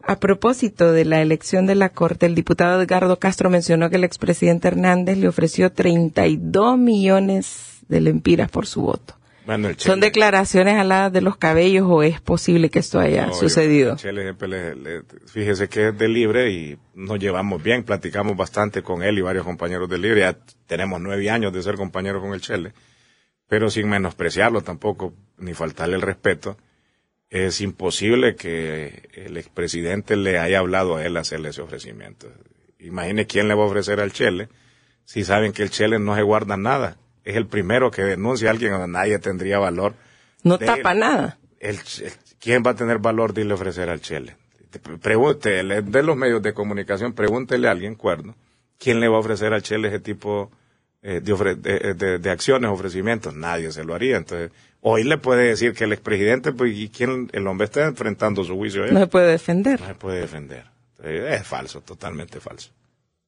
A 0.00 0.18
propósito 0.20 0.92
de 0.92 1.04
la 1.04 1.20
elección 1.20 1.66
de 1.66 1.74
la 1.74 1.90
Corte, 1.90 2.24
el 2.24 2.34
diputado 2.34 2.80
Edgardo 2.80 3.18
Castro 3.18 3.50
mencionó 3.50 3.90
que 3.90 3.96
el 3.96 4.04
expresidente 4.04 4.68
Hernández 4.68 5.18
le 5.18 5.28
ofreció 5.28 5.70
32 5.70 6.78
millones 6.78 7.80
de 7.88 8.00
lempiras 8.00 8.50
por 8.50 8.64
su 8.64 8.80
voto. 8.80 9.17
¿Son 9.78 10.00
declaraciones 10.00 10.78
aladas 10.78 11.12
de 11.12 11.20
los 11.20 11.36
cabellos 11.36 11.86
o 11.88 12.02
es 12.02 12.20
posible 12.20 12.70
que 12.70 12.80
esto 12.80 12.98
haya 13.00 13.32
sucedido? 13.32 13.96
fíjese 15.26 15.68
que 15.68 15.88
es 15.88 15.98
de 15.98 16.08
Libre 16.08 16.50
y 16.50 16.78
nos 16.94 17.18
llevamos 17.18 17.62
bien, 17.62 17.84
platicamos 17.84 18.36
bastante 18.36 18.82
con 18.82 19.02
él 19.02 19.18
y 19.18 19.22
varios 19.22 19.44
compañeros 19.44 19.88
de 19.88 19.98
Libre. 19.98 20.20
Ya 20.20 20.36
tenemos 20.66 21.00
nueve 21.00 21.30
años 21.30 21.52
de 21.52 21.62
ser 21.62 21.76
compañeros 21.76 22.22
con 22.22 22.34
el 22.34 22.40
Chele, 22.40 22.72
pero 23.48 23.70
sin 23.70 23.88
menospreciarlo 23.88 24.60
tampoco, 24.60 25.14
ni 25.38 25.54
faltarle 25.54 25.96
el 25.96 26.02
respeto 26.02 26.56
es 27.30 27.60
imposible 27.60 28.36
que 28.36 29.08
el 29.12 29.36
expresidente 29.36 30.16
le 30.16 30.38
haya 30.38 30.60
hablado 30.60 30.96
a 30.96 31.04
él 31.04 31.16
hacerle 31.16 31.50
ese 31.50 31.60
ofrecimiento. 31.60 32.32
Imagine 32.78 33.26
quién 33.26 33.48
le 33.48 33.54
va 33.54 33.64
a 33.64 33.66
ofrecer 33.66 34.00
al 34.00 34.12
Chele 34.12 34.48
si 35.04 35.24
saben 35.24 35.52
que 35.52 35.62
el 35.62 35.70
Chele 35.70 35.98
no 35.98 36.14
se 36.14 36.22
guarda 36.22 36.56
nada. 36.56 36.96
Es 37.28 37.36
el 37.36 37.46
primero 37.46 37.90
que 37.90 38.02
denuncia 38.02 38.48
a 38.48 38.52
alguien 38.52 38.72
donde 38.72 38.88
nadie 38.88 39.18
tendría 39.18 39.58
valor. 39.58 39.92
No 40.44 40.58
tapa 40.58 40.94
nada. 40.94 41.36
¿Quién 42.40 42.62
va 42.66 42.70
a 42.70 42.74
tener 42.74 43.00
valor 43.00 43.34
de 43.34 43.42
irle 43.42 43.52
ofrecer 43.52 43.90
al 43.90 44.00
Chele? 44.00 44.34
Pregúntele, 45.02 45.82
de 45.82 46.02
los 46.02 46.16
medios 46.16 46.40
de 46.40 46.54
comunicación, 46.54 47.12
pregúntele 47.12 47.68
a 47.68 47.72
alguien 47.72 47.96
cuerno, 47.96 48.34
¿quién 48.78 48.98
le 48.98 49.08
va 49.08 49.16
a 49.16 49.20
ofrecer 49.20 49.52
al 49.52 49.62
Chele 49.62 49.88
ese 49.88 50.00
tipo 50.00 50.50
eh, 51.02 51.20
de, 51.20 52.18
de, 52.18 52.30
acciones, 52.30 52.70
ofrecimientos, 52.70 53.34
nadie 53.34 53.72
se 53.72 53.84
lo 53.84 53.94
haría. 53.94 54.16
Entonces, 54.16 54.50
hoy 54.80 55.04
le 55.04 55.18
puede 55.18 55.48
decir 55.48 55.74
que 55.74 55.84
el 55.84 55.92
expresidente, 55.92 56.52
pues, 56.52 56.74
¿y 56.74 56.88
quién, 56.88 57.28
el 57.34 57.46
hombre 57.46 57.66
está 57.66 57.84
enfrentando 57.84 58.42
su 58.42 58.56
juicio? 58.56 58.86
No 58.90 59.00
se 59.00 59.06
puede 59.06 59.32
defender. 59.32 59.78
No 59.80 59.86
se 59.86 59.94
puede 59.96 60.20
defender. 60.22 60.64
es 61.04 61.46
falso, 61.46 61.82
totalmente 61.82 62.40
falso. 62.40 62.70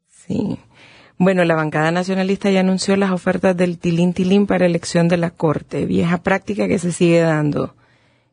Sí. 0.08 0.58
Bueno, 1.22 1.44
la 1.44 1.54
bancada 1.54 1.90
nacionalista 1.90 2.50
ya 2.50 2.60
anunció 2.60 2.96
las 2.96 3.10
ofertas 3.10 3.54
del 3.54 3.78
Tilín 3.78 4.14
Tilín 4.14 4.46
para 4.46 4.64
elección 4.64 5.06
de 5.06 5.18
la 5.18 5.28
Corte, 5.28 5.84
vieja 5.84 6.22
práctica 6.22 6.66
que 6.66 6.78
se 6.78 6.92
sigue 6.92 7.20
dando. 7.20 7.74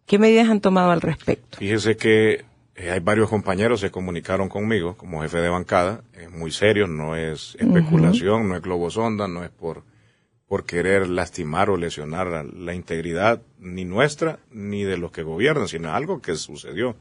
¿Qué 0.06 0.18
medidas 0.18 0.48
han 0.48 0.62
tomado 0.62 0.92
al 0.92 1.02
respecto? 1.02 1.58
Fíjese 1.58 1.98
que 1.98 2.46
eh, 2.76 2.90
hay 2.90 3.02
varios 3.02 3.30
compañeros 3.30 3.82
que 3.82 3.88
se 3.88 3.92
comunicaron 3.92 4.48
conmigo 4.48 4.96
como 4.96 5.22
jefe 5.22 5.40
de 5.40 5.50
bancada, 5.50 6.02
es 6.14 6.32
muy 6.32 6.50
serio, 6.50 6.88
no 6.88 7.18
es 7.18 7.58
especulación, 7.60 8.48
no 8.48 8.56
es 8.56 8.62
globosonda, 8.62 9.28
no 9.28 9.44
es 9.44 9.50
por, 9.50 9.84
por 10.48 10.64
querer 10.64 11.10
lastimar 11.10 11.70
o 11.70 11.76
lesionar 11.76 12.46
la 12.46 12.74
integridad 12.74 13.42
ni 13.60 13.84
nuestra 13.84 14.40
ni 14.50 14.86
de 14.86 14.98
los 14.98 15.12
que 15.12 15.24
gobiernan, 15.24 15.68
sino 15.68 15.92
algo 15.94 16.22
que 16.22 16.36
sucedió, 16.36 16.96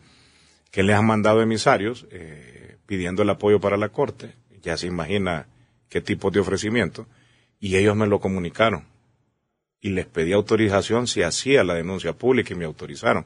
que 0.72 0.82
les 0.82 0.96
han 0.96 1.06
mandado 1.06 1.42
emisarios 1.42 2.08
eh, 2.10 2.74
pidiendo 2.86 3.22
el 3.22 3.30
apoyo 3.30 3.60
para 3.60 3.76
la 3.76 3.90
Corte, 3.90 4.34
ya 4.62 4.76
se 4.76 4.88
imagina 4.88 5.46
qué 5.88 6.00
tipo 6.00 6.30
de 6.30 6.40
ofrecimiento, 6.40 7.06
y 7.60 7.76
ellos 7.76 7.96
me 7.96 8.06
lo 8.06 8.20
comunicaron. 8.20 8.84
Y 9.80 9.90
les 9.90 10.06
pedí 10.06 10.32
autorización 10.32 11.06
si 11.06 11.22
hacía 11.22 11.62
la 11.62 11.74
denuncia 11.74 12.12
pública 12.12 12.52
y 12.54 12.56
me 12.56 12.64
autorizaron. 12.64 13.24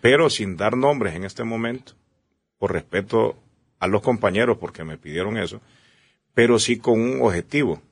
Pero 0.00 0.30
sin 0.30 0.56
dar 0.56 0.76
nombres 0.76 1.14
en 1.14 1.24
este 1.24 1.44
momento, 1.44 1.92
por 2.58 2.72
respeto 2.72 3.36
a 3.78 3.86
los 3.86 4.02
compañeros 4.02 4.58
porque 4.58 4.84
me 4.84 4.98
pidieron 4.98 5.36
eso, 5.36 5.60
pero 6.34 6.58
sí 6.58 6.78
con 6.78 7.00
un 7.00 7.22
objetivo. 7.22 7.82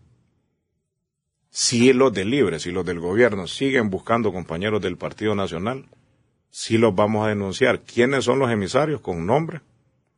Si 1.51 1.93
los 1.93 2.13
del 2.13 2.31
Libre, 2.31 2.59
si 2.59 2.71
los 2.71 2.85
del 2.85 3.01
gobierno 3.01 3.47
siguen 3.47 3.91
buscando 3.91 4.33
compañeros 4.33 4.81
del 4.83 4.97
Partido 4.97 5.35
Nacional, 5.35 5.87
sí 6.51 6.79
los 6.79 6.95
vamos 6.95 7.27
a 7.27 7.31
denunciar. 7.31 7.81
¿Quiénes 7.81 8.25
son 8.25 8.39
los 8.39 8.51
emisarios? 8.51 9.01
Con 9.01 9.27
nombre, 9.27 9.61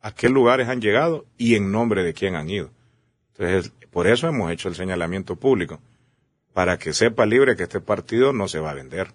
a 0.01 0.13
qué 0.13 0.29
lugares 0.29 0.67
han 0.67 0.81
llegado 0.81 1.25
y 1.37 1.55
en 1.55 1.71
nombre 1.71 2.03
de 2.03 2.13
quién 2.13 2.35
han 2.35 2.49
ido. 2.49 2.71
Entonces, 3.37 3.71
por 3.91 4.07
eso 4.07 4.27
hemos 4.27 4.51
hecho 4.51 4.69
el 4.69 4.75
señalamiento 4.75 5.35
público, 5.35 5.79
para 6.53 6.77
que 6.77 6.93
sepa 6.93 7.25
libre 7.25 7.55
que 7.55 7.63
este 7.63 7.79
partido 7.79 8.33
no 8.33 8.47
se 8.47 8.59
va 8.59 8.71
a 8.71 8.75
vender, 8.75 9.11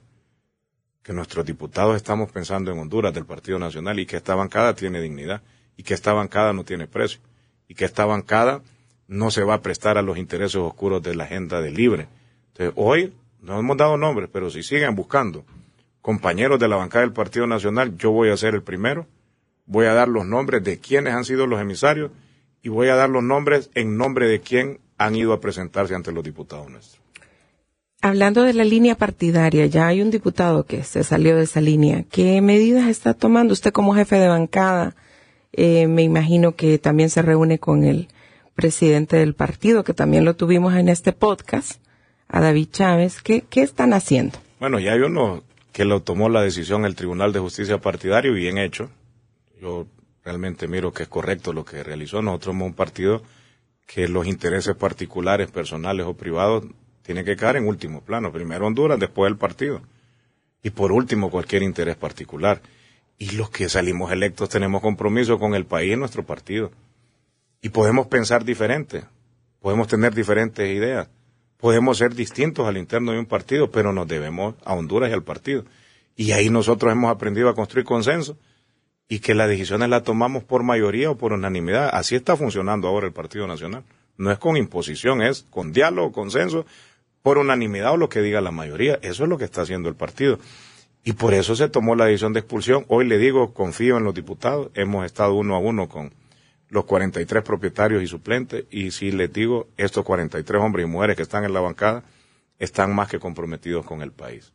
que 1.02 1.12
nuestros 1.12 1.46
diputados 1.46 1.96
estamos 1.96 2.32
pensando 2.32 2.72
en 2.72 2.78
Honduras 2.78 3.14
del 3.14 3.26
Partido 3.26 3.58
Nacional 3.58 3.98
y 4.00 4.06
que 4.06 4.16
esta 4.16 4.34
bancada 4.34 4.74
tiene 4.74 5.00
dignidad 5.00 5.42
y 5.76 5.82
que 5.82 5.94
esta 5.94 6.12
bancada 6.12 6.52
no 6.52 6.64
tiene 6.64 6.86
precio 6.86 7.20
y 7.68 7.74
que 7.74 7.84
esta 7.84 8.04
bancada 8.06 8.62
no 9.06 9.30
se 9.30 9.44
va 9.44 9.54
a 9.54 9.62
prestar 9.62 9.98
a 9.98 10.02
los 10.02 10.18
intereses 10.18 10.56
oscuros 10.56 11.02
de 11.02 11.14
la 11.14 11.24
agenda 11.24 11.60
de 11.60 11.70
libre. 11.70 12.08
Entonces, 12.48 12.74
hoy 12.76 13.14
no 13.40 13.58
hemos 13.58 13.76
dado 13.76 13.96
nombres, 13.96 14.28
pero 14.32 14.50
si 14.50 14.62
siguen 14.62 14.96
buscando 14.96 15.44
compañeros 16.00 16.58
de 16.58 16.68
la 16.68 16.76
bancada 16.76 17.04
del 17.04 17.12
Partido 17.12 17.46
Nacional, 17.46 17.96
yo 17.96 18.10
voy 18.10 18.30
a 18.30 18.36
ser 18.36 18.54
el 18.54 18.62
primero 18.62 19.06
voy 19.66 19.86
a 19.86 19.94
dar 19.94 20.08
los 20.08 20.24
nombres 20.24 20.64
de 20.64 20.78
quienes 20.78 21.12
han 21.12 21.24
sido 21.24 21.46
los 21.46 21.60
emisarios 21.60 22.10
y 22.66 22.68
voy 22.68 22.88
a 22.88 22.96
dar 22.96 23.08
los 23.08 23.22
nombres 23.22 23.70
en 23.76 23.96
nombre 23.96 24.26
de 24.26 24.40
quién 24.40 24.80
han 24.98 25.14
ido 25.14 25.32
a 25.32 25.40
presentarse 25.40 25.94
ante 25.94 26.10
los 26.10 26.24
diputados 26.24 26.68
nuestros. 26.68 27.00
Hablando 28.02 28.42
de 28.42 28.54
la 28.54 28.64
línea 28.64 28.96
partidaria, 28.96 29.66
ya 29.66 29.86
hay 29.86 30.02
un 30.02 30.10
diputado 30.10 30.66
que 30.66 30.82
se 30.82 31.04
salió 31.04 31.36
de 31.36 31.44
esa 31.44 31.60
línea. 31.60 32.02
¿Qué 32.10 32.40
medidas 32.40 32.88
está 32.88 33.14
tomando 33.14 33.52
usted 33.52 33.70
como 33.70 33.94
jefe 33.94 34.16
de 34.16 34.26
bancada? 34.26 34.96
Eh, 35.52 35.86
me 35.86 36.02
imagino 36.02 36.56
que 36.56 36.78
también 36.78 37.08
se 37.08 37.22
reúne 37.22 37.60
con 37.60 37.84
el 37.84 38.08
presidente 38.56 39.16
del 39.16 39.34
partido, 39.34 39.84
que 39.84 39.94
también 39.94 40.24
lo 40.24 40.34
tuvimos 40.34 40.74
en 40.74 40.88
este 40.88 41.12
podcast, 41.12 41.80
a 42.26 42.40
David 42.40 42.70
Chávez. 42.72 43.22
¿Qué, 43.22 43.44
qué 43.48 43.62
están 43.62 43.92
haciendo? 43.92 44.40
Bueno, 44.58 44.80
ya 44.80 44.94
hay 44.94 45.00
uno 45.02 45.44
que 45.70 45.84
lo 45.84 46.02
tomó 46.02 46.28
la 46.28 46.42
decisión 46.42 46.84
el 46.84 46.96
Tribunal 46.96 47.32
de 47.32 47.38
Justicia 47.38 47.80
Partidario, 47.80 48.32
bien 48.32 48.58
hecho 48.58 48.90
yo 49.60 49.86
realmente 50.26 50.66
miro 50.66 50.92
que 50.92 51.04
es 51.04 51.08
correcto 51.08 51.52
lo 51.52 51.64
que 51.64 51.84
realizó. 51.84 52.20
Nosotros 52.20 52.52
somos 52.52 52.66
un 52.66 52.74
partido 52.74 53.22
que 53.86 54.08
los 54.08 54.26
intereses 54.26 54.74
particulares, 54.74 55.48
personales 55.52 56.04
o 56.04 56.14
privados 56.14 56.64
tienen 57.02 57.24
que 57.24 57.36
caer 57.36 57.56
en 57.56 57.68
último 57.68 58.00
plano. 58.00 58.32
Primero 58.32 58.66
Honduras, 58.66 58.98
después 58.98 59.30
el 59.30 59.38
partido. 59.38 59.82
Y 60.64 60.70
por 60.70 60.90
último 60.90 61.30
cualquier 61.30 61.62
interés 61.62 61.94
particular. 61.94 62.60
Y 63.18 63.36
los 63.36 63.50
que 63.50 63.68
salimos 63.68 64.10
electos 64.10 64.48
tenemos 64.48 64.82
compromiso 64.82 65.38
con 65.38 65.54
el 65.54 65.64
país 65.64 65.92
y 65.92 65.96
nuestro 65.96 66.26
partido. 66.26 66.72
Y 67.62 67.68
podemos 67.68 68.08
pensar 68.08 68.44
diferente. 68.44 69.04
Podemos 69.60 69.86
tener 69.86 70.12
diferentes 70.12 70.68
ideas. 70.68 71.08
Podemos 71.56 71.98
ser 71.98 72.16
distintos 72.16 72.66
al 72.66 72.76
interno 72.76 73.12
de 73.12 73.20
un 73.20 73.26
partido, 73.26 73.70
pero 73.70 73.92
nos 73.92 74.08
debemos 74.08 74.56
a 74.64 74.74
Honduras 74.74 75.08
y 75.08 75.12
al 75.12 75.22
partido. 75.22 75.64
Y 76.16 76.32
ahí 76.32 76.50
nosotros 76.50 76.90
hemos 76.90 77.12
aprendido 77.12 77.48
a 77.48 77.54
construir 77.54 77.86
consenso 77.86 78.36
y 79.08 79.20
que 79.20 79.34
las 79.34 79.48
decisiones 79.48 79.88
las 79.88 80.02
tomamos 80.02 80.44
por 80.44 80.62
mayoría 80.62 81.10
o 81.10 81.16
por 81.16 81.32
unanimidad. 81.32 81.90
Así 81.92 82.16
está 82.16 82.36
funcionando 82.36 82.88
ahora 82.88 83.06
el 83.06 83.12
Partido 83.12 83.46
Nacional. 83.46 83.84
No 84.18 84.30
es 84.30 84.38
con 84.38 84.56
imposición, 84.56 85.22
es 85.22 85.44
con 85.50 85.72
diálogo, 85.72 86.12
consenso, 86.12 86.66
por 87.22 87.38
unanimidad 87.38 87.92
o 87.92 87.96
lo 87.96 88.08
que 88.08 88.22
diga 88.22 88.40
la 88.40 88.50
mayoría. 88.50 88.98
Eso 89.02 89.24
es 89.24 89.28
lo 89.28 89.38
que 89.38 89.44
está 89.44 89.62
haciendo 89.62 89.88
el 89.88 89.94
partido. 89.94 90.38
Y 91.04 91.12
por 91.12 91.34
eso 91.34 91.54
se 91.54 91.68
tomó 91.68 91.94
la 91.94 92.06
decisión 92.06 92.32
de 92.32 92.40
expulsión. 92.40 92.84
Hoy 92.88 93.06
le 93.06 93.18
digo, 93.18 93.54
confío 93.54 93.96
en 93.96 94.04
los 94.04 94.14
diputados. 94.14 94.70
Hemos 94.74 95.06
estado 95.06 95.34
uno 95.34 95.54
a 95.54 95.58
uno 95.58 95.88
con 95.88 96.12
los 96.68 96.84
43 96.84 97.44
propietarios 97.44 98.02
y 98.02 98.08
suplentes. 98.08 98.64
Y 98.70 98.90
si 98.90 99.12
les 99.12 99.32
digo, 99.32 99.68
estos 99.76 100.04
43 100.04 100.60
hombres 100.60 100.84
y 100.84 100.90
mujeres 100.90 101.14
que 101.14 101.22
están 101.22 101.44
en 101.44 101.52
la 101.52 101.60
bancada 101.60 102.02
están 102.58 102.94
más 102.94 103.08
que 103.08 103.20
comprometidos 103.20 103.84
con 103.84 104.02
el 104.02 104.10
país. 104.10 104.52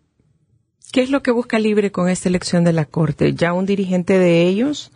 ¿Qué 0.91 1.01
es 1.01 1.09
lo 1.09 1.23
que 1.23 1.31
busca 1.31 1.57
Libre 1.57 1.93
con 1.93 2.09
esta 2.09 2.27
elección 2.27 2.65
de 2.65 2.73
la 2.73 2.83
Corte? 2.83 3.33
Ya 3.33 3.53
un 3.53 3.65
dirigente 3.65 4.19
de 4.19 4.41
ellos 4.41 4.91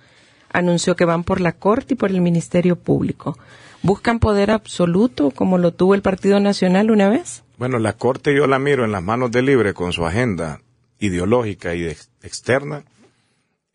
anunció 0.52 0.98
que 0.98 1.06
van 1.06 1.24
por 1.24 1.40
la 1.40 1.54
Corte 1.54 1.94
y 1.94 1.98
por 1.98 2.12
el 2.12 2.20
Ministerio 2.20 2.76
Público. 2.76 3.38
¿Buscan 3.82 4.20
poder 4.20 4.52
absoluto 4.52 5.32
como 5.32 5.58
lo 5.58 5.74
tuvo 5.74 5.96
el 5.96 6.02
Partido 6.02 6.42
Nacional 6.42 6.92
una 6.92 7.08
vez? 7.08 7.44
Bueno, 7.58 7.80
la 7.80 7.94
Corte 7.94 8.36
yo 8.36 8.46
la 8.46 8.60
miro 8.60 8.84
en 8.84 8.92
las 8.92 9.04
manos 9.04 9.32
de 9.32 9.42
Libre 9.42 9.74
con 9.74 9.94
su 9.94 10.06
agenda 10.06 10.60
ideológica 11.00 11.76
y 11.76 11.86
externa. 11.86 12.84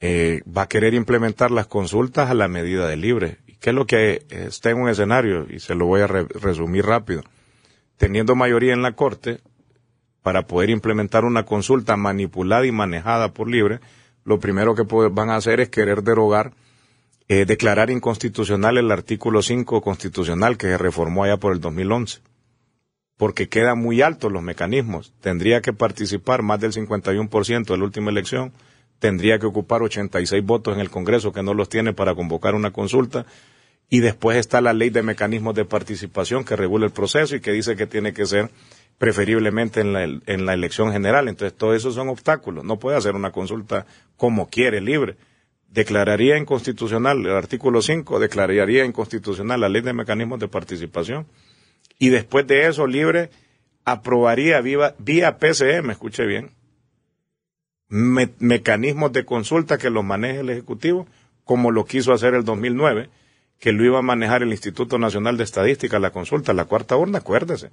Eh, 0.01 0.43
va 0.47 0.63
a 0.63 0.69
querer 0.69 0.93
implementar 0.93 1.51
las 1.51 1.69
consultas 1.69 2.29
a 2.29 2.35
la 2.35 2.49
medida 2.49 2.87
de 2.87 2.99
Libre. 2.99 3.39
¿Qué 3.61 3.71
es 3.71 3.77
lo 3.77 3.87
que 3.87 4.27
está 4.29 4.69
en 4.69 4.77
un 4.77 4.91
escenario? 4.91 5.47
Y 5.49 5.61
se 5.61 5.75
lo 5.75 5.87
voy 5.87 6.03
a 6.03 6.07
resumir 6.07 6.85
rápido. 6.85 7.23
Teniendo 7.97 8.35
mayoría 8.35 8.75
en 8.75 8.83
la 8.83 8.93
Corte, 8.93 9.41
para 10.23 10.47
poder 10.47 10.71
implementar 10.71 11.25
una 11.25 11.45
consulta 11.45 11.97
manipulada 11.97 12.67
y 12.67 12.73
manejada 12.73 13.33
por 13.33 13.49
libre, 13.49 13.81
lo 14.25 14.39
primero 14.39 14.75
que 14.75 14.83
van 14.83 15.31
a 15.31 15.37
hacer 15.37 15.61
es 15.61 15.69
querer 15.71 16.03
derogar, 16.03 16.53
eh, 17.29 17.45
declarar 17.47 17.91
inconstitucional 17.91 18.77
el 18.77 18.91
artículo 18.91 19.43
5 19.43 19.81
constitucional 19.81 20.59
que 20.59 20.69
se 20.69 20.79
reformó 20.79 21.25
allá 21.25 21.39
por 21.39 21.53
el 21.53 21.61
2011. 21.61 22.21
Porque 23.17 23.49
quedan 23.49 23.79
muy 23.79 24.03
altos 24.03 24.33
los 24.33 24.43
mecanismos. 24.43 25.13
Tendría 25.21 25.61
que 25.61 25.73
participar 25.73 26.43
más 26.43 26.61
del 26.61 26.73
51% 26.73 27.65
de 27.73 27.79
la 27.79 27.85
última 27.85 28.11
elección, 28.11 28.53
tendría 28.99 29.39
que 29.39 29.47
ocupar 29.47 29.83
86 29.83 30.45
votos 30.45 30.75
en 30.75 30.81
el 30.81 30.91
Congreso 30.91 31.33
que 31.33 31.43
no 31.43 31.55
los 31.55 31.69
tiene 31.69 31.93
para 31.93 32.15
convocar 32.15 32.55
una 32.55 32.71
consulta, 32.71 33.27
y 33.89 34.01
después 34.01 34.37
está 34.37 34.61
la 34.61 34.73
ley 34.73 34.91
de 34.91 35.03
mecanismos 35.03 35.55
de 35.55 35.65
participación 35.65 36.45
que 36.45 36.55
regula 36.55 36.87
el 36.87 36.93
proceso 36.93 37.35
y 37.35 37.41
que 37.41 37.53
dice 37.53 37.75
que 37.75 37.89
tiene 37.89 38.13
que 38.13 38.25
ser 38.25 38.51
preferiblemente 39.01 39.81
en 39.81 39.95
la, 39.95 40.03
en 40.05 40.45
la 40.45 40.53
elección 40.53 40.93
general. 40.93 41.27
Entonces, 41.27 41.57
todo 41.57 41.75
eso 41.75 41.91
son 41.91 42.11
obstáculos. 42.11 42.65
No 42.65 42.79
puede 42.79 42.99
hacer 42.99 43.15
una 43.15 43.33
consulta 43.33 43.87
como 44.19 44.51
quiere, 44.51 44.83
libre. 44.83 45.17
Declararía 45.69 46.37
inconstitucional 46.37 47.25
el 47.25 47.33
artículo 47.33 47.81
5, 47.81 48.21
declararía 48.21 48.85
inconstitucional 48.85 49.63
la 49.63 49.71
ley 49.71 49.81
de 49.81 49.95
mecanismos 49.95 50.39
de 50.39 50.49
participación. 50.49 51.27
Y 51.99 52.11
después 52.11 52.47
de 52.47 52.69
eso, 52.69 52.87
libre, 52.87 53.31
aprobaría 53.87 54.61
vía, 54.61 54.95
vía 54.99 55.39
PCM, 55.39 55.93
escuche 55.93 56.27
bien, 56.27 56.51
mecanismos 57.89 59.13
de 59.13 59.25
consulta 59.25 59.79
que 59.79 59.89
los 59.89 60.05
maneje 60.05 60.41
el 60.41 60.51
Ejecutivo, 60.51 61.07
como 61.45 61.71
lo 61.71 61.87
quiso 61.87 62.13
hacer 62.13 62.35
el 62.35 62.45
2009, 62.45 63.09
que 63.59 63.73
lo 63.73 63.83
iba 63.83 64.01
a 64.01 64.03
manejar 64.03 64.43
el 64.43 64.51
Instituto 64.51 64.99
Nacional 64.99 65.39
de 65.39 65.45
Estadística, 65.45 65.99
la 65.99 66.11
consulta, 66.11 66.53
la 66.53 66.67
cuarta 66.67 66.99
urna, 66.99 67.21
acuérdese 67.21 67.71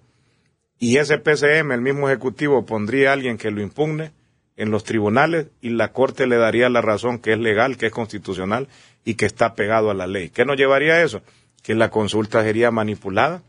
y 0.80 0.98
ese 0.98 1.18
PCM, 1.18 1.72
el 1.72 1.82
mismo 1.82 2.08
Ejecutivo, 2.08 2.66
pondría 2.66 3.10
a 3.10 3.14
alguien 3.14 3.38
que 3.38 3.52
lo 3.52 3.62
impugne 3.62 4.12
en 4.56 4.72
los 4.72 4.84
tribunales 4.84 5.48
y 5.62 5.70
la 5.70 5.92
Corte 5.92 6.28
le 6.28 6.38
daría 6.38 6.70
la 6.70 6.82
razón 6.82 7.20
que 7.20 7.34
es 7.34 7.40
legal, 7.40 7.78
que 7.78 7.88
es 7.88 7.92
constitucional 7.92 8.68
y 9.06 9.16
que 9.16 9.26
está 9.26 9.56
pegado 9.56 9.90
a 9.90 9.94
la 9.94 10.08
ley. 10.08 10.30
¿Qué 10.30 10.46
nos 10.46 10.58
llevaría 10.58 10.96
a 10.96 11.04
eso? 11.04 11.22
Que 11.64 11.76
la 11.76 11.90
consulta 11.90 12.44
sería 12.44 12.72
manipulada, 12.72 13.44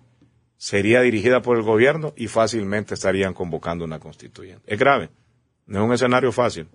sería 0.56 1.00
dirigida 1.00 1.42
por 1.42 1.56
el 1.56 1.62
gobierno 1.62 2.12
y 2.16 2.28
fácilmente 2.28 2.94
estarían 2.94 3.34
convocando 3.34 3.84
una 3.84 3.98
constituyente. 3.98 4.62
Es 4.66 4.78
grave, 4.78 5.10
no 5.66 5.80
es 5.80 5.84
un 5.84 5.92
escenario 5.92 6.32
fácil 6.32 6.66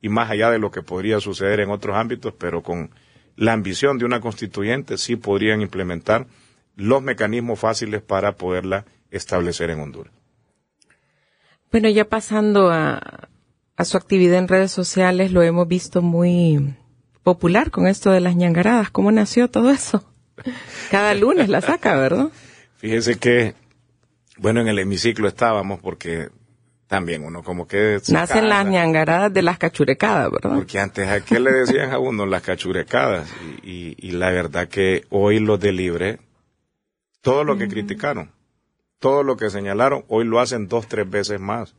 y 0.00 0.08
más 0.08 0.30
allá 0.30 0.50
de 0.50 0.58
lo 0.58 0.70
que 0.70 0.82
podría 0.82 1.20
suceder 1.20 1.60
en 1.60 1.70
otros 1.70 1.96
ámbitos, 1.96 2.34
pero 2.38 2.62
con 2.62 2.90
la 3.36 3.52
ambición 3.52 3.98
de 3.98 4.04
una 4.04 4.20
constituyente 4.20 4.98
sí 4.98 5.16
podrían 5.16 5.60
implementar 5.60 6.26
los 6.76 7.02
mecanismos 7.02 7.58
fáciles 7.58 8.02
para 8.02 8.36
poderla 8.36 8.84
establecer 9.10 9.70
en 9.70 9.80
Honduras. 9.80 10.12
Bueno, 11.70 11.88
ya 11.88 12.04
pasando 12.04 12.70
a, 12.70 13.28
a 13.76 13.84
su 13.84 13.96
actividad 13.96 14.38
en 14.38 14.48
redes 14.48 14.72
sociales, 14.72 15.32
lo 15.32 15.42
hemos 15.42 15.68
visto 15.68 16.02
muy 16.02 16.74
popular 17.22 17.70
con 17.70 17.86
esto 17.86 18.10
de 18.10 18.20
las 18.20 18.36
ñangaradas. 18.36 18.90
¿Cómo 18.90 19.12
nació 19.12 19.48
todo 19.48 19.70
eso? 19.70 20.04
Cada 20.90 21.14
lunes 21.14 21.48
la 21.48 21.60
saca, 21.60 21.96
¿verdad? 21.96 22.28
Fíjese 22.78 23.18
que, 23.18 23.54
bueno, 24.38 24.60
en 24.60 24.68
el 24.68 24.78
hemiciclo 24.78 25.28
estábamos 25.28 25.80
porque 25.80 26.30
también 26.86 27.22
uno 27.22 27.42
como 27.42 27.68
que... 27.68 28.00
Nacen 28.08 28.48
las 28.48 28.66
ñangaradas 28.66 29.32
de 29.32 29.42
las 29.42 29.58
cachurecadas, 29.58 30.30
¿verdad? 30.30 30.56
Porque 30.56 30.78
antes 30.78 31.06
a 31.06 31.20
qué 31.20 31.38
le 31.38 31.52
decían 31.52 31.92
a 31.92 31.98
uno 31.98 32.24
las 32.24 32.42
cachurecadas 32.42 33.28
y, 33.62 33.94
y, 33.98 34.12
la 34.12 34.30
verdad 34.30 34.68
que 34.68 35.04
hoy 35.10 35.38
los 35.38 35.60
de 35.60 35.72
libre, 35.72 36.18
todo 37.20 37.44
lo 37.44 37.58
que 37.58 37.68
criticaron, 37.68 38.32
todo 38.98 39.22
lo 39.22 39.36
que 39.36 39.50
señalaron, 39.50 40.04
hoy 40.08 40.24
lo 40.24 40.40
hacen 40.40 40.68
dos, 40.68 40.88
tres 40.88 41.08
veces 41.08 41.40
más. 41.40 41.74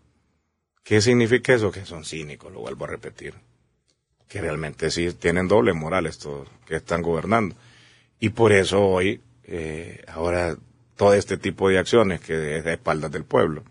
¿Qué 0.84 1.02
significa 1.02 1.54
eso? 1.54 1.72
Que 1.72 1.86
son 1.86 2.06
cínicos, 2.06 2.52
lo 2.52 2.62
vuelvo 2.62 2.86
a 2.86 2.90
repetir. 2.90 3.34
Que 4.28 4.42
realmente 4.42 4.92
sí 4.92 5.12
tienen 5.14 5.48
doble 5.48 5.74
moral 5.74 6.06
estos 6.06 6.48
que 6.66 6.76
están 6.78 7.02
gobernando. 7.02 7.56
Y 8.20 8.30
por 8.30 8.52
eso 8.52 8.86
hoy, 8.86 9.22
eh, 9.44 10.04
ahora, 10.08 10.56
todo 10.96 11.14
este 11.14 11.38
tipo 11.38 11.70
de 11.70 11.80
acciones 11.80 12.22
que 12.22 12.58
es 12.58 12.64
de 12.64 12.74
espaldas 12.74 13.12
del 13.12 13.24
pueblo, 13.24 13.64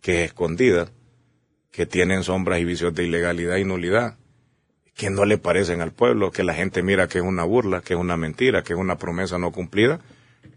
que 0.00 0.24
es 0.24 0.30
escondida, 0.30 0.88
que 1.70 1.86
tienen 1.86 2.24
sombras 2.24 2.60
y 2.60 2.64
vicios 2.64 2.94
de 2.94 3.04
ilegalidad 3.04 3.56
y 3.56 3.64
nulidad, 3.64 4.16
que 4.94 5.10
no 5.10 5.24
le 5.24 5.38
parecen 5.38 5.80
al 5.80 5.92
pueblo, 5.92 6.32
que 6.32 6.42
la 6.42 6.54
gente 6.54 6.82
mira 6.82 7.08
que 7.08 7.18
es 7.18 7.24
una 7.24 7.44
burla, 7.44 7.82
que 7.82 7.94
es 7.94 8.00
una 8.00 8.16
mentira, 8.16 8.62
que 8.62 8.72
es 8.72 8.78
una 8.78 8.98
promesa 8.98 9.38
no 9.38 9.52
cumplida, 9.52 10.00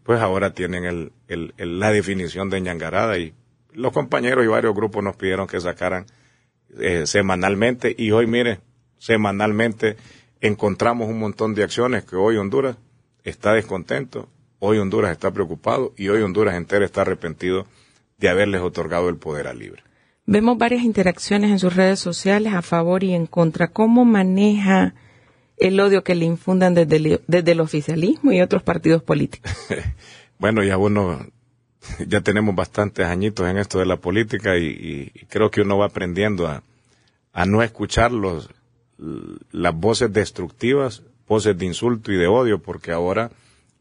pues 0.03 0.19
ahora 0.21 0.53
tienen 0.53 0.85
el, 0.85 1.11
el, 1.27 1.53
la 1.79 1.91
definición 1.91 2.49
de 2.49 2.61
ñangarada 2.61 3.17
y 3.17 3.33
los 3.73 3.93
compañeros 3.93 4.43
y 4.43 4.47
varios 4.47 4.75
grupos 4.75 5.03
nos 5.03 5.15
pidieron 5.15 5.47
que 5.47 5.59
sacaran 5.59 6.05
eh, 6.79 7.05
semanalmente 7.05 7.95
y 7.97 8.11
hoy 8.11 8.27
mire, 8.27 8.59
semanalmente 8.97 9.97
encontramos 10.39 11.07
un 11.09 11.19
montón 11.19 11.53
de 11.53 11.63
acciones 11.63 12.03
que 12.03 12.15
hoy 12.15 12.37
Honduras 12.37 12.77
está 13.23 13.53
descontento, 13.53 14.29
hoy 14.59 14.79
Honduras 14.79 15.11
está 15.11 15.31
preocupado 15.31 15.93
y 15.97 16.09
hoy 16.09 16.21
Honduras 16.21 16.55
entera 16.55 16.85
está 16.85 17.01
arrepentido 17.01 17.65
de 18.17 18.29
haberles 18.29 18.61
otorgado 18.61 19.09
el 19.09 19.17
poder 19.17 19.47
al 19.47 19.59
libre. 19.59 19.83
Vemos 20.25 20.57
varias 20.57 20.83
interacciones 20.83 21.51
en 21.51 21.59
sus 21.59 21.75
redes 21.75 21.99
sociales 21.99 22.53
a 22.53 22.61
favor 22.61 23.03
y 23.03 23.13
en 23.13 23.25
contra. 23.25 23.69
¿Cómo 23.69 24.05
maneja 24.05 24.93
el 25.61 25.79
odio 25.79 26.03
que 26.03 26.15
le 26.15 26.25
infundan 26.25 26.73
desde 26.73 26.95
el, 26.97 27.21
desde 27.27 27.51
el 27.53 27.61
oficialismo 27.61 28.33
y 28.33 28.41
otros 28.41 28.63
partidos 28.63 29.01
políticos? 29.03 29.51
bueno, 30.39 30.63
ya 30.63 30.77
uno, 30.77 31.25
ya 32.05 32.21
tenemos 32.21 32.53
bastantes 32.55 33.05
añitos 33.05 33.47
en 33.47 33.57
esto 33.57 33.79
de 33.79 33.85
la 33.85 33.97
política 33.97 34.57
y, 34.57 35.11
creo 35.29 35.49
que 35.49 35.61
uno 35.61 35.77
va 35.77 35.85
aprendiendo 35.85 36.47
a, 36.47 36.63
a 37.31 37.45
no 37.45 37.63
escuchar 37.63 38.11
los, 38.11 38.49
las 39.51 39.75
voces 39.75 40.11
destructivas, 40.11 41.03
voces 41.27 41.57
de 41.57 41.65
insulto 41.65 42.11
y 42.11 42.17
de 42.17 42.27
odio, 42.27 42.59
porque 42.59 42.91
ahora 42.91 43.31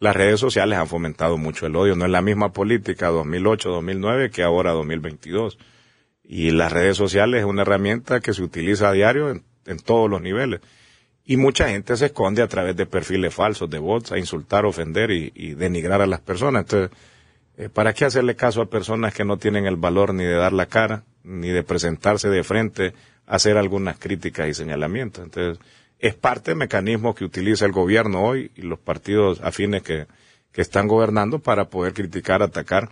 las 0.00 0.16
redes 0.16 0.40
sociales 0.40 0.78
han 0.78 0.86
fomentado 0.86 1.36
mucho 1.36 1.66
el 1.66 1.76
odio. 1.76 1.94
No 1.94 2.06
es 2.06 2.10
la 2.10 2.22
misma 2.22 2.52
política 2.52 3.10
2008-2009 3.10 4.30
que 4.30 4.42
ahora 4.42 4.72
2022. 4.72 5.58
Y 6.24 6.52
las 6.52 6.72
redes 6.72 6.96
sociales 6.96 7.40
es 7.40 7.46
una 7.46 7.62
herramienta 7.62 8.20
que 8.20 8.32
se 8.32 8.42
utiliza 8.42 8.88
a 8.88 8.92
diario 8.92 9.30
en, 9.30 9.78
todos 9.84 10.08
los 10.08 10.22
niveles. 10.22 10.60
Y 11.24 11.36
mucha 11.36 11.68
gente 11.68 11.96
se 11.96 12.06
esconde 12.06 12.42
a 12.42 12.48
través 12.48 12.76
de 12.76 12.86
perfiles 12.86 13.34
falsos, 13.34 13.70
de 13.70 13.78
bots, 13.78 14.12
a 14.12 14.18
insultar, 14.18 14.64
ofender 14.64 15.10
y, 15.10 15.54
denigrar 15.54 16.00
a 16.00 16.06
las 16.06 16.20
personas. 16.20 16.62
Entonces, 16.62 16.90
eh, 17.56 17.68
¿para 17.68 17.92
qué 17.92 18.04
hacerle 18.04 18.34
caso 18.34 18.62
a 18.62 18.70
personas 18.70 19.14
que 19.14 19.24
no 19.24 19.36
tienen 19.36 19.66
el 19.66 19.76
valor 19.76 20.14
ni 20.14 20.24
de 20.24 20.34
dar 20.34 20.52
la 20.52 20.66
cara, 20.66 21.04
ni 21.22 21.48
de 21.48 21.62
presentarse 21.62 22.28
de 22.28 22.42
frente, 22.42 22.94
a 23.26 23.36
hacer 23.36 23.56
algunas 23.56 23.98
críticas 23.98 24.48
y 24.48 24.54
señalamientos? 24.54 25.24
Entonces, 25.24 25.64
es 25.98 26.14
parte 26.14 26.52
del 26.52 26.58
mecanismo 26.58 27.14
que 27.14 27.24
utiliza 27.24 27.66
el 27.66 27.72
gobierno 27.72 28.22
hoy 28.22 28.50
y 28.56 28.62
los 28.62 28.78
partidos 28.78 29.40
afines 29.42 29.82
que, 29.82 30.06
que 30.52 30.62
están 30.62 30.88
gobernando 30.88 31.38
para 31.38 31.68
poder 31.68 31.92
criticar, 31.92 32.42
atacar 32.42 32.90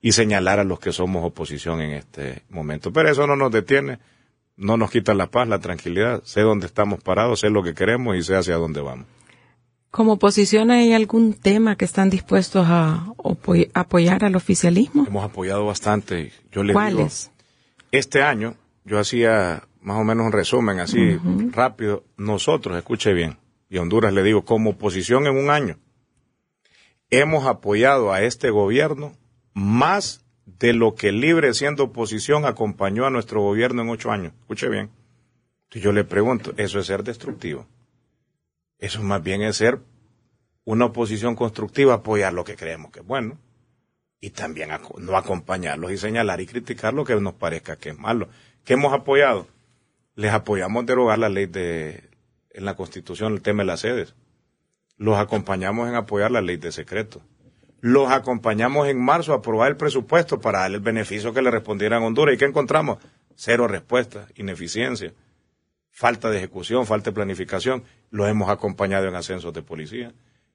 y 0.00 0.12
señalar 0.12 0.60
a 0.60 0.64
los 0.64 0.80
que 0.80 0.92
somos 0.92 1.24
oposición 1.24 1.80
en 1.80 1.92
este 1.92 2.42
momento. 2.48 2.92
Pero 2.92 3.10
eso 3.10 3.26
no 3.26 3.36
nos 3.36 3.52
detiene, 3.52 3.98
no 4.60 4.76
nos 4.76 4.90
quita 4.90 5.14
la 5.14 5.26
paz, 5.26 5.48
la 5.48 5.58
tranquilidad. 5.58 6.22
Sé 6.24 6.42
dónde 6.42 6.66
estamos 6.66 7.02
parados, 7.02 7.40
sé 7.40 7.50
lo 7.50 7.62
que 7.62 7.74
queremos 7.74 8.16
y 8.16 8.22
sé 8.22 8.36
hacia 8.36 8.56
dónde 8.56 8.80
vamos. 8.80 9.06
¿Como 9.90 10.12
oposición 10.12 10.70
hay 10.70 10.92
algún 10.92 11.32
tema 11.32 11.74
que 11.76 11.84
están 11.84 12.10
dispuestos 12.10 12.66
a 12.68 13.12
apoyar 13.74 14.24
al 14.24 14.36
oficialismo? 14.36 15.06
Hemos 15.08 15.24
apoyado 15.24 15.66
bastante. 15.66 16.32
Yo 16.52 16.62
le 16.62 16.74
¿Cuáles? 16.74 17.32
este 17.90 18.22
año 18.22 18.54
yo 18.84 19.00
hacía 19.00 19.64
más 19.80 19.98
o 19.98 20.04
menos 20.04 20.26
un 20.26 20.32
resumen 20.32 20.78
así 20.78 21.18
rápido. 21.50 22.04
Nosotros, 22.16 22.76
escuche 22.76 23.14
bien, 23.14 23.38
y 23.68 23.78
Honduras 23.78 24.12
le 24.12 24.22
digo, 24.22 24.44
como 24.44 24.70
oposición 24.70 25.26
en 25.26 25.36
un 25.36 25.50
año, 25.50 25.78
hemos 27.08 27.46
apoyado 27.46 28.12
a 28.12 28.22
este 28.22 28.50
gobierno 28.50 29.12
más 29.54 30.24
de 30.58 30.72
lo 30.72 30.94
que 30.94 31.12
libre 31.12 31.54
siendo 31.54 31.84
oposición 31.84 32.44
acompañó 32.44 33.06
a 33.06 33.10
nuestro 33.10 33.40
gobierno 33.42 33.82
en 33.82 33.90
ocho 33.90 34.10
años. 34.10 34.32
Escuche 34.40 34.68
bien. 34.68 34.90
Y 35.72 35.80
yo 35.80 35.92
le 35.92 36.04
pregunto, 36.04 36.52
¿eso 36.56 36.78
es 36.78 36.86
ser 36.86 37.04
destructivo? 37.04 37.66
Eso 38.78 39.02
más 39.02 39.22
bien 39.22 39.42
es 39.42 39.56
ser 39.56 39.80
una 40.64 40.86
oposición 40.86 41.36
constructiva, 41.36 41.94
apoyar 41.94 42.32
lo 42.32 42.44
que 42.44 42.56
creemos 42.56 42.90
que 42.90 43.00
es 43.00 43.06
bueno 43.06 43.38
y 44.20 44.30
también 44.30 44.70
no 44.98 45.16
acompañarlos 45.16 45.92
y 45.92 45.96
señalar 45.96 46.40
y 46.40 46.46
criticar 46.46 46.92
lo 46.92 47.04
que 47.04 47.14
nos 47.16 47.34
parezca 47.34 47.76
que 47.76 47.90
es 47.90 47.98
malo. 47.98 48.28
¿Qué 48.64 48.74
hemos 48.74 48.92
apoyado? 48.92 49.46
Les 50.14 50.32
apoyamos 50.32 50.84
derogar 50.84 51.18
la 51.18 51.30
ley 51.30 51.46
de, 51.46 52.10
en 52.50 52.64
la 52.64 52.76
Constitución, 52.76 53.32
el 53.32 53.42
tema 53.42 53.62
de 53.62 53.68
las 53.68 53.80
sedes. 53.80 54.14
Los 54.98 55.18
acompañamos 55.18 55.88
en 55.88 55.94
apoyar 55.94 56.30
la 56.30 56.42
ley 56.42 56.58
de 56.58 56.72
secreto. 56.72 57.22
Los 57.80 58.10
acompañamos 58.10 58.88
en 58.88 59.02
marzo 59.02 59.32
a 59.32 59.36
aprobar 59.36 59.70
el 59.70 59.76
presupuesto 59.76 60.40
para 60.40 60.60
darle 60.60 60.76
el 60.76 60.82
beneficio 60.82 61.32
que 61.32 61.42
le 61.42 61.50
respondieran 61.50 62.02
a 62.02 62.06
Honduras. 62.06 62.34
¿Y 62.34 62.38
qué 62.38 62.44
encontramos? 62.44 62.98
Cero 63.34 63.66
respuesta, 63.68 64.28
ineficiencia, 64.36 65.14
falta 65.90 66.30
de 66.30 66.38
ejecución, 66.38 66.86
falta 66.86 67.10
de 67.10 67.14
planificación. 67.14 67.84
Los 68.10 68.28
hemos 68.28 68.50
acompañado 68.50 69.08
en 69.08 69.14
ascensos 69.14 69.52
de 69.54 69.62
policía. 69.62 70.12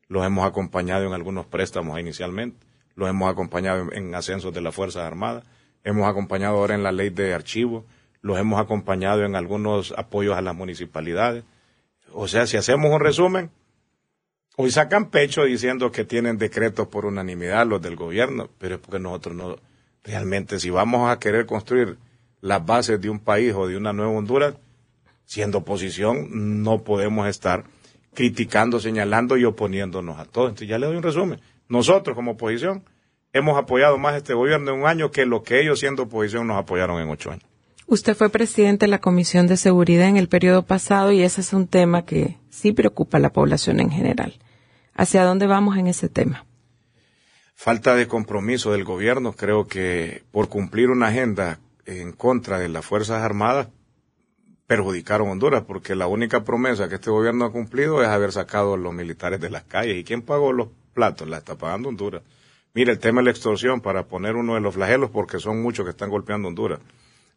Los 0.07 0.26
hemos 0.26 0.45
acompañado 0.45 1.05
en 1.05 1.13
algunos 1.13 1.47
préstamos 1.47 1.99
inicialmente. 1.99 2.65
Los 2.95 3.09
hemos 3.09 3.32
acompañado 3.32 3.91
en 3.91 4.13
ascensos 4.13 4.53
de 4.53 4.61
las 4.61 4.76
Fuerzas 4.76 5.03
Armadas. 5.03 5.43
Hemos 5.84 6.07
acompañado 6.07 6.57
ahora 6.57 6.76
en 6.76 6.84
la 6.84 6.91
ley 6.91 7.09
de 7.09 7.34
archivos 7.34 7.84
los 8.26 8.39
hemos 8.39 8.59
acompañado 8.59 9.23
en 9.23 9.36
algunos 9.36 9.93
apoyos 9.95 10.36
a 10.36 10.41
las 10.41 10.55
municipalidades. 10.55 11.43
O 12.11 12.28
sea, 12.28 12.47
si 12.47 12.57
hacemos 12.57 12.91
un 12.91 12.99
resumen, 12.99 13.51
hoy 14.57 14.71
sacan 14.71 15.09
pecho 15.09 15.43
diciendo 15.43 15.91
que 15.91 16.05
tienen 16.05 16.37
decretos 16.37 16.87
por 16.87 17.05
unanimidad 17.05 17.67
los 17.67 17.81
del 17.81 17.95
gobierno, 17.95 18.49
pero 18.57 18.75
es 18.75 18.81
porque 18.81 18.99
nosotros 18.99 19.35
no, 19.35 19.55
realmente 20.03 20.59
si 20.59 20.69
vamos 20.69 21.09
a 21.09 21.19
querer 21.19 21.45
construir 21.45 21.97
las 22.41 22.65
bases 22.65 23.01
de 23.01 23.09
un 23.09 23.19
país 23.19 23.53
o 23.55 23.67
de 23.67 23.75
una 23.75 23.91
nueva 23.91 24.11
Honduras, 24.11 24.55
siendo 25.25 25.59
oposición, 25.59 26.63
no 26.63 26.83
podemos 26.83 27.27
estar 27.27 27.63
criticando, 28.13 28.79
señalando 28.79 29.37
y 29.37 29.45
oponiéndonos 29.45 30.19
a 30.19 30.25
todo. 30.25 30.45
Entonces 30.45 30.67
ya 30.67 30.77
le 30.77 30.85
doy 30.85 30.95
un 30.95 31.03
resumen. 31.03 31.41
Nosotros 31.67 32.15
como 32.15 32.31
oposición 32.31 32.83
hemos 33.33 33.57
apoyado 33.57 33.97
más 33.97 34.15
este 34.15 34.33
gobierno 34.33 34.73
en 34.73 34.81
un 34.81 34.87
año 34.87 35.11
que 35.11 35.25
lo 35.25 35.43
que 35.43 35.59
ellos 35.59 35.79
siendo 35.79 36.03
oposición 36.03 36.47
nos 36.47 36.57
apoyaron 36.57 37.01
en 37.01 37.09
ocho 37.09 37.31
años. 37.31 37.45
Usted 37.88 38.15
fue 38.15 38.29
presidente 38.29 38.88
de 38.88 38.89
la 38.89 38.99
Comisión 38.99 39.45
de 39.45 39.57
Seguridad 39.57 40.07
en 40.07 40.17
el 40.17 40.27
periodo 40.27 40.63
pasado 40.63 41.11
y 41.11 41.21
ese 41.21 41.41
es 41.41 41.53
un 41.53 41.67
tema 41.67 42.03
que 42.03 42.39
sí 42.49 42.71
preocupa 42.71 43.17
a 43.17 43.21
la 43.21 43.31
población 43.31 43.79
en 43.79 43.91
general. 43.91 44.39
¿Hacia 44.95 45.23
dónde 45.23 45.45
vamos 45.45 45.77
en 45.77 45.86
ese 45.86 46.09
tema? 46.09 46.45
Falta 47.53 47.95
de 47.95 48.07
compromiso 48.07 48.71
del 48.71 48.86
gobierno. 48.86 49.33
Creo 49.33 49.67
que 49.67 50.23
por 50.31 50.49
cumplir 50.49 50.89
una 50.89 51.07
agenda 51.09 51.59
en 51.86 52.11
contra 52.11 52.57
de 52.57 52.69
las 52.69 52.83
Fuerzas 52.83 53.21
Armadas 53.21 53.67
perjudicaron 54.65 55.27
a 55.27 55.31
Honduras, 55.33 55.63
porque 55.67 55.93
la 55.93 56.07
única 56.07 56.43
promesa 56.43 56.89
que 56.89 56.95
este 56.95 57.11
gobierno 57.11 57.45
ha 57.45 57.51
cumplido 57.51 58.01
es 58.01 58.07
haber 58.07 58.31
sacado 58.31 58.73
a 58.73 58.77
los 58.77 58.95
militares 58.95 59.39
de 59.39 59.51
las 59.51 59.63
calles. 59.63 59.97
¿Y 59.97 60.03
quién 60.03 60.23
pagó 60.23 60.53
los 60.53 60.69
platos? 60.95 61.27
La 61.27 61.38
está 61.38 61.53
pagando 61.53 61.89
Honduras. 61.89 62.23
Mire, 62.73 62.93
el 62.93 62.99
tema 62.99 63.21
de 63.21 63.25
la 63.25 63.31
extorsión, 63.31 63.79
para 63.79 64.07
poner 64.07 64.36
uno 64.36 64.55
de 64.55 64.61
los 64.61 64.73
flagelos, 64.73 65.11
porque 65.11 65.39
son 65.39 65.61
muchos 65.61 65.86
que 65.86 65.91
están 65.91 66.09
golpeando 66.09 66.47
Honduras 66.47 66.79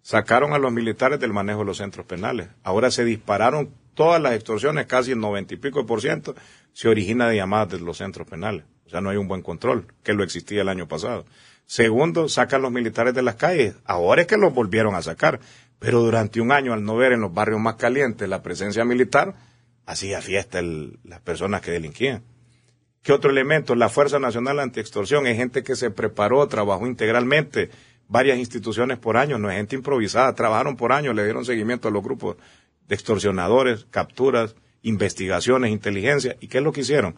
sacaron 0.03 0.53
a 0.53 0.59
los 0.59 0.73
militares 0.73 1.21
del 1.21 1.33
manejo 1.33 1.61
de 1.61 1.67
los 1.67 1.79
centros 1.79 2.07
penales. 2.07 2.49
Ahora 2.63 2.91
se 2.91 3.05
dispararon 3.05 3.71
todas 3.95 4.21
las 4.23 4.35
extorsiones, 4.35 4.87
casi 4.87 5.13
el 5.13 5.21
noventa 5.21 5.55
y 5.55 5.57
pico 5.57 5.85
por 5.87 6.01
ciento, 6.01 6.35
se 6.73 6.89
origina 6.89 7.29
de 7.29 7.37
llamadas 7.37 7.71
de 7.71 7.81
los 7.81 7.99
centros 7.99 8.27
penales. 8.27 8.65
O 8.87 8.91
sea, 8.91 9.01
no 9.01 9.11
hay 9.11 9.17
un 9.17 9.29
buen 9.29 9.43
control, 9.43 9.87
que 10.03 10.15
lo 10.15 10.23
existía 10.25 10.63
el 10.63 10.69
año 10.69 10.89
pasado. 10.89 11.27
Segundo, 11.67 12.29
sacan 12.29 12.63
los 12.63 12.73
militares 12.73 13.13
de 13.13 13.21
las 13.23 13.35
calles. 13.35 13.75
Ahora 13.85 14.23
es 14.23 14.27
que 14.27 14.39
los 14.39 14.55
volvieron 14.55 14.95
a 14.95 15.03
sacar. 15.03 15.41
Pero 15.79 16.01
durante 16.01 16.41
un 16.41 16.51
año, 16.51 16.73
al 16.73 16.85
no 16.85 16.97
ver 16.97 17.13
en 17.13 17.21
los 17.21 17.35
barrios 17.35 17.61
más 17.61 17.75
calientes 17.75 18.29
la 18.29 18.43
presencia 18.43 18.85
militar, 18.85 19.35
hacía 19.85 20.21
fiesta 20.21 20.61
las 20.63 21.21
personas 21.21 21.61
que 21.61 21.71
delinquían. 21.71 22.23
¿Qué 23.03 23.13
otro 23.13 23.31
elemento? 23.31 23.75
La 23.75 23.89
Fuerza 23.89 24.19
Nacional 24.19 24.61
Antiextorsión 24.61 25.27
es 25.27 25.37
gente 25.37 25.63
que 25.63 25.77
se 25.77 25.91
preparó, 25.91 26.47
trabajó 26.49 26.87
integralmente, 26.87 27.71
varias 28.09 28.39
instituciones 28.39 28.99
por 28.99 29.17
año, 29.17 29.39
no 29.39 29.51
es 29.51 29.57
gente 29.57 29.77
improvisada, 29.77 30.35
trabajaron 30.35 30.77
por 30.77 30.93
años, 30.93 31.15
le 31.15 31.25
dieron 31.25 31.45
seguimiento 31.45 31.89
a 31.89 31.91
los 31.91 32.03
grupos 32.03 32.37
de 32.89 32.95
extorsionadores, 32.95 33.87
capturas, 33.91 34.57
investigaciones, 34.83 35.71
inteligencia. 35.71 36.37
¿Y 36.41 36.49
qué 36.49 36.59
es 36.59 36.65
lo 36.65 36.73
que 36.73 36.81
hicieron? 36.81 37.17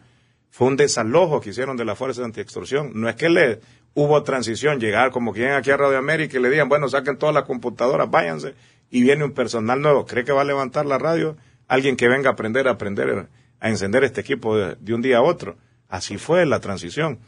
Fue 0.51 0.67
un 0.67 0.77
desalojo 0.77 1.41
que 1.41 1.51
hicieron 1.51 1.77
de 1.77 1.85
la 1.85 1.95
Fuerza 1.95 2.23
de 2.23 2.27
Antiextorsión. 2.27 2.91
No 2.95 3.09
es 3.09 3.15
que 3.15 3.29
le 3.29 3.61
hubo 3.95 4.23
transición, 4.25 4.81
llegar 4.81 5.13
como 5.13 5.33
quien 5.33 5.53
aquí 5.53 5.71
a 5.71 5.77
Radio 5.77 5.99
América 5.99 6.37
y 6.37 6.43
le 6.43 6.51
digan, 6.51 6.69
bueno, 6.69 6.89
saquen 6.89 7.17
todas 7.17 7.35
las 7.35 7.45
computadoras, 7.45 8.11
váyanse, 8.11 8.55
y 8.91 9.03
viene 9.03 9.25
un 9.25 9.33
personal 9.33 9.81
nuevo. 9.81 10.07
¿Cree 10.07 10.25
que 10.25 10.33
va 10.33 10.43
a 10.43 10.45
levantar 10.45 10.87
la 10.87 10.99
radio? 10.99 11.37
Alguien 11.69 11.97
que 11.97 12.09
venga 12.09 12.31
a 12.31 12.33
aprender 12.33 12.67
a 12.67 12.73
aprender 12.73 13.29
a 13.61 13.69
encender 13.69 14.03
este 14.03 14.23
equipo 14.23 14.57
de 14.57 14.95
un 14.95 15.03
día 15.03 15.19
a 15.19 15.23
otro. 15.23 15.57
Así 15.89 16.19
fue 16.19 16.45
la 16.47 16.61
transición. 16.61 17.21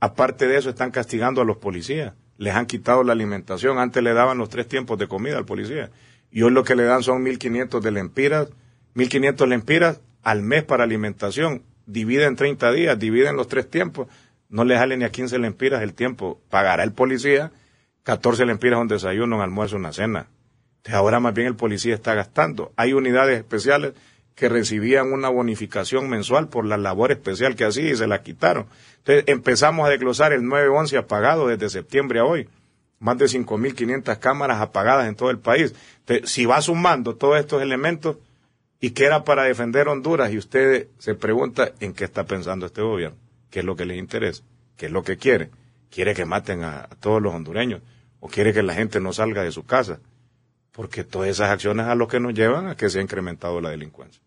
Aparte 0.00 0.46
de 0.46 0.56
eso, 0.56 0.70
están 0.70 0.90
castigando 0.90 1.42
a 1.42 1.44
los 1.44 1.58
policías. 1.58 2.14
Les 2.38 2.54
han 2.54 2.66
quitado 2.66 3.04
la 3.04 3.12
alimentación. 3.12 3.78
Antes 3.78 4.02
le 4.02 4.12
daban 4.14 4.38
los 4.38 4.48
tres 4.48 4.66
tiempos 4.68 4.98
de 4.98 5.08
comida 5.08 5.38
al 5.38 5.44
policía. 5.44 5.90
Y 6.30 6.42
hoy 6.42 6.50
lo 6.50 6.64
que 6.64 6.74
le 6.74 6.84
dan 6.84 7.02
son 7.02 7.24
1.500 7.24 7.80
de 7.80 7.90
lempiras, 7.90 8.48
1.500 8.94 9.46
lempiras 9.46 10.00
al 10.22 10.42
mes 10.42 10.64
para 10.64 10.84
alimentación. 10.84 11.62
Divide 11.86 12.24
en 12.24 12.36
30 12.36 12.72
días, 12.72 12.98
dividen 12.98 13.36
los 13.36 13.48
tres 13.48 13.68
tiempos. 13.68 14.08
No 14.48 14.64
le 14.64 14.76
sale 14.76 14.96
ni 14.96 15.04
a 15.04 15.10
15 15.10 15.38
lempiras 15.38 15.82
el 15.82 15.94
tiempo. 15.94 16.40
Pagará 16.48 16.84
el 16.84 16.92
policía 16.92 17.52
14 18.04 18.46
lempiras 18.46 18.80
un 18.80 18.88
desayuno, 18.88 19.36
un 19.36 19.42
almuerzo, 19.42 19.76
una 19.76 19.92
cena. 19.92 20.28
Entonces 20.78 20.94
ahora 20.94 21.20
más 21.20 21.34
bien 21.34 21.46
el 21.46 21.56
policía 21.56 21.94
está 21.94 22.14
gastando. 22.14 22.72
Hay 22.76 22.92
unidades 22.92 23.38
especiales 23.38 23.92
que 24.34 24.48
recibían 24.48 25.12
una 25.12 25.28
bonificación 25.28 26.08
mensual 26.08 26.48
por 26.48 26.64
la 26.64 26.76
labor 26.76 27.12
especial 27.12 27.54
que 27.54 27.64
hacía 27.64 27.90
y 27.90 27.96
se 27.96 28.06
la 28.06 28.22
quitaron. 28.22 28.66
Entonces 28.98 29.24
empezamos 29.26 29.86
a 29.86 29.90
desglosar 29.90 30.32
el 30.32 30.46
911 30.46 30.96
apagado 30.96 31.48
desde 31.48 31.68
septiembre 31.68 32.20
a 32.20 32.24
hoy. 32.24 32.48
Más 32.98 33.18
de 33.18 33.26
5.500 33.26 34.18
cámaras 34.20 34.60
apagadas 34.60 35.08
en 35.08 35.16
todo 35.16 35.30
el 35.30 35.38
país. 35.38 35.74
Entonces, 36.00 36.30
si 36.30 36.46
va 36.46 36.62
sumando 36.62 37.16
todos 37.16 37.38
estos 37.38 37.60
elementos 37.60 38.16
y 38.80 38.90
que 38.90 39.04
era 39.04 39.24
para 39.24 39.42
defender 39.42 39.88
Honduras 39.88 40.32
y 40.32 40.38
usted 40.38 40.86
se 40.98 41.14
pregunta 41.14 41.72
en 41.80 41.94
qué 41.94 42.04
está 42.04 42.24
pensando 42.24 42.66
este 42.66 42.80
gobierno, 42.80 43.18
qué 43.50 43.60
es 43.60 43.64
lo 43.64 43.74
que 43.74 43.86
les 43.86 43.98
interesa, 43.98 44.44
qué 44.76 44.86
es 44.86 44.92
lo 44.92 45.02
que 45.02 45.16
quiere. 45.16 45.50
¿Quiere 45.90 46.14
que 46.14 46.24
maten 46.24 46.62
a, 46.62 46.84
a 46.84 46.96
todos 47.00 47.20
los 47.20 47.34
hondureños 47.34 47.82
o 48.20 48.28
quiere 48.28 48.54
que 48.54 48.62
la 48.62 48.74
gente 48.74 48.98
no 49.00 49.12
salga 49.12 49.42
de 49.42 49.52
su 49.52 49.66
casa? 49.66 49.98
Porque 50.72 51.04
todas 51.04 51.28
esas 51.28 51.50
acciones 51.50 51.86
a 51.86 51.94
lo 51.94 52.08
que 52.08 52.18
nos 52.18 52.34
llevan 52.34 52.66
a 52.66 52.76
que 52.76 52.90
se 52.90 52.98
ha 52.98 53.02
incrementado 53.02 53.60
la 53.60 53.70
delincuencia. 53.70 54.20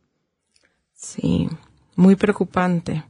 Sí, 0.94 1.50
muy 1.96 2.16
preocupante. 2.16 3.04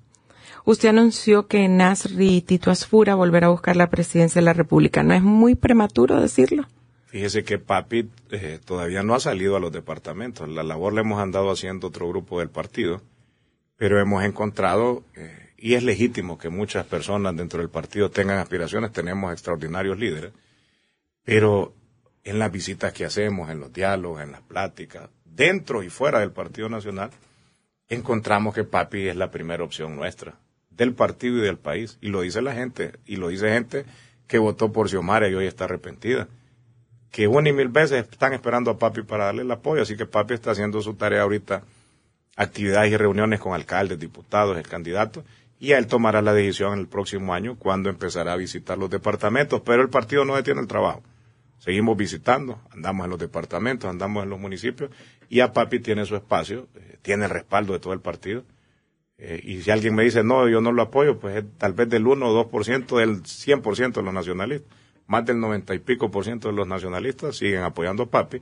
Usted 0.64 0.90
anunció 0.90 1.48
que 1.48 1.68
Nasri 1.68 2.42
Tito 2.42 2.72
Asfura 2.72 3.14
volverá 3.14 3.48
a 3.48 3.52
buscar 3.52 3.76
la 3.76 3.90
presidencia 3.90 4.42
de 4.42 4.46
la 4.46 4.54
República. 4.54 5.04
¿No 5.04 5.14
es 5.14 5.22
muy 5.22 5.54
prematuro 5.54 6.20
decirlo? 6.20 6.66
Fíjese 7.06 7.44
que 7.44 7.60
Papi 7.60 8.10
eh, 8.32 8.60
todavía 8.66 9.04
no 9.04 9.14
ha 9.14 9.20
salido 9.20 9.56
a 9.56 9.60
los 9.60 9.72
departamentos. 9.72 10.50
La 10.50 10.64
labor 10.64 10.94
la 10.94 11.02
hemos 11.02 11.22
andado 11.22 11.52
haciendo 11.52 11.88
otro 11.88 12.10
grupo 12.10 12.40
del 12.40 12.50
partido, 12.50 13.02
pero 13.78 14.02
hemos 14.02 14.24
encontrado, 14.24 15.04
eh, 15.16 15.54
y 15.58 15.76
es 15.76 15.84
legítimo 15.84 16.38
que 16.38 16.50
muchas 16.50 16.86
personas 16.86 17.36
dentro 17.36 17.60
del 17.60 17.70
partido 17.70 18.10
tengan 18.10 18.40
aspiraciones, 18.40 18.92
tenemos 18.92 19.32
extraordinarios 19.32 20.00
líderes, 20.00 20.34
pero 21.24 21.74
en 22.26 22.40
las 22.40 22.52
visitas 22.52 22.92
que 22.92 23.06
hacemos, 23.06 23.52
en 23.52 23.60
los 23.60 23.72
diálogos, 23.72 24.22
en 24.22 24.32
las 24.32 24.42
pláticas, 24.42 25.10
dentro 25.24 25.84
y 25.84 25.90
fuera 25.90 26.20
del 26.20 26.32
Partido 26.32 26.68
Nacional, 26.68 27.12
encontramos 27.88 28.56
que 28.56 28.64
Papi 28.64 29.08
es 29.08 29.16
la 29.16 29.30
primera 29.30 29.64
opción 29.64 29.96
nuestra, 29.96 30.34
del 30.72 30.94
partido 30.94 31.38
y 31.38 31.42
del 31.42 31.58
país. 31.58 32.00
Y 32.02 32.10
lo 32.10 32.22
dice 32.22 32.42
la 32.42 32.54
gente, 32.54 32.94
y 33.06 33.18
lo 33.18 33.28
dice 33.28 33.50
gente 33.50 33.86
que 34.28 34.40
votó 34.40 34.72
por 34.72 34.90
Xiomara 34.90 35.30
y 35.30 35.36
hoy 35.36 35.46
está 35.46 35.66
arrepentida. 35.66 36.28
Que 37.12 37.28
una 37.28 37.50
y 37.50 37.54
mil 37.54 37.70
veces 37.70 38.08
están 38.12 38.34
esperando 38.34 38.72
a 38.72 38.80
Papi 38.80 39.04
para 39.04 39.26
darle 39.26 39.44
el 39.44 39.52
apoyo, 39.52 39.84
así 39.84 39.96
que 39.96 40.08
Papi 40.08 40.34
está 40.34 40.52
haciendo 40.52 40.82
su 40.82 40.96
tarea 40.96 41.22
ahorita, 41.22 41.62
actividades 42.36 42.92
y 42.92 42.98
reuniones 42.98 43.40
con 43.40 43.54
alcaldes, 43.54 44.00
diputados, 44.00 44.58
el 44.58 44.68
candidato, 44.68 45.24
y 45.60 45.74
él 45.74 45.86
tomará 45.86 46.24
la 46.24 46.34
decisión 46.34 46.74
en 46.74 46.80
el 46.80 46.88
próximo 46.88 47.36
año 47.36 47.56
cuando 47.56 47.90
empezará 47.90 48.34
a 48.34 48.36
visitar 48.36 48.80
los 48.80 48.90
departamentos, 48.90 49.62
pero 49.64 49.84
el 49.84 49.90
partido 49.90 50.26
no 50.26 50.36
detiene 50.36 50.60
el 50.60 50.68
trabajo 50.68 51.04
seguimos 51.60 51.98
visitando, 51.98 52.62
andamos 52.72 53.06
en 53.06 53.12
los 53.12 53.20
departamentos, 53.20 53.90
andamos 53.90 54.24
en 54.24 54.30
los 54.30 54.40
municipios 54.40 54.92
y 55.30 55.40
a 55.40 55.54
Papi 55.54 55.80
tiene 55.80 56.06
su 56.06 56.16
espacio, 56.16 56.68
eh, 56.76 56.98
tiene 57.02 57.26
el 57.26 57.32
respaldo 57.32 57.74
de 57.74 57.80
todo 57.80 57.94
el 57.94 58.02
partido. 58.02 58.44
Eh, 59.18 59.42
y 59.44 59.62
si 59.62 59.72
alguien 59.72 59.96
me 59.96 60.04
dice, 60.04 60.24
no, 60.24 60.48
yo 60.50 60.62
no 60.62 60.72
lo 60.72 60.82
apoyo, 60.82 61.20
pues 61.20 61.38
es 61.38 61.46
tal 61.58 61.74
vez 61.74 61.90
del 61.90 62.06
1 62.06 62.28
o 62.28 62.50
2% 62.50 62.98
del 62.98 63.24
100% 63.24 63.94
de 63.94 64.02
los 64.02 64.14
nacionalistas. 64.14 64.70
Más 65.08 65.26
del 65.26 65.40
90 65.40 65.74
y 65.76 65.80
pico 65.80 66.10
por 66.12 66.26
ciento 66.26 66.50
de 66.50 66.56
los 66.56 66.68
nacionalistas 66.68 67.38
siguen 67.38 67.64
apoyando 67.64 68.04
a 68.04 68.10
Papi. 68.10 68.42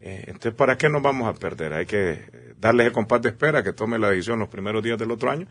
Eh, 0.00 0.24
entonces, 0.26 0.54
¿para 0.54 0.76
qué 0.76 0.88
nos 0.88 1.02
vamos 1.02 1.28
a 1.28 1.38
perder? 1.38 1.74
Hay 1.74 1.86
que 1.86 2.54
darles 2.58 2.86
el 2.86 2.92
compás 2.92 3.22
de 3.22 3.28
espera, 3.28 3.62
que 3.62 3.72
tome 3.72 3.98
la 3.98 4.10
decisión 4.10 4.38
los 4.38 4.48
primeros 4.48 4.82
días 4.82 4.98
del 4.98 5.10
otro 5.10 5.30
año. 5.30 5.46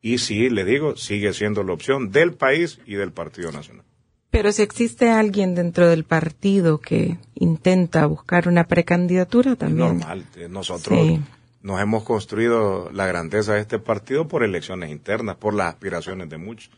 Y 0.00 0.18
sí, 0.18 0.50
le 0.50 0.64
digo, 0.64 0.96
sigue 0.96 1.32
siendo 1.32 1.62
la 1.62 1.74
opción 1.74 2.10
del 2.10 2.34
país 2.34 2.80
y 2.86 2.94
del 2.94 3.12
Partido 3.12 3.52
Nacional. 3.52 3.84
Pero 4.32 4.50
si 4.50 4.62
existe 4.62 5.10
alguien 5.10 5.54
dentro 5.54 5.86
del 5.88 6.04
partido 6.04 6.80
que 6.80 7.18
intenta 7.34 8.06
buscar 8.06 8.48
una 8.48 8.64
precandidatura 8.64 9.56
también. 9.56 9.98
Normal. 9.98 10.24
Eh, 10.36 10.48
nosotros 10.48 11.20
nos 11.60 11.80
hemos 11.82 12.02
construido 12.02 12.90
la 12.92 13.06
grandeza 13.06 13.52
de 13.52 13.60
este 13.60 13.78
partido 13.78 14.28
por 14.28 14.42
elecciones 14.42 14.90
internas, 14.90 15.36
por 15.36 15.52
las 15.52 15.74
aspiraciones 15.74 16.30
de 16.30 16.38
muchos. 16.38 16.70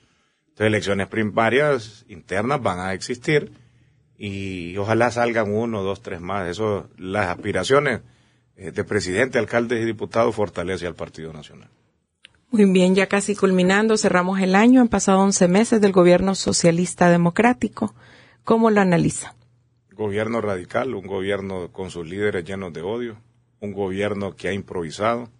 Entonces, 0.48 0.66
elecciones 0.66 1.06
primarias 1.06 2.04
internas 2.08 2.60
van 2.60 2.80
a 2.80 2.92
existir 2.92 3.52
y 4.18 4.76
ojalá 4.76 5.12
salgan 5.12 5.54
uno, 5.54 5.84
dos, 5.84 6.02
tres 6.02 6.20
más. 6.20 6.48
Eso, 6.48 6.88
las 6.98 7.28
aspiraciones 7.28 8.00
eh, 8.56 8.72
de 8.72 8.82
presidente, 8.82 9.38
alcaldes 9.38 9.80
y 9.80 9.86
diputados 9.86 10.34
fortalece 10.34 10.88
al 10.88 10.96
Partido 10.96 11.32
Nacional. 11.32 11.70
Muy 12.54 12.66
bien, 12.66 12.94
ya 12.94 13.08
casi 13.08 13.34
culminando, 13.34 13.96
cerramos 13.96 14.38
el 14.38 14.54
año, 14.54 14.80
han 14.80 14.86
pasado 14.86 15.18
11 15.18 15.48
meses 15.48 15.80
del 15.80 15.90
gobierno 15.90 16.36
socialista 16.36 17.10
democrático. 17.10 17.96
¿Cómo 18.44 18.70
lo 18.70 18.80
analiza? 18.80 19.34
Gobierno 19.90 20.40
radical, 20.40 20.94
un 20.94 21.04
gobierno 21.04 21.72
con 21.72 21.90
sus 21.90 22.06
líderes 22.06 22.44
llenos 22.44 22.72
de 22.72 22.82
odio, 22.82 23.16
un 23.58 23.72
gobierno 23.72 24.36
que 24.36 24.46
ha 24.46 24.52
improvisado, 24.52 25.30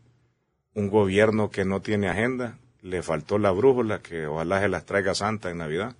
un 0.75 0.91
gobierno 0.91 1.51
que 1.51 1.65
no 1.65 1.81
tiene 1.81 2.09
agenda, 2.09 2.59
le 2.83 3.01
faltó 3.01 3.39
la 3.39 3.53
brújula, 3.53 4.03
que 4.03 4.27
ojalá 4.27 4.61
se 4.61 4.69
las 4.69 4.85
traiga 4.85 5.15
Santa 5.15 5.51
en 5.51 5.59
Navidad, 5.59 5.95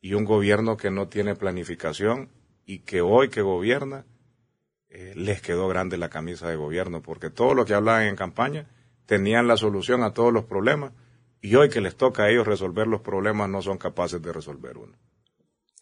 y 0.00 0.14
un 0.14 0.24
gobierno 0.24 0.76
que 0.76 0.90
no 0.90 1.06
tiene 1.06 1.36
planificación 1.36 2.28
y 2.66 2.80
que 2.80 3.02
hoy 3.02 3.28
que 3.28 3.42
gobierna 3.42 4.04
eh, 4.88 5.12
les 5.14 5.42
quedó 5.42 5.68
grande 5.68 5.96
la 5.96 6.08
camisa 6.08 6.48
de 6.48 6.56
gobierno, 6.56 7.02
porque 7.02 7.30
todo 7.30 7.54
lo 7.54 7.64
que 7.64 7.74
hablaban 7.74 8.06
en 8.06 8.16
campaña 8.16 8.66
tenían 9.06 9.48
la 9.48 9.56
solución 9.56 10.02
a 10.02 10.12
todos 10.12 10.32
los 10.32 10.44
problemas 10.44 10.92
y 11.42 11.54
hoy 11.54 11.68
que 11.68 11.80
les 11.80 11.96
toca 11.96 12.24
a 12.24 12.30
ellos 12.30 12.46
resolver 12.46 12.86
los 12.86 13.00
problemas 13.00 13.48
no 13.48 13.62
son 13.62 13.78
capaces 13.78 14.20
de 14.22 14.32
resolver 14.32 14.76
uno. 14.76 14.92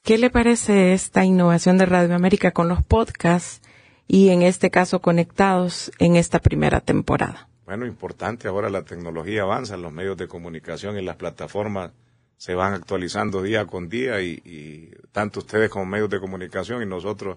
¿Qué 0.02 0.16
le 0.16 0.30
parece 0.30 0.92
esta 0.92 1.24
innovación 1.24 1.76
de 1.78 1.86
Radio 1.86 2.14
América 2.14 2.52
con 2.52 2.68
los 2.68 2.82
podcasts 2.82 3.60
y 4.06 4.30
en 4.30 4.42
este 4.42 4.70
caso 4.70 5.00
conectados 5.00 5.92
en 5.98 6.16
esta 6.16 6.38
primera 6.38 6.80
temporada? 6.80 7.48
Bueno, 7.66 7.84
importante, 7.84 8.48
ahora 8.48 8.70
la 8.70 8.84
tecnología 8.84 9.42
avanza, 9.42 9.76
los 9.76 9.92
medios 9.92 10.16
de 10.16 10.26
comunicación 10.26 10.96
y 10.96 11.02
las 11.02 11.16
plataformas 11.16 11.92
se 12.38 12.54
van 12.54 12.72
actualizando 12.72 13.42
día 13.42 13.66
con 13.66 13.88
día 13.88 14.22
y, 14.22 14.94
tanto 15.12 15.40
ustedes 15.40 15.68
como 15.68 15.84
medios 15.84 16.08
de 16.08 16.20
comunicación 16.20 16.82
y 16.82 16.86
nosotros 16.86 17.36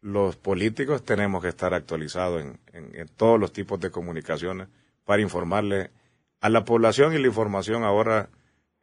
los 0.00 0.34
políticos 0.36 1.04
tenemos 1.04 1.42
que 1.42 1.50
estar 1.50 1.74
actualizados 1.74 2.42
en 2.72 3.08
todos 3.16 3.38
los 3.38 3.52
tipos 3.52 3.78
de 3.78 3.90
comunicaciones 3.90 4.66
para 5.10 5.22
informarle 5.22 5.90
a 6.40 6.48
la 6.48 6.64
población 6.64 7.12
y 7.12 7.18
la 7.18 7.26
información 7.26 7.82
ahora 7.82 8.28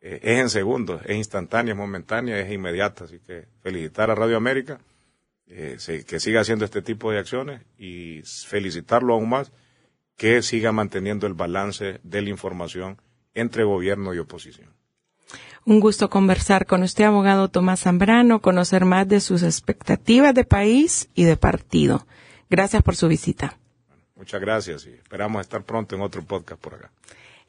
eh, 0.02 0.20
es 0.24 0.40
en 0.40 0.50
segundos, 0.50 1.02
es 1.06 1.16
instantánea, 1.16 1.72
es 1.72 1.78
momentánea, 1.78 2.38
es 2.38 2.52
inmediata. 2.52 3.06
Así 3.06 3.20
que 3.26 3.46
felicitar 3.62 4.12
a 4.12 4.16
Radio 4.16 4.36
América, 4.36 4.78
eh, 5.48 5.78
que 6.06 6.20
siga 6.20 6.42
haciendo 6.42 6.66
este 6.66 6.82
tipo 6.82 7.14
de 7.14 7.20
acciones 7.20 7.62
y 7.78 8.24
felicitarlo 8.46 9.14
aún 9.14 9.30
más 9.30 9.54
que 10.18 10.42
siga 10.42 10.74
manteniendo 10.74 11.28
el 11.28 11.34
balance 11.34 12.02
de 12.04 12.22
la 12.22 12.30
información 12.30 12.98
entre 13.34 13.64
gobierno 13.64 14.14
y 14.14 14.20
oposición. 14.20 14.68
Un 15.64 15.80
gusto 15.80 16.10
conversar 16.10 16.66
con 16.66 16.84
usted, 16.84 17.06
abogado 17.06 17.48
Tomás 17.48 17.84
Zambrano, 17.84 18.42
conocer 18.42 18.84
más 18.84 19.08
de 19.08 19.22
sus 19.22 19.44
expectativas 19.44 20.36
de 20.36 20.44
país 20.44 21.08
y 21.16 21.24
de 21.24 21.38
partido. 21.38 22.06
Gracias 22.50 22.84
por 22.84 22.98
su 22.98 23.08
visita. 23.08 23.58
Muchas 24.18 24.42
gracias 24.42 24.86
y 24.88 24.90
esperamos 24.90 25.42
estar 25.42 25.64
pronto 25.64 25.96
en 25.96 26.02
otro 26.02 26.24
podcast 26.24 26.60
por 26.60 26.74
acá. 26.74 26.92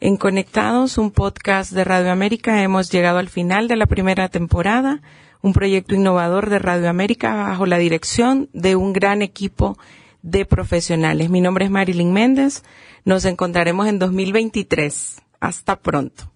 En 0.01 0.17
Conectados, 0.17 0.99
un 0.99 1.11
podcast 1.11 1.73
de 1.73 1.83
Radio 1.83 2.13
América, 2.13 2.63
hemos 2.63 2.91
llegado 2.91 3.19
al 3.19 3.29
final 3.29 3.67
de 3.67 3.77
la 3.77 3.87
primera 3.87 4.29
temporada, 4.29 5.03
un 5.41 5.53
proyecto 5.53 5.95
innovador 5.95 6.51
de 6.51 6.59
Radio 6.59 6.89
América 6.89 7.35
bajo 7.35 7.67
la 7.67 7.79
dirección 7.79 8.49
de 8.53 8.77
un 8.77 8.93
gran 8.93 9.23
equipo 9.23 9.77
de 10.23 10.45
profesionales. 10.45 11.31
Mi 11.31 11.41
nombre 11.41 11.65
es 11.65 11.71
Marilyn 11.71 12.13
Méndez. 12.13 12.63
Nos 13.05 13.25
encontraremos 13.25 13.89
en 13.89 13.99
2023. 13.99 15.23
Hasta 15.41 15.77
pronto. 15.81 16.31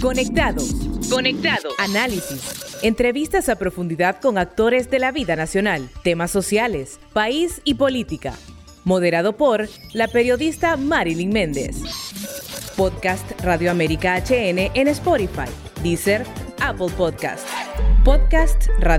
Conectados. 0.00 0.74
Conectados. 1.10 1.74
Análisis. 1.78 2.78
Entrevistas 2.82 3.48
a 3.48 3.56
profundidad 3.56 4.20
con 4.20 4.38
actores 4.38 4.90
de 4.90 4.98
la 4.98 5.10
vida 5.10 5.36
nacional, 5.36 5.90
temas 6.04 6.30
sociales, 6.30 7.00
país 7.12 7.60
y 7.64 7.74
política. 7.74 8.34
Moderado 8.88 9.36
por 9.36 9.68
la 9.92 10.08
periodista 10.08 10.78
Marilyn 10.78 11.28
Méndez. 11.28 11.76
Podcast 12.74 13.38
Radio 13.42 13.70
América 13.70 14.16
HN 14.16 14.70
en 14.72 14.88
Spotify, 14.88 15.50
Deezer, 15.82 16.24
Apple 16.62 16.88
Podcast. 16.96 17.46
Podcast 18.02 18.70
Radio 18.78 18.96